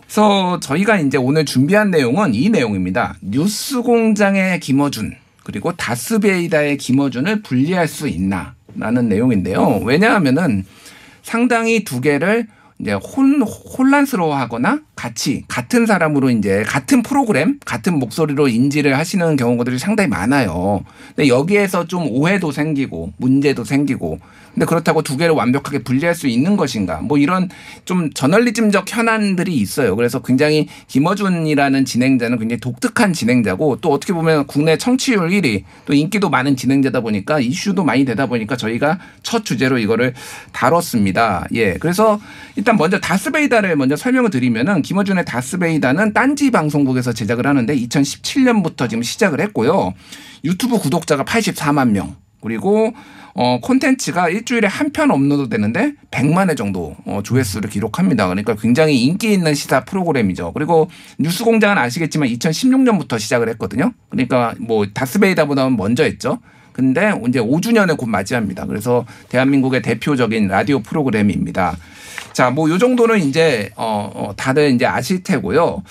그래서 0.02 0.60
저희가 0.60 0.98
이제 1.00 1.18
오늘 1.18 1.46
준비한 1.46 1.92
내용은 1.92 2.34
이 2.34 2.50
내용입니다. 2.50 3.16
뉴스 3.22 3.82
공장의 3.82 4.60
김어준 4.60 5.16
그리고 5.44 5.72
다스베이다의 5.74 6.78
김어준을 6.78 7.42
분리할 7.44 7.88
수 7.88 8.08
있나 8.08 8.56
라는 8.76 9.10
내용인데요. 9.10 9.82
왜냐하면은 9.84 10.66
상당히 11.22 11.84
두 11.84 12.02
개를 12.02 12.48
이제 12.82 12.94
혼, 12.94 13.42
혼란스러워하거나 13.42 14.80
같이 14.96 15.44
같은 15.50 15.86
사람으로 15.86 16.30
이제 16.30 16.64
같은 16.66 17.04
프로그램, 17.04 17.60
같은 17.66 18.00
목소리로 18.00 18.48
인지를 18.48 18.98
하시는 18.98 19.36
경우들이 19.36 19.78
상당히 19.78 20.08
많아요. 20.10 20.84
근데 21.16 21.28
여기에서 21.28 21.88
좀 21.88 22.08
오해도 22.10 22.52
생기고 22.52 23.14
문제도 23.18 23.64
생기고 23.66 24.20
근데 24.54 24.66
그렇다고 24.66 25.02
두 25.02 25.16
개를 25.16 25.36
완벽하게 25.36 25.84
분리할 25.84 26.16
수 26.16 26.28
있는 26.28 26.58
것인가? 26.58 27.02
뭐 27.02 27.18
이런 27.18 27.50
좀 27.86 28.12
저널리즘적 28.12 28.94
현안들이 28.94 29.56
있어요. 29.56 29.96
그래서 29.96 30.22
굉장히 30.22 30.68
김어준이라는 30.88 31.86
진행자는 31.86 32.40
굉장히 32.40 32.60
독특한 32.60 33.14
진행자고 33.14 33.78
또 33.82 33.92
어떻게 33.92 34.12
보면 34.12 34.48
국내 34.48 34.78
청취율 34.78 35.30
1위 35.30 35.64
또 35.86 35.94
인기도 35.94 36.30
많은 36.30 36.56
진행자다 36.56 37.02
보니까 37.02 37.40
이슈도 37.40 37.84
많이 37.84 38.06
되다 38.06 38.26
보니까 38.26 38.58
저희가 38.58 39.00
첫 39.24 39.46
주제로 39.46 39.78
이거를 39.78 40.14
다뤘습니다. 40.52 41.48
예. 41.54 41.76
그래서 41.76 42.20
일단 42.56 42.69
먼저 42.78 43.00
다스베이다를 43.00 43.76
먼저 43.76 43.96
설명을 43.96 44.30
드리면은 44.30 44.82
김어준의 44.82 45.26
다스베이다는 45.26 46.14
딴지 46.14 46.52
방송국에서 46.52 47.14
제작을 47.14 47.46
하는데 47.48 47.76
2017년부터 47.76 48.90
지금 48.90 49.04
시작을 49.04 49.40
했고요. 49.42 49.94
유튜브 50.44 50.78
구독자가 50.80 51.24
84만 51.24 51.92
명. 51.92 52.16
그리고 52.42 52.94
어 53.36 53.60
콘텐츠가 53.62 54.30
일주일에 54.30 54.68
한 54.68 54.92
편 54.92 55.12
업로드 55.12 55.50
되는데 55.50 55.94
100만 56.12 56.50
회 56.50 56.56
정도 56.56 56.96
어, 57.06 57.22
조회수를 57.24 57.70
기록합니다. 57.70 58.28
그러니까 58.28 58.56
굉장히 58.56 59.04
인기 59.04 59.32
있는 59.34 59.54
시사 59.54 59.86
프로그램이죠. 59.86 60.52
그리고 60.54 60.90
뉴스 61.20 61.44
공장은 61.44 61.78
아시겠지만 61.78 62.28
2016년부터 62.30 63.20
시작을 63.20 63.50
했거든요. 63.50 63.94
그러니까 64.10 64.56
뭐 64.60 64.86
다스베이다보다는 64.94 65.78
먼저 65.78 66.04
했죠. 66.04 66.40
근데 66.74 67.14
이제 67.28 67.40
5주년을 67.40 67.98
곧 67.98 68.08
맞이합니다. 68.08 68.66
그래서 68.66 69.06
대한민국의 69.28 69.82
대표적인 69.82 70.48
라디오 70.48 70.80
프로그램입니다. 70.80 71.78
자, 72.40 72.50
뭐 72.52 72.70
요 72.70 72.78
정도는 72.78 73.20
이제 73.28 73.70
어, 73.76 74.10
어 74.16 74.34
다들 74.38 74.74
이제 74.74 74.86
아실 74.86 75.24
테고요. 75.24 75.84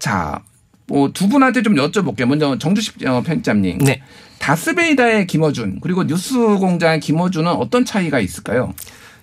자, 0.00 0.40
뭐 0.88 1.08
두 1.12 1.28
분한테 1.28 1.62
좀 1.62 1.76
여쭤볼게요. 1.76 2.24
먼저 2.24 2.58
정주식 2.58 2.96
어, 3.06 3.22
편집장님. 3.22 3.78
네. 3.78 4.02
다스뵈이다의 4.40 5.28
김어준 5.28 5.78
그리고 5.80 6.02
뉴스공장의 6.02 6.98
김어준은 6.98 7.48
어떤 7.52 7.84
차이가 7.84 8.18
있을까요? 8.18 8.74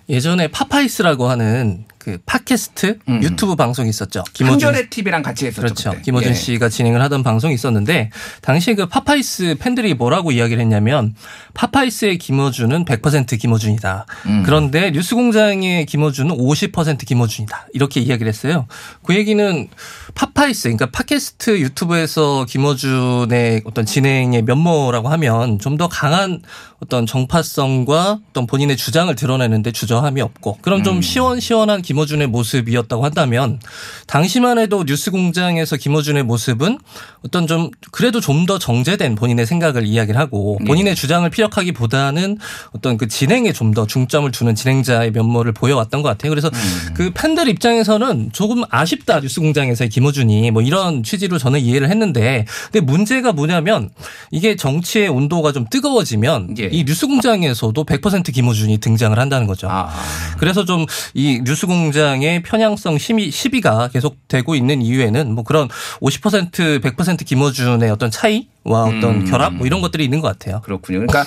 예전에 0.08 0.48
파파이스라고 0.48 1.28
하는 1.28 1.84
그 2.02 2.18
팟캐스트 2.26 2.98
음. 3.08 3.22
유튜브 3.22 3.54
방송이 3.54 3.88
있었죠. 3.88 4.24
한겨레 4.40 4.88
TV랑 4.88 5.22
같이 5.22 5.46
했었죠. 5.46 5.62
그렇죠. 5.62 5.90
그때. 5.90 6.02
김어준 6.02 6.30
예. 6.30 6.34
씨가 6.34 6.68
진행을 6.68 7.00
하던 7.02 7.22
방송이 7.22 7.54
있었는데 7.54 8.10
당시에 8.40 8.74
그 8.74 8.86
파파이스 8.86 9.56
팬들이 9.60 9.94
뭐라고 9.94 10.32
이야기를 10.32 10.60
했냐면 10.60 11.14
파파이스의 11.54 12.18
김어준은 12.18 12.84
100% 12.84 13.38
김어준이다. 13.38 14.06
음. 14.26 14.42
그런데 14.44 14.90
뉴스공장의 14.90 15.86
김어준은 15.86 16.36
50% 16.36 17.06
김어준이다. 17.06 17.68
이렇게 17.72 18.00
이야기를 18.00 18.28
했어요. 18.28 18.66
그 19.04 19.14
얘기는 19.14 19.68
파파이스 20.14 20.62
그러니까 20.64 20.90
팟캐스트 20.90 21.60
유튜브에서 21.60 22.44
김어준의 22.46 23.62
어떤 23.64 23.86
진행의 23.86 24.42
면모라고 24.42 25.08
하면 25.08 25.58
좀 25.58 25.72
더 25.72 25.88
강한 25.88 26.42
어떤 26.82 27.06
정파성과 27.06 28.18
어떤 28.30 28.46
본인의 28.46 28.76
주장을 28.76 29.14
드러내는데 29.14 29.70
주저함이 29.72 30.20
없고 30.20 30.58
그럼 30.62 30.82
좀 30.82 30.96
음. 30.96 31.02
시원시원한 31.02 31.80
김 31.80 31.91
어준의 31.98 32.26
모습이었다고 32.28 33.04
한다면 33.04 33.58
당시만 34.06 34.58
해도 34.58 34.84
뉴스공장에서 34.86 35.76
김어준의 35.76 36.22
모습은 36.24 36.78
어떤 37.24 37.46
좀 37.46 37.70
그래도 37.90 38.20
좀 38.20 38.42
더 38.46 38.58
정제된 38.58 39.14
본인의 39.14 39.46
생각을 39.46 39.86
이야기를 39.86 40.18
하고 40.18 40.58
본인의 40.66 40.96
주장을 40.96 41.28
피력하기보다는 41.30 42.38
어떤 42.72 42.96
그 42.96 43.06
진행에 43.06 43.52
좀 43.52 43.72
더 43.72 43.86
중점을 43.86 44.30
두는 44.32 44.54
진행자의 44.54 45.12
면모를 45.12 45.52
보여왔던 45.52 46.02
것 46.02 46.08
같아요. 46.10 46.28
그래서 46.30 46.50
그 46.94 47.10
팬들 47.14 47.48
입장에서는 47.48 48.30
조금 48.32 48.64
아쉽다 48.68 49.20
뉴스공장에서의 49.20 49.88
김어준이 49.88 50.50
뭐 50.50 50.60
이런 50.60 51.02
취지로 51.02 51.38
저는 51.38 51.60
이해를 51.60 51.88
했는데 51.88 52.44
근데 52.70 52.80
문제가 52.84 53.32
뭐냐면 53.32 53.88
이게 54.30 54.56
정치의 54.56 55.08
온도가 55.08 55.52
좀 55.52 55.64
뜨거워지면 55.70 56.56
예. 56.58 56.68
이 56.72 56.84
뉴스공장에서도 56.84 57.82
100% 57.84 58.34
김어준이 58.34 58.76
등장을 58.78 59.16
한다는 59.18 59.46
거죠. 59.46 59.68
아. 59.70 59.90
그래서 60.38 60.64
좀 60.64 60.84
이 61.14 61.40
뉴스공장 61.44 61.81
의 61.90 62.42
편향성 62.42 62.98
심의 62.98 63.30
시비가 63.30 63.88
계속되고 63.88 64.54
있는 64.54 64.82
이유에는 64.82 65.34
뭐 65.34 65.42
그런 65.44 65.68
50% 66.00 66.80
100% 66.80 67.24
김어준의 67.24 67.90
어떤 67.90 68.10
차이와 68.10 68.84
어떤 68.84 69.04
음. 69.22 69.24
결합 69.24 69.52
뭐 69.54 69.66
이런 69.66 69.80
것들이 69.80 70.04
있는 70.04 70.20
것 70.20 70.28
같아요. 70.28 70.60
그렇군요. 70.62 70.98
그러니까 71.06 71.24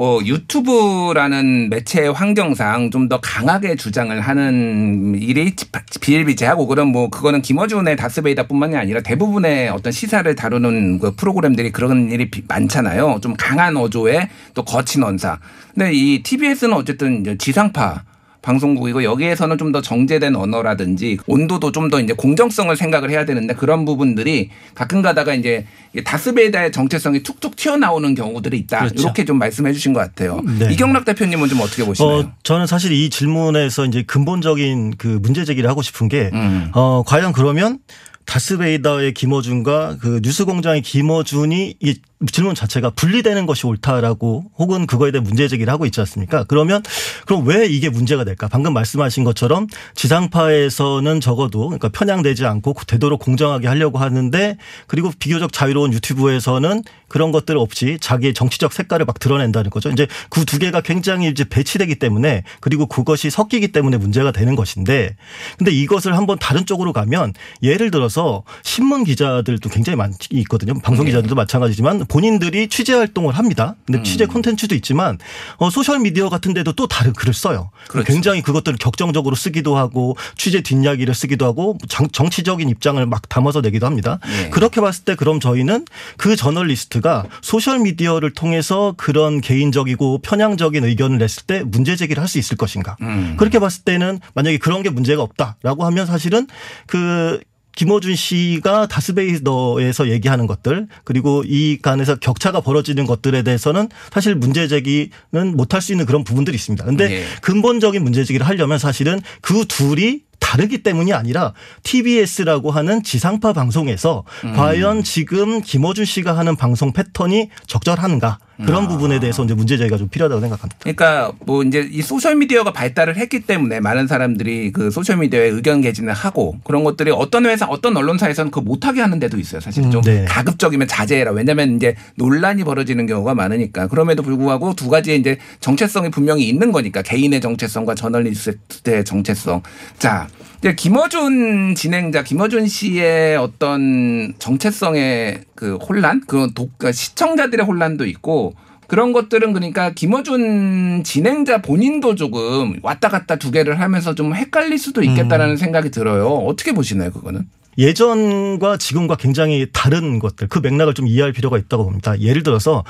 어, 0.00 0.20
유튜브라는 0.24 1.70
매체의 1.70 2.12
환경상 2.12 2.90
좀 2.92 3.08
더 3.08 3.18
강하게 3.20 3.74
주장을 3.74 4.20
하는 4.20 5.14
일이 5.18 5.54
비일비재하고 6.00 6.66
그런 6.66 6.88
뭐 6.88 7.08
그거는 7.08 7.40
김어준의 7.42 7.96
다스베이다뿐만이 7.96 8.76
아니라 8.76 9.00
대부분의 9.00 9.70
어떤 9.70 9.90
시사를 9.92 10.32
다루는 10.34 10.98
그 10.98 11.14
프로그램들이 11.16 11.72
그런 11.72 12.10
일이 12.12 12.30
비- 12.30 12.42
많잖아요. 12.46 13.18
좀 13.22 13.34
강한 13.36 13.76
어조에 13.78 14.28
또 14.54 14.62
거친 14.64 15.02
언사. 15.02 15.38
근데 15.74 15.92
이 15.94 16.22
TBS는 16.22 16.74
어쨌든 16.74 17.36
지상파 17.38 18.02
방송국이고 18.42 19.04
여기에서는 19.04 19.58
좀 19.58 19.72
더 19.72 19.82
정제된 19.82 20.34
언어라든지 20.36 21.18
온도도 21.26 21.72
좀 21.72 21.90
더 21.90 22.00
이제 22.00 22.12
공정성을 22.12 22.74
생각을 22.76 23.10
해야 23.10 23.24
되는데 23.24 23.54
그런 23.54 23.84
부분들이 23.84 24.50
가끔 24.74 25.02
가다가 25.02 25.34
이제 25.34 25.66
이 25.96 26.02
다스베이다의 26.04 26.70
정체성이 26.72 27.22
툭툭 27.22 27.56
튀어나오는 27.56 28.14
경우들이 28.14 28.58
있다. 28.58 28.80
그렇죠. 28.80 29.02
이렇게 29.02 29.24
좀 29.24 29.38
말씀해 29.38 29.72
주신 29.72 29.92
것 29.92 30.00
같아요. 30.00 30.40
네. 30.58 30.72
이경락 30.72 31.04
대표님은 31.04 31.48
좀 31.48 31.60
어떻게 31.60 31.84
보시나요? 31.84 32.16
어, 32.18 32.32
저는 32.42 32.66
사실 32.66 32.92
이 32.92 33.10
질문에서 33.10 33.86
이제 33.86 34.02
근본적인 34.02 34.94
그 34.98 35.18
문제 35.22 35.44
제기를 35.44 35.68
하고 35.68 35.82
싶은 35.82 36.08
게, 36.08 36.30
음. 36.32 36.70
어, 36.74 37.02
과연 37.06 37.32
그러면 37.32 37.78
다스베이더의 38.26 39.14
김어준과 39.14 39.96
그 40.00 40.20
뉴스공장의 40.22 40.82
김어준이 40.82 41.76
이 41.80 42.00
질문 42.32 42.56
자체가 42.56 42.90
분리되는 42.90 43.46
것이 43.46 43.66
옳다라고 43.66 44.50
혹은 44.58 44.86
그거에 44.86 45.12
대한 45.12 45.22
문제 45.22 45.46
제기를 45.46 45.72
하고 45.72 45.86
있지 45.86 46.00
않습니까? 46.00 46.44
그러면 46.48 46.82
그럼 47.26 47.46
왜 47.46 47.66
이게 47.66 47.88
문제가 47.88 48.24
될까? 48.24 48.48
방금 48.48 48.72
말씀하신 48.72 49.22
것처럼 49.22 49.68
지상파에서는 49.94 51.20
적어도 51.20 51.66
그러니까 51.66 51.88
편향되지 51.90 52.44
않고 52.46 52.74
되도록 52.86 53.20
공정하게 53.20 53.68
하려고 53.68 53.98
하는데 53.98 54.56
그리고 54.88 55.12
비교적 55.16 55.52
자유로운 55.52 55.92
유튜브에서는 55.92 56.82
그런 57.06 57.32
것들 57.32 57.56
없이 57.56 57.98
자기의 58.00 58.34
정치적 58.34 58.72
색깔을 58.72 59.06
막 59.06 59.18
드러낸다는 59.20 59.70
거죠. 59.70 59.88
이제 59.90 60.08
그 60.28 60.48
두 60.48 60.58
개가 60.58 60.80
굉장히 60.80 61.28
이제 61.28 61.44
배치되기 61.44 61.96
때문에 61.96 62.42
그리고 62.60 62.86
그것이 62.86 63.28
섞이기 63.28 63.68
때문에 63.68 63.98
문제가 63.98 64.32
되는 64.32 64.56
것인데 64.56 65.14
근데 65.58 65.70
이것을 65.70 66.16
한번 66.16 66.38
다른 66.38 66.64
쪽으로 66.64 66.94
가면 66.94 67.34
예를 67.62 67.90
들어서 67.90 68.44
신문 68.62 69.04
기자들도 69.04 69.68
굉장히 69.68 69.96
많이 69.96 70.14
있거든요. 70.30 70.72
방송 70.82 71.04
네. 71.04 71.10
기자들도 71.10 71.34
마찬가지지만 71.34 72.06
본인들이 72.08 72.68
취재 72.68 72.94
활동을 72.94 73.34
합니다. 73.36 73.74
근데 73.86 74.02
취재 74.02 74.24
음. 74.24 74.28
콘텐츠도 74.28 74.74
있지만 74.76 75.18
어, 75.58 75.70
소셜 75.70 75.98
미디어 75.98 76.28
같은 76.28 76.54
데도 76.54 76.72
또 76.72 76.86
다른 76.86 77.12
글을 77.12 77.34
써요. 77.34 77.70
그렇죠. 77.88 78.10
굉장히 78.12 78.42
그것들을 78.42 78.78
격정적으로 78.78 79.36
쓰기도 79.36 79.76
하고 79.76 80.16
취재 80.36 80.62
뒷이야기를 80.62 81.14
쓰기도 81.14 81.44
하고 81.46 81.76
정, 81.88 82.08
정치적인 82.08 82.68
입장을 82.68 83.04
막 83.06 83.28
담아서 83.28 83.60
내기도 83.60 83.86
합니다. 83.86 84.18
예. 84.44 84.50
그렇게 84.50 84.80
봤을 84.80 85.04
때 85.04 85.14
그럼 85.14 85.40
저희는 85.40 85.84
그 86.16 86.36
저널리스트가 86.36 87.26
소셜 87.42 87.80
미디어를 87.80 88.32
통해서 88.32 88.94
그런 88.96 89.40
개인적이고 89.40 90.18
편향적인 90.22 90.84
의견을 90.84 91.18
냈을 91.18 91.42
때 91.44 91.62
문제 91.64 91.94
제기를 91.96 92.22
할 92.22 92.28
수 92.28 92.38
있을 92.38 92.58
것인가? 92.58 92.96
음. 93.00 93.36
그렇게 93.38 93.58
봤을 93.58 93.84
때는 93.84 94.20
만약에 94.34 94.58
그런 94.58 94.82
게 94.82 94.90
문제가 94.90 95.22
없다라고 95.22 95.86
하면 95.86 96.04
사실은 96.06 96.46
그 96.86 97.40
김어준 97.78 98.16
씨가 98.16 98.88
다스뵈이다에서 98.88 100.08
얘기하는 100.08 100.48
것들 100.48 100.88
그리고 101.04 101.44
이 101.46 101.78
간에서 101.80 102.16
격차가 102.16 102.60
벌어지는 102.60 103.06
것들에 103.06 103.42
대해서는 103.42 103.88
사실 104.12 104.34
문제 104.34 104.66
제기는 104.66 105.12
못할 105.56 105.80
수 105.80 105.92
있는 105.92 106.04
그런 106.04 106.24
부분들이 106.24 106.56
있습니다. 106.56 106.84
근데 106.84 107.20
예. 107.20 107.24
근본적인 107.40 108.02
문제 108.02 108.24
제기를 108.24 108.44
하려면 108.44 108.80
사실은 108.80 109.20
그 109.42 109.64
둘이 109.64 110.22
다르기 110.40 110.82
때문이 110.82 111.12
아니라 111.12 111.52
TBS라고 111.84 112.72
하는 112.72 113.04
지상파 113.04 113.52
방송에서 113.52 114.24
음. 114.44 114.54
과연 114.54 115.04
지금 115.04 115.60
김어준 115.60 116.04
씨가 116.04 116.36
하는 116.36 116.56
방송 116.56 116.92
패턴이 116.92 117.48
적절한가 117.68 118.40
그런 118.64 118.84
아. 118.84 118.88
부분에 118.88 119.20
대해서 119.20 119.44
이제 119.44 119.54
문제 119.54 119.76
제기가 119.76 119.96
좀 119.96 120.08
필요하다고 120.08 120.40
생각합니다. 120.40 120.78
그러니까 120.80 121.32
뭐 121.46 121.62
이제 121.62 121.88
이 121.90 122.02
소셜 122.02 122.36
미디어가 122.36 122.72
발달을 122.72 123.16
했기 123.16 123.40
때문에 123.40 123.80
많은 123.80 124.06
사람들이 124.06 124.72
그 124.72 124.90
소셜 124.90 125.18
미디어에 125.18 125.48
의견 125.48 125.80
개진을 125.80 126.12
하고 126.12 126.56
그런 126.64 126.82
것들이 126.84 127.10
어떤 127.12 127.46
회사 127.46 127.66
어떤 127.66 127.96
언론사에서는 127.96 128.50
그 128.50 128.60
못하게 128.60 129.00
하는 129.00 129.20
데도 129.20 129.38
있어요. 129.38 129.60
사실 129.60 129.84
음, 129.84 129.90
좀 129.90 130.02
네. 130.02 130.24
가급적이면 130.28 130.88
자제해라. 130.88 131.30
왜냐하면 131.32 131.76
이제 131.76 131.94
논란이 132.16 132.64
벌어지는 132.64 133.06
경우가 133.06 133.34
많으니까 133.34 133.86
그럼에도 133.86 134.22
불구하고 134.22 134.74
두 134.74 134.88
가지의 134.88 135.20
이제 135.20 135.38
정체성이 135.60 136.10
분명히 136.10 136.48
있는 136.48 136.72
거니까 136.72 137.02
개인의 137.02 137.40
정체성과 137.40 137.94
저널리스트의 137.94 139.04
정체성. 139.04 139.62
자. 139.98 140.28
이제 140.58 140.74
김어준 140.74 141.76
진행자 141.76 142.24
김어준 142.24 142.66
씨의 142.66 143.36
어떤 143.36 144.34
정체성의 144.40 145.42
그 145.54 145.76
혼란, 145.76 146.20
그 146.26 146.48
독, 146.52 146.76
그러니까 146.78 146.90
시청자들의 146.90 147.64
혼란도 147.64 148.06
있고 148.06 148.47
그런 148.88 149.12
것들은 149.12 149.52
그러니까 149.52 149.90
김어준 149.90 151.04
진행자 151.04 151.62
본인도 151.62 152.14
조금 152.14 152.80
왔다 152.82 153.08
갔다 153.08 153.36
두 153.36 153.50
개를 153.50 153.78
하면서 153.80 154.14
좀 154.14 154.34
헷갈릴 154.34 154.78
수도 154.78 155.02
있겠다라는 155.02 155.56
생각이 155.58 155.90
들어요. 155.90 156.26
어떻게 156.28 156.72
보시나요, 156.72 157.12
그거는? 157.12 157.42
예전과 157.76 158.76
지금과 158.78 159.16
굉장히 159.16 159.68
다른 159.72 160.18
것들 160.18 160.48
그 160.48 160.58
맥락을 160.58 160.94
좀 160.94 161.06
이해할 161.06 161.32
필요가 161.32 161.58
있다고 161.58 161.84
봅니다. 161.84 162.18
예를 162.20 162.42
들어서 162.42 162.82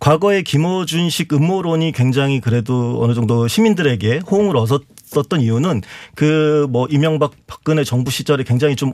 과거에 0.00 0.42
김어준식 0.42 1.32
음모론이 1.32 1.92
굉장히 1.92 2.40
그래도 2.40 3.00
어느 3.02 3.14
정도 3.14 3.46
시민들에게 3.46 4.22
호응을 4.28 4.56
얻었던 4.56 5.40
이유는 5.40 5.82
그 6.16 6.66
뭐 6.70 6.86
이명박 6.90 7.32
박근혜 7.46 7.84
정부 7.84 8.10
시절에 8.10 8.44
굉장히 8.44 8.74
좀 8.74 8.92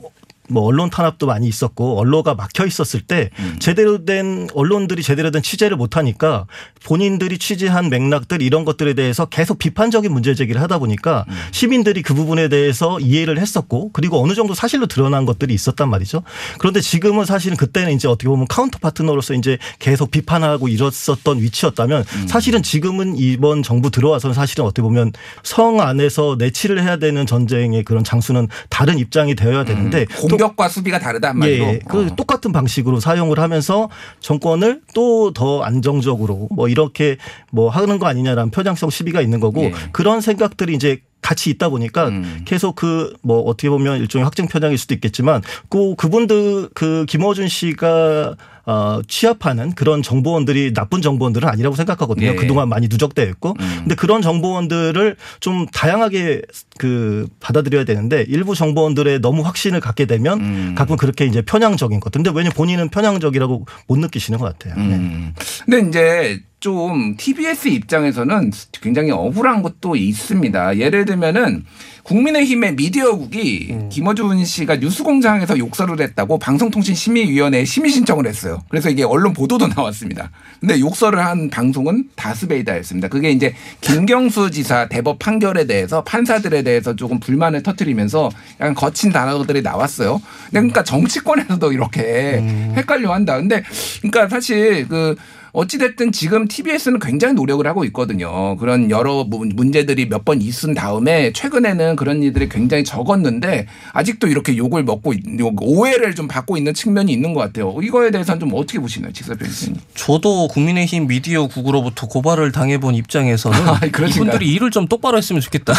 뭐 0.49 0.63
언론 0.63 0.89
탄압도 0.89 1.25
많이 1.25 1.47
있었고 1.47 1.99
언로가 1.99 2.35
막혀 2.35 2.65
있었을 2.65 3.01
때 3.01 3.29
제대로 3.59 4.05
된 4.05 4.47
언론들이 4.53 5.03
제대로 5.03 5.31
된 5.31 5.41
취재를 5.41 5.77
못 5.77 5.97
하니까 5.97 6.45
본인들이 6.83 7.37
취재한 7.37 7.89
맥락들 7.89 8.41
이런 8.41 8.65
것들에 8.65 8.93
대해서 8.93 9.25
계속 9.25 9.59
비판적인 9.59 10.11
문제 10.11 10.33
제기를 10.33 10.61
하다 10.61 10.79
보니까 10.79 11.25
시민들이 11.51 12.01
그 12.01 12.13
부분에 12.13 12.49
대해서 12.49 12.99
이해를 12.99 13.39
했었고 13.39 13.91
그리고 13.93 14.21
어느 14.23 14.33
정도 14.33 14.53
사실로 14.53 14.87
드러난 14.87 15.25
것들이 15.25 15.53
있었단 15.53 15.89
말이죠. 15.89 16.23
그런데 16.57 16.81
지금은 16.81 17.25
사실은 17.25 17.57
그때는 17.57 17.93
이제 17.93 18.07
어떻게 18.07 18.27
보면 18.27 18.47
counter 18.47 18.79
partner로서 18.79 19.33
이제 19.33 19.57
계속 19.79 20.11
비판하고 20.11 20.67
이뤘었던 20.67 21.41
위치였다면 21.41 22.03
사실은 22.27 22.63
지금은 22.63 23.17
이번 23.17 23.63
정부 23.63 23.91
들어와서는 23.91 24.33
사실은 24.33 24.65
어떻게 24.65 24.81
보면 24.81 25.11
성 25.43 25.81
안에서 25.81 26.35
내치를 26.39 26.81
해야 26.83 26.97
되는 26.97 27.25
전쟁의 27.25 27.83
그런 27.83 28.03
장수는 28.03 28.47
다른 28.69 28.97
입장이 28.97 29.35
되어야 29.35 29.65
되는데 29.65 30.05
또 30.29 30.37
공격과 30.39 30.69
수비가 30.69 30.99
다르다 30.99 31.29
한마디로. 31.29 31.65
예, 31.65 31.79
그 31.87 32.05
어. 32.05 32.15
똑같은 32.15 32.51
방식으로 32.51 32.99
사용을 32.99 33.39
하면서 33.39 33.89
정권을 34.21 34.81
또 34.93 35.31
더 35.33 35.61
안정적으로 35.61 36.47
뭐 36.51 36.67
이렇게 36.69 37.17
뭐 37.51 37.69
하는 37.69 37.99
거 37.99 38.07
아니냐라는 38.07 38.51
편향성 38.51 38.89
시비가 38.89 39.21
있는 39.21 39.39
거고 39.39 39.65
예. 39.65 39.73
그런 39.91 40.21
생각들이 40.21 40.73
이제 40.73 41.01
같이 41.21 41.49
있다 41.49 41.69
보니까 41.69 42.07
음. 42.07 42.41
계속 42.45 42.75
그 42.75 43.13
뭐 43.21 43.41
어떻게 43.41 43.69
보면 43.69 43.99
일종의 43.99 44.23
확증 44.23 44.47
편향일 44.47 44.77
수도 44.77 44.93
있겠지만 44.93 45.41
그 45.69 45.95
그분들 45.95 46.69
그 46.73 47.05
김어준 47.07 47.47
씨가 47.49 48.35
어 48.69 49.01
취합하는 49.07 49.71
그런 49.71 50.03
정보원들이 50.03 50.73
나쁜 50.75 51.01
정보원들은 51.01 51.49
아니라고 51.49 51.75
생각하거든요. 51.75 52.27
예. 52.27 52.35
그동안 52.35 52.69
많이 52.69 52.87
누적되어 52.87 53.25
있고. 53.29 53.55
음. 53.59 53.75
근데 53.79 53.95
그런 53.95 54.21
정보원들을 54.21 55.15
좀 55.39 55.65
다양하게 55.73 56.43
그 56.77 57.27
받아들여야 57.39 57.83
되는데 57.83 58.23
일부 58.27 58.53
정보원들의 58.53 59.21
너무 59.21 59.41
확신을 59.41 59.79
갖게 59.79 60.05
되면 60.05 60.39
음. 60.39 60.75
가끔 60.77 60.97
그렇게 60.97 61.25
이제 61.25 61.41
편향적인 61.41 61.99
것. 61.99 62.13
근데 62.13 62.29
왜냐 62.31 62.51
본인은 62.51 62.89
편향적이라고 62.89 63.65
못 63.87 63.97
느끼시는 63.97 64.37
것 64.37 64.45
같아요. 64.45 64.75
네. 64.75 64.95
음. 64.95 65.33
근데 65.65 65.87
이제 65.89 66.43
좀 66.59 67.15
TBS 67.15 67.69
입장에서는 67.69 68.51
굉장히 68.81 69.11
억울한 69.11 69.61
것도 69.61 69.95
있습니다. 69.95 70.77
예를 70.77 71.05
들면은 71.05 71.63
국민의힘의 72.03 72.75
미디어국이 72.75 73.67
음. 73.71 73.89
김어준 73.89 74.43
씨가 74.43 74.77
뉴스공장에서 74.77 75.57
욕설을 75.57 76.01
했다고 76.01 76.39
방송통신심의위원회에 76.39 77.63
심의 77.65 77.91
신청을 77.91 78.27
했어요. 78.27 78.61
그래서 78.67 78.89
이게 78.89 79.03
언론 79.03 79.31
보도도 79.33 79.67
나왔습니다. 79.75 80.31
근데 80.59 80.79
욕설을 80.79 81.23
한 81.23 81.49
방송은 81.49 82.09
다스베이다였습니다. 82.15 83.07
그게 83.07 83.31
이제 83.31 83.53
김경수 83.81 84.51
지사 84.51 84.87
대법 84.87 85.19
판결에 85.19 85.65
대해서 85.65 86.03
판사들에 86.03 86.63
대해서 86.63 86.95
조금 86.95 87.19
불만을 87.19 87.63
터뜨리면서 87.63 88.31
약간 88.59 88.73
거친 88.73 89.11
단어들이 89.11 89.61
나왔어요. 89.61 90.21
그러니까 90.49 90.83
정치권에서도 90.83 91.71
이렇게 91.71 92.41
헷갈려 92.75 93.13
한다. 93.13 93.37
근데 93.37 93.63
그러니까 94.01 94.27
사실 94.27 94.87
그 94.87 95.15
어찌됐든 95.51 96.11
지금 96.11 96.47
TBS는 96.47 96.99
굉장히 96.99 97.33
노력을 97.33 97.65
하고 97.65 97.83
있거든요. 97.85 98.55
그런 98.57 98.89
여러 98.91 99.23
문- 99.23 99.51
문제들이 99.55 100.07
몇 100.07 100.19
번 100.25 100.41
있은 100.41 100.73
다음에 100.73 101.31
최근에는 101.33 101.95
그런 101.95 102.21
일들이 102.21 102.49
굉장히 102.49 102.83
적었는데 102.83 103.67
아직도 103.93 104.27
이렇게 104.27 104.57
욕을 104.57 104.83
먹고 104.83 105.13
오해를 105.61 106.13
좀 106.13 106.27
받고 106.27 106.57
있는 106.57 106.73
측면이 106.73 107.11
있는 107.11 107.33
것 107.33 107.39
같아요. 107.39 107.75
이거에 107.81 108.11
대해서는 108.11 108.39
좀 108.41 108.51
어떻게 108.53 108.79
보시나요, 108.79 109.11
직사변 109.13 109.47
교수님? 109.47 109.79
저도 109.95 110.49
국민의힘 110.49 111.07
미디어국으로부터 111.07 112.07
고발을 112.07 112.51
당해본 112.51 112.95
입장에서는 112.95 113.57
아? 113.69 113.79
이분들이 113.85 114.51
일을 114.53 114.71
좀 114.71 114.87
똑바로 114.87 115.17
했으면 115.17 115.41
좋겠다. 115.41 115.73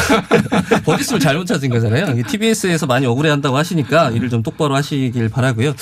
버짓을 0.84 1.20
잘못 1.20 1.44
찾은 1.46 1.68
거잖아요. 1.68 2.22
TBS에서 2.26 2.86
많이 2.86 3.04
억울해한다고 3.06 3.56
하시니까 3.56 4.10
일을 4.10 4.30
좀 4.30 4.42
똑바로 4.42 4.74
하시길 4.74 5.28
바라고요. 5.28 5.74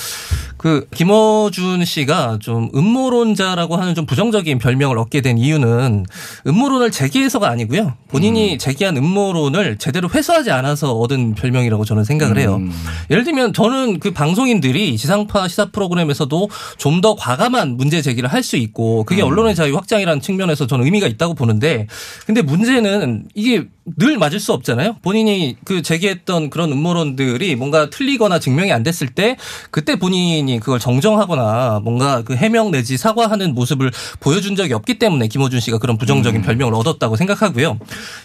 그 0.57 0.85
김어준 0.93 1.85
씨가 1.85 2.39
좀 2.41 2.69
음모론자라고 2.75 3.77
하는 3.77 3.88
좀 3.95 4.05
부정적인 4.05 4.59
별명을 4.59 4.97
얻게 4.97 5.21
된 5.21 5.37
이유는 5.37 6.05
음모론을 6.45 6.91
제기해서가 6.91 7.49
아니고요. 7.49 7.93
본인이 8.09 8.57
제기한 8.57 8.97
음모론을 8.97 9.77
제대로 9.77 10.09
회수하지 10.09 10.51
않아서 10.51 10.93
얻은 10.93 11.35
별명이라고 11.35 11.85
저는 11.85 12.03
생각을 12.03 12.37
해요. 12.37 12.55
음. 12.57 12.71
예를 13.09 13.23
들면 13.23 13.53
저는 13.53 13.99
그 13.99 14.11
방송인들이 14.11 14.97
지상파 14.97 15.47
시사 15.47 15.71
프로그램에서도 15.71 16.49
좀 16.77 16.99
더 16.99 17.15
과감한 17.15 17.77
문제 17.77 18.01
제기를 18.01 18.27
할 18.29 18.43
수 18.43 18.57
있고 18.57 19.03
그게 19.05 19.21
언론의 19.21 19.55
자유 19.55 19.75
확장이라는 19.75 20.21
측면에서 20.21 20.67
저는 20.67 20.83
의미가 20.85 21.07
있다고 21.07 21.33
보는데 21.33 21.87
근데 22.25 22.41
문제는 22.41 23.27
이게 23.35 23.67
늘 23.97 24.17
맞을 24.17 24.39
수 24.39 24.53
없잖아요. 24.53 24.97
본인이 25.01 25.55
그 25.63 25.81
제기했던 25.81 26.49
그런 26.49 26.71
음모론들이 26.71 27.55
뭔가 27.55 27.89
틀리거나 27.89 28.39
증명이 28.39 28.71
안 28.71 28.83
됐을 28.83 29.07
때 29.07 29.37
그때 29.71 29.95
본인이 29.95 30.59
그걸 30.59 30.79
정정하거나 30.79 31.81
뭔가 31.83 32.21
그 32.23 32.35
해명 32.35 32.71
내지 32.71 32.97
사과하는 32.97 33.53
모습을 33.53 33.91
보여준 34.19 34.55
적이 34.55 34.73
없기 34.73 34.99
때문에 34.99 35.27
김호준 35.27 35.59
씨가 35.59 35.77
그런 35.77 35.97
부정적인 35.97 36.41
별명을 36.41 36.73
얻었다고 36.73 37.15
생각하고요. 37.15 37.79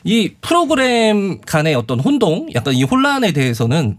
이 0.04 0.32
프로그램 0.40 1.40
간의 1.40 1.74
어떤 1.74 2.00
혼동, 2.00 2.48
약간 2.54 2.74
이 2.74 2.82
혼란에 2.82 3.32
대해서는 3.32 3.98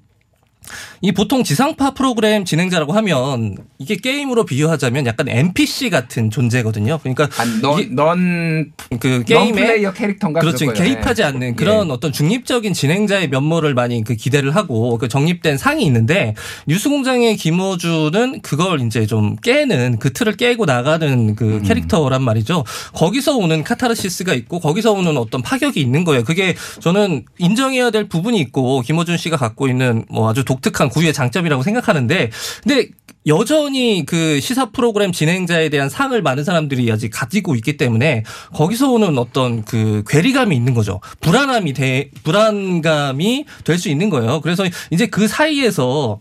이 1.01 1.11
보통 1.11 1.43
지상파 1.43 1.93
프로그램 1.93 2.45
진행자라고 2.45 2.93
하면 2.93 3.57
이게 3.78 3.95
게임으로 3.95 4.45
비유하자면 4.45 5.05
약간 5.05 5.28
NPC 5.28 5.89
같은 5.89 6.30
존재거든요. 6.30 6.99
그러니까 6.99 7.30
아, 7.38 7.45
넌, 7.61 7.80
이게 7.80 7.89
넌, 7.93 8.72
그넌 8.99 9.24
게임에 9.26 9.51
플레이어 9.51 9.93
캐릭터인가? 9.93 10.39
그렇죠. 10.39 10.72
개입하지 10.72 11.22
예. 11.22 11.26
않는 11.26 11.55
그런 11.55 11.91
어떤 11.91 12.11
중립적인 12.11 12.74
진행자의 12.74 13.30
면모를 13.30 13.74
많이 13.74 14.03
그 14.03 14.16
기대를 14.16 14.55
하고 14.55 14.97
그 14.97 15.07
정립된 15.07 15.57
상이 15.57 15.86
있는데 15.86 16.36
뉴스공장의 16.68 17.38
김호준은 17.38 18.41
그걸 18.41 18.82
이제 18.82 19.05
좀 19.05 19.36
깨는 19.36 19.97
그 19.99 20.13
틀을 20.13 20.38
깨고 20.38 20.66
나가는 20.66 21.36
그 21.36 21.61
캐릭터란 21.63 22.22
말이죠. 22.22 22.63
거기서 22.93 23.38
오는 23.38 23.63
카타르시스가 23.63 24.34
있고 24.34 24.59
거기서 24.59 24.93
오는 24.93 25.18
어떤 25.18 25.41
파격이 25.41 25.80
있는 25.80 26.03
거예요. 26.03 26.24
그게 26.24 26.55
저는 26.80 27.26
인정해야 27.38 27.91
될 27.91 28.07
부분이 28.09 28.39
있고 28.39 28.82
김호준 28.82 29.18
씨가 29.18 29.38
갖고 29.38 29.68
있는 29.68 30.05
뭐 30.09 30.30
아주 30.30 30.43
독 30.43 30.55
특한 30.62 30.89
구유의 30.89 31.14
장점이라고 31.14 31.64
생각하는데 31.64 32.32
근데 32.64 32.89
여전히 33.28 34.06
그 34.06 34.39
시사 34.39 34.70
프로그램 34.70 35.12
진행자에 35.12 35.70
대한 35.70 35.89
상을 35.89 36.20
많은 36.22 36.43
사람들이 36.43 36.91
아직 36.91 37.10
가지고 37.10 37.56
있기 37.56 37.78
때문에 37.78 38.24
거기서 38.53 38.91
오는 38.91 39.18
어떤 39.18 39.64
그 39.66 40.03
괴리감이 40.08 40.56
있는 40.56 40.74
거죠. 40.76 41.01
불안함이 41.22 41.74
돼, 41.74 42.12
불안감이 42.24 43.45
될 43.64 43.76
수 43.78 43.89
있는 43.89 44.10
거예요. 44.10 44.41
그래서 44.41 44.66
이제 44.91 45.08
그 45.08 45.28
사이에서 45.28 46.20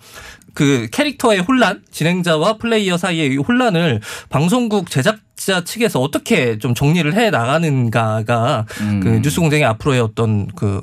그 0.54 0.88
캐릭터의 0.92 1.40
혼란, 1.40 1.82
진행자와 1.90 2.58
플레이어 2.58 2.96
사이의 2.96 3.32
이 3.34 3.36
혼란을 3.36 4.00
방송국 4.28 4.88
제작자 4.90 5.64
측에서 5.64 6.00
어떻게 6.00 6.58
좀 6.58 6.74
정리를 6.74 7.12
해 7.14 7.30
나가는가가 7.30 8.66
음. 8.80 9.00
그 9.00 9.08
뉴스 9.22 9.40
공장의 9.40 9.64
앞으로의 9.64 10.00
어떤 10.00 10.46
그 10.54 10.80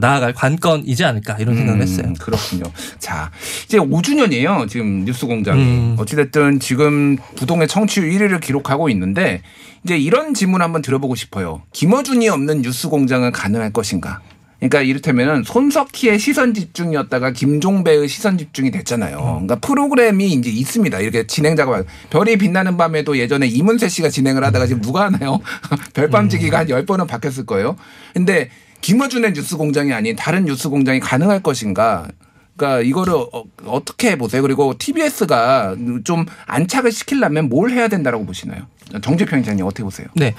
나아갈 0.00 0.32
관건이지 0.32 1.04
않을까 1.04 1.36
이런 1.38 1.56
생각을 1.56 1.82
했어요. 1.82 2.08
음, 2.08 2.14
그렇군요. 2.14 2.64
자, 2.98 3.30
이제 3.64 3.78
5주년이에요. 3.78 4.68
지금 4.68 5.04
뉴스 5.04 5.26
공장이. 5.26 5.60
음. 5.62 5.96
어찌됐든 5.98 6.60
지금 6.60 7.16
부동의 7.36 7.68
청취율 7.68 8.10
1위를 8.10 8.40
기록하고 8.40 8.88
있는데 8.90 9.42
이제 9.84 9.96
이런 9.96 10.34
질문 10.34 10.62
한번 10.62 10.82
들어보고 10.82 11.14
싶어요. 11.14 11.62
김어준이 11.72 12.28
없는 12.28 12.62
뉴스 12.62 12.88
공장은 12.88 13.32
가능할 13.32 13.72
것인가? 13.72 14.20
그러니까 14.60 14.82
이를테면은 14.82 15.42
손석희의 15.42 16.18
시선 16.18 16.52
집중이었다가 16.52 17.30
김종배의 17.32 18.06
시선 18.08 18.36
집중이 18.36 18.70
됐잖아요. 18.70 19.16
그러니까 19.16 19.56
프로그램이 19.56 20.32
이제 20.34 20.50
있습니다. 20.50 21.00
이렇게 21.00 21.26
진행자가 21.26 21.84
별이 22.10 22.36
빛나는 22.36 22.76
밤에도 22.76 23.16
예전에 23.16 23.46
이문세 23.46 23.88
씨가 23.88 24.10
진행을 24.10 24.44
하다가 24.44 24.66
지금 24.66 24.82
누가 24.82 25.04
하나요? 25.04 25.40
별밤지기가 25.94 26.58
한 26.58 26.66
10번은 26.66 27.08
바뀌었을 27.08 27.46
거예요. 27.46 27.76
근데 28.12 28.50
김어준의 28.80 29.34
뉴스 29.34 29.56
공장이 29.56 29.92
아닌 29.92 30.16
다른 30.16 30.44
뉴스 30.44 30.68
공장이 30.68 31.00
가능할 31.00 31.42
것인가? 31.42 32.08
그러니까 32.56 32.82
이거를 32.82 33.14
어, 33.14 33.44
어떻게 33.66 34.16
보세요? 34.16 34.42
그리고 34.42 34.76
TBS가 34.76 35.76
좀 36.04 36.26
안착을 36.46 36.92
시키려면 36.92 37.48
뭘 37.48 37.70
해야 37.70 37.88
된다라고 37.88 38.26
보시나요? 38.26 38.66
정재평 39.02 39.40
이사님 39.40 39.64
어떻게 39.64 39.82
보세요? 39.82 40.08
네. 40.14 40.34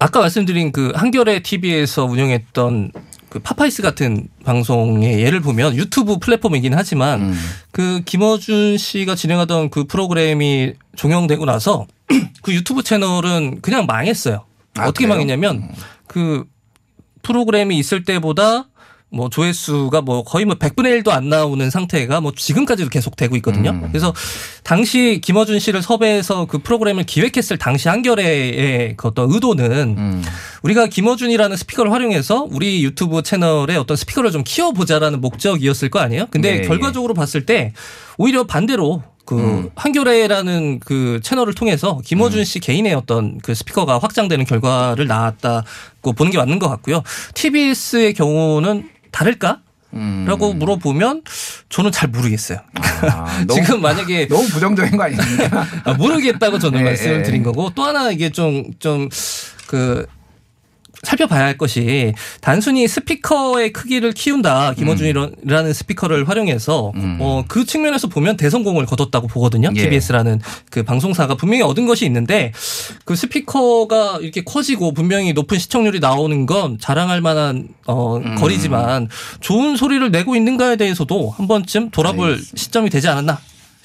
아까 0.00 0.20
말씀드린 0.20 0.72
그 0.72 0.92
한겨레 0.94 1.42
TV에서 1.42 2.04
운영했던 2.04 2.92
그 3.28 3.38
파파이스 3.40 3.82
같은 3.82 4.28
방송의 4.44 5.20
예를 5.20 5.40
보면 5.40 5.76
유튜브 5.76 6.18
플랫폼이긴 6.18 6.74
하지만 6.74 7.20
음. 7.20 7.38
그 7.72 8.00
김어준 8.04 8.78
씨가 8.78 9.14
진행하던 9.14 9.70
그 9.70 9.84
프로그램이 9.84 10.72
종영되고 10.96 11.44
나서 11.44 11.86
그 12.42 12.54
유튜브 12.54 12.82
채널은 12.82 13.60
그냥 13.60 13.86
망했어요. 13.86 14.44
아, 14.78 14.82
어떻게 14.84 15.04
그래요? 15.04 15.08
망했냐면 15.10 15.68
그 16.06 16.44
프로그램이 17.28 17.78
있을 17.78 18.04
때보다 18.04 18.68
뭐 19.10 19.28
조회수가 19.30 20.02
뭐 20.02 20.22
거의 20.22 20.44
뭐 20.44 20.54
100분의 20.54 21.02
1도 21.02 21.10
안 21.10 21.28
나오는 21.28 21.70
상태가 21.70 22.20
뭐 22.20 22.32
지금까지도 22.34 22.90
계속 22.90 23.16
되고 23.16 23.36
있거든요. 23.36 23.70
음. 23.70 23.88
그래서 23.88 24.14
당시 24.64 25.20
김어준 25.22 25.60
씨를 25.60 25.82
섭외해서 25.82 26.46
그 26.46 26.58
프로그램을 26.58 27.04
기획했을 27.04 27.58
당시 27.58 27.88
한겨레의 27.88 28.96
그 28.96 29.08
어떤 29.08 29.30
의도는 29.30 29.94
음. 29.96 30.24
우리가 30.62 30.86
김어준이라는 30.86 31.56
스피커를 31.56 31.92
활용해서 31.92 32.48
우리 32.50 32.82
유튜브 32.84 33.22
채널에 33.22 33.76
어떤 33.76 33.96
스피커를 33.96 34.30
좀 34.30 34.42
키워보자라는 34.44 35.20
목적이었을 35.20 35.90
거 35.90 36.00
아니에요? 36.00 36.26
근데 36.30 36.60
네. 36.60 36.68
결과적으로 36.68 37.14
봤을 37.14 37.46
때 37.46 37.72
오히려 38.18 38.44
반대로 38.44 39.02
그 39.28 39.38
음. 39.38 39.70
한겨레라는 39.76 40.80
그 40.80 41.20
채널을 41.22 41.52
통해서 41.52 42.00
김어준 42.02 42.44
씨 42.46 42.60
개인의 42.60 42.94
어떤 42.94 43.36
그 43.42 43.54
스피커가 43.54 43.98
확장되는 43.98 44.46
결과를 44.46 45.06
낳았다고 45.06 46.14
보는 46.16 46.32
게 46.32 46.38
맞는 46.38 46.58
것 46.58 46.70
같고요. 46.70 47.02
TBS의 47.34 48.14
경우는 48.14 48.88
다를까? 49.12 49.60
음. 49.92 50.24
라고 50.26 50.54
물어보면 50.54 51.24
저는 51.68 51.92
잘 51.92 52.08
모르겠어요. 52.08 52.58
아, 53.02 53.44
너무- 53.46 53.52
지금 53.60 53.82
만약에 53.82 54.28
너무 54.32 54.48
부정적인 54.48 54.96
거 54.96 55.02
아닙니까? 55.04 55.66
아, 55.84 55.92
모르겠다고 55.92 56.58
저는 56.58 56.80
예, 56.80 56.84
말씀을 56.84 57.18
예. 57.18 57.22
드린 57.22 57.42
거고 57.42 57.70
또 57.74 57.84
하나 57.84 58.10
이게 58.10 58.30
좀 58.30 58.72
좀 58.78 59.10
그 59.66 60.06
살펴봐야 61.02 61.44
할 61.44 61.56
것이 61.56 62.12
단순히 62.40 62.88
스피커의 62.88 63.72
크기를 63.72 64.12
키운다 64.12 64.74
김어준이라는 64.74 65.72
스피커를 65.72 66.28
활용해서 66.28 66.92
음. 66.96 67.18
어, 67.20 67.44
그 67.46 67.64
측면에서 67.64 68.08
보면 68.08 68.36
대성공을 68.36 68.86
거뒀다고 68.86 69.28
보거든요 69.28 69.70
예. 69.76 69.82
TBS라는 69.82 70.40
그 70.70 70.82
방송사가 70.82 71.36
분명히 71.36 71.62
얻은 71.62 71.86
것이 71.86 72.04
있는데 72.06 72.52
그 73.04 73.14
스피커가 73.14 74.18
이렇게 74.22 74.42
커지고 74.42 74.92
분명히 74.92 75.32
높은 75.32 75.58
시청률이 75.58 76.00
나오는 76.00 76.46
건 76.46 76.78
자랑할 76.80 77.20
만한 77.20 77.68
어, 77.86 78.16
음. 78.16 78.34
거리지만 78.36 79.08
좋은 79.40 79.76
소리를 79.76 80.10
내고 80.10 80.34
있는가에 80.34 80.76
대해서도 80.76 81.30
한 81.30 81.46
번쯤 81.46 81.90
돌아볼 81.90 82.30
알겠습니다. 82.30 82.56
시점이 82.56 82.90
되지 82.90 83.08
않았나 83.08 83.38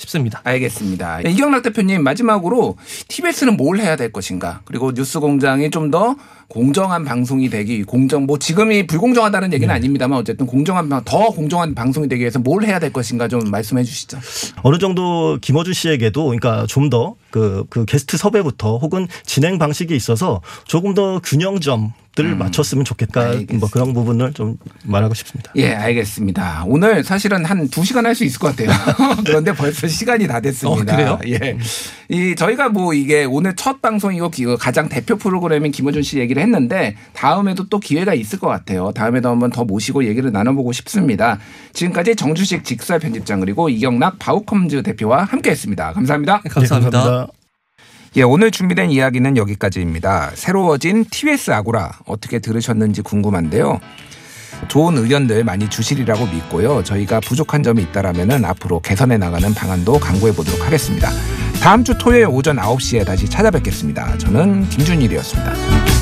싶습니다. 0.04 0.41
알겠습니다. 0.43 1.20
네, 1.24 1.32
이경락 1.32 1.64
대표님 1.64 2.04
마지막으로 2.04 2.78
TBS는 3.08 3.58
뭘 3.58 3.80
해야 3.80 3.95
될 3.95 4.12
것인가? 4.12 4.62
그리고 4.66 4.91
뉴스공장이 4.91 5.70
좀 5.72 5.91
더 5.93 6.16
공정한 6.47 7.04
방송이 7.04 7.49
되기 7.49 7.84
공정 7.84 8.26
뭐 8.26 8.39
지금이 8.39 8.88
불공정하다는 8.88 9.54
얘기는 9.54 9.74
아닙니다만 9.74 10.18
어쨌든 10.20 10.45
공정한 10.47 10.88
방- 10.89 11.01
더 11.04 11.30
공정한 11.30 11.76
방송이 11.76 12.08
되기 12.08 12.22
위해서 12.22 12.39
뭘 12.39 12.64
해야 12.64 12.80
될 12.80 12.91
것인가 12.93 13.28
좀 13.28 13.41
말씀해 13.51 13.84
주시죠. 13.84 14.18
어느 14.64 14.78
정도 14.78 15.38
김어준 15.41 15.74
씨에게도 15.74 16.24
그러니까 16.26 16.66
좀더그 16.68 17.66
그 17.70 17.86
게스트 17.86 18.18
섭외부터 18.18 18.78
혹은 18.78 19.08
진행 19.26 19.58
방식에 19.60 19.95
있어서 19.95 20.41
조금 20.66 20.93
더 20.93 21.20
균형점 21.24 21.91
들을 22.16 22.36
맞췄으면 22.36 22.86
좋겠다. 22.86 23.22
음. 23.22 23.26
알겠습니다. 23.26 23.57
뭐 23.57 23.70
그런 23.72 23.93
부분을 23.93 24.34
좀 24.34 24.57
말하고 24.84 25.14
싶습니다. 25.16 25.51
예, 25.55 25.74
알겠습니다. 25.74 26.64
오늘 26.68 27.03
사실은 27.03 27.43
한 27.45 27.68
두시간 27.70 28.05
할 28.05 28.14
수 28.14 28.24
있을 28.24 28.38
것 28.39 28.55
같아요. 28.55 28.70
그런데 29.26 29.51
벌써 29.53 29.88
시간이 29.88 30.28
다 30.28 30.39
됐습니다. 30.39 30.93
어, 30.93 31.18
그래요? 31.18 31.20
예. 31.41 31.57
이 32.09 32.36
저희가 32.36 32.70
뭐 32.70 32.93
이게 32.93 33.24
오늘 33.26 33.55
첫 33.55 33.82
방송이고 33.82 34.30
기- 34.30 34.45
가장 34.57 34.88
대표 34.89 35.16
프로그램인 35.18 35.72
김호준 35.72 36.03
씨 36.03 36.20
얘기를 36.20 36.41
했는데 36.43 36.95
다음에도 37.14 37.68
또 37.70 37.80
기회가 37.80 38.14
있을 38.14 38.38
것 38.38 38.47
같아요. 38.47 38.91
다음에도 38.93 39.30
한번 39.30 39.49
더 39.49 39.64
모시고 39.66 40.05
얘기를 40.05 40.32
나눠보고 40.32 40.72
싶습니다. 40.74 41.39
지금까지 41.74 42.16
정주식 42.16 42.64
직설 42.64 42.99
편집장 42.99 43.39
그리고 43.39 43.70
이경락 43.70 44.20
바우컴즈 44.20 44.84
대표와 44.84 45.24
함께했습니다. 45.24 45.93
감사합니다. 45.93 46.41
네, 46.43 46.49
감사합니다. 46.49 47.28
예, 48.16 48.22
오늘 48.22 48.51
준비된 48.51 48.91
이야기는 48.91 49.38
여기까지입니다. 49.38 50.32
새로워진 50.36 51.05
TBS 51.09 51.49
아고라 51.49 51.93
어떻게 52.05 52.38
들으셨는지 52.38 53.01
궁금한데요. 53.01 53.80
좋은 54.68 54.97
의견들 54.97 55.43
많이 55.43 55.68
주시리라고 55.68 56.28
믿고요. 56.28 56.84
저희가 56.84 57.20
부족한 57.22 57.64
점이 57.64 57.82
있다라면은 57.82 58.45
앞으로 58.45 58.82
개선해 58.82 59.18
나가는 59.18 59.51
방안도 59.53 59.99
강구해 59.99 60.32
보도록 60.34 60.64
하겠습니다. 60.64 61.09
다음 61.61 61.84
주 61.84 61.97
토요일 61.97 62.28
오전 62.28 62.57
9시에 62.57 63.03
다시 63.05 63.28
찾아뵙겠습니다. 63.28 64.20
저는 64.20 64.70
김준일이었습니다. 64.70 65.92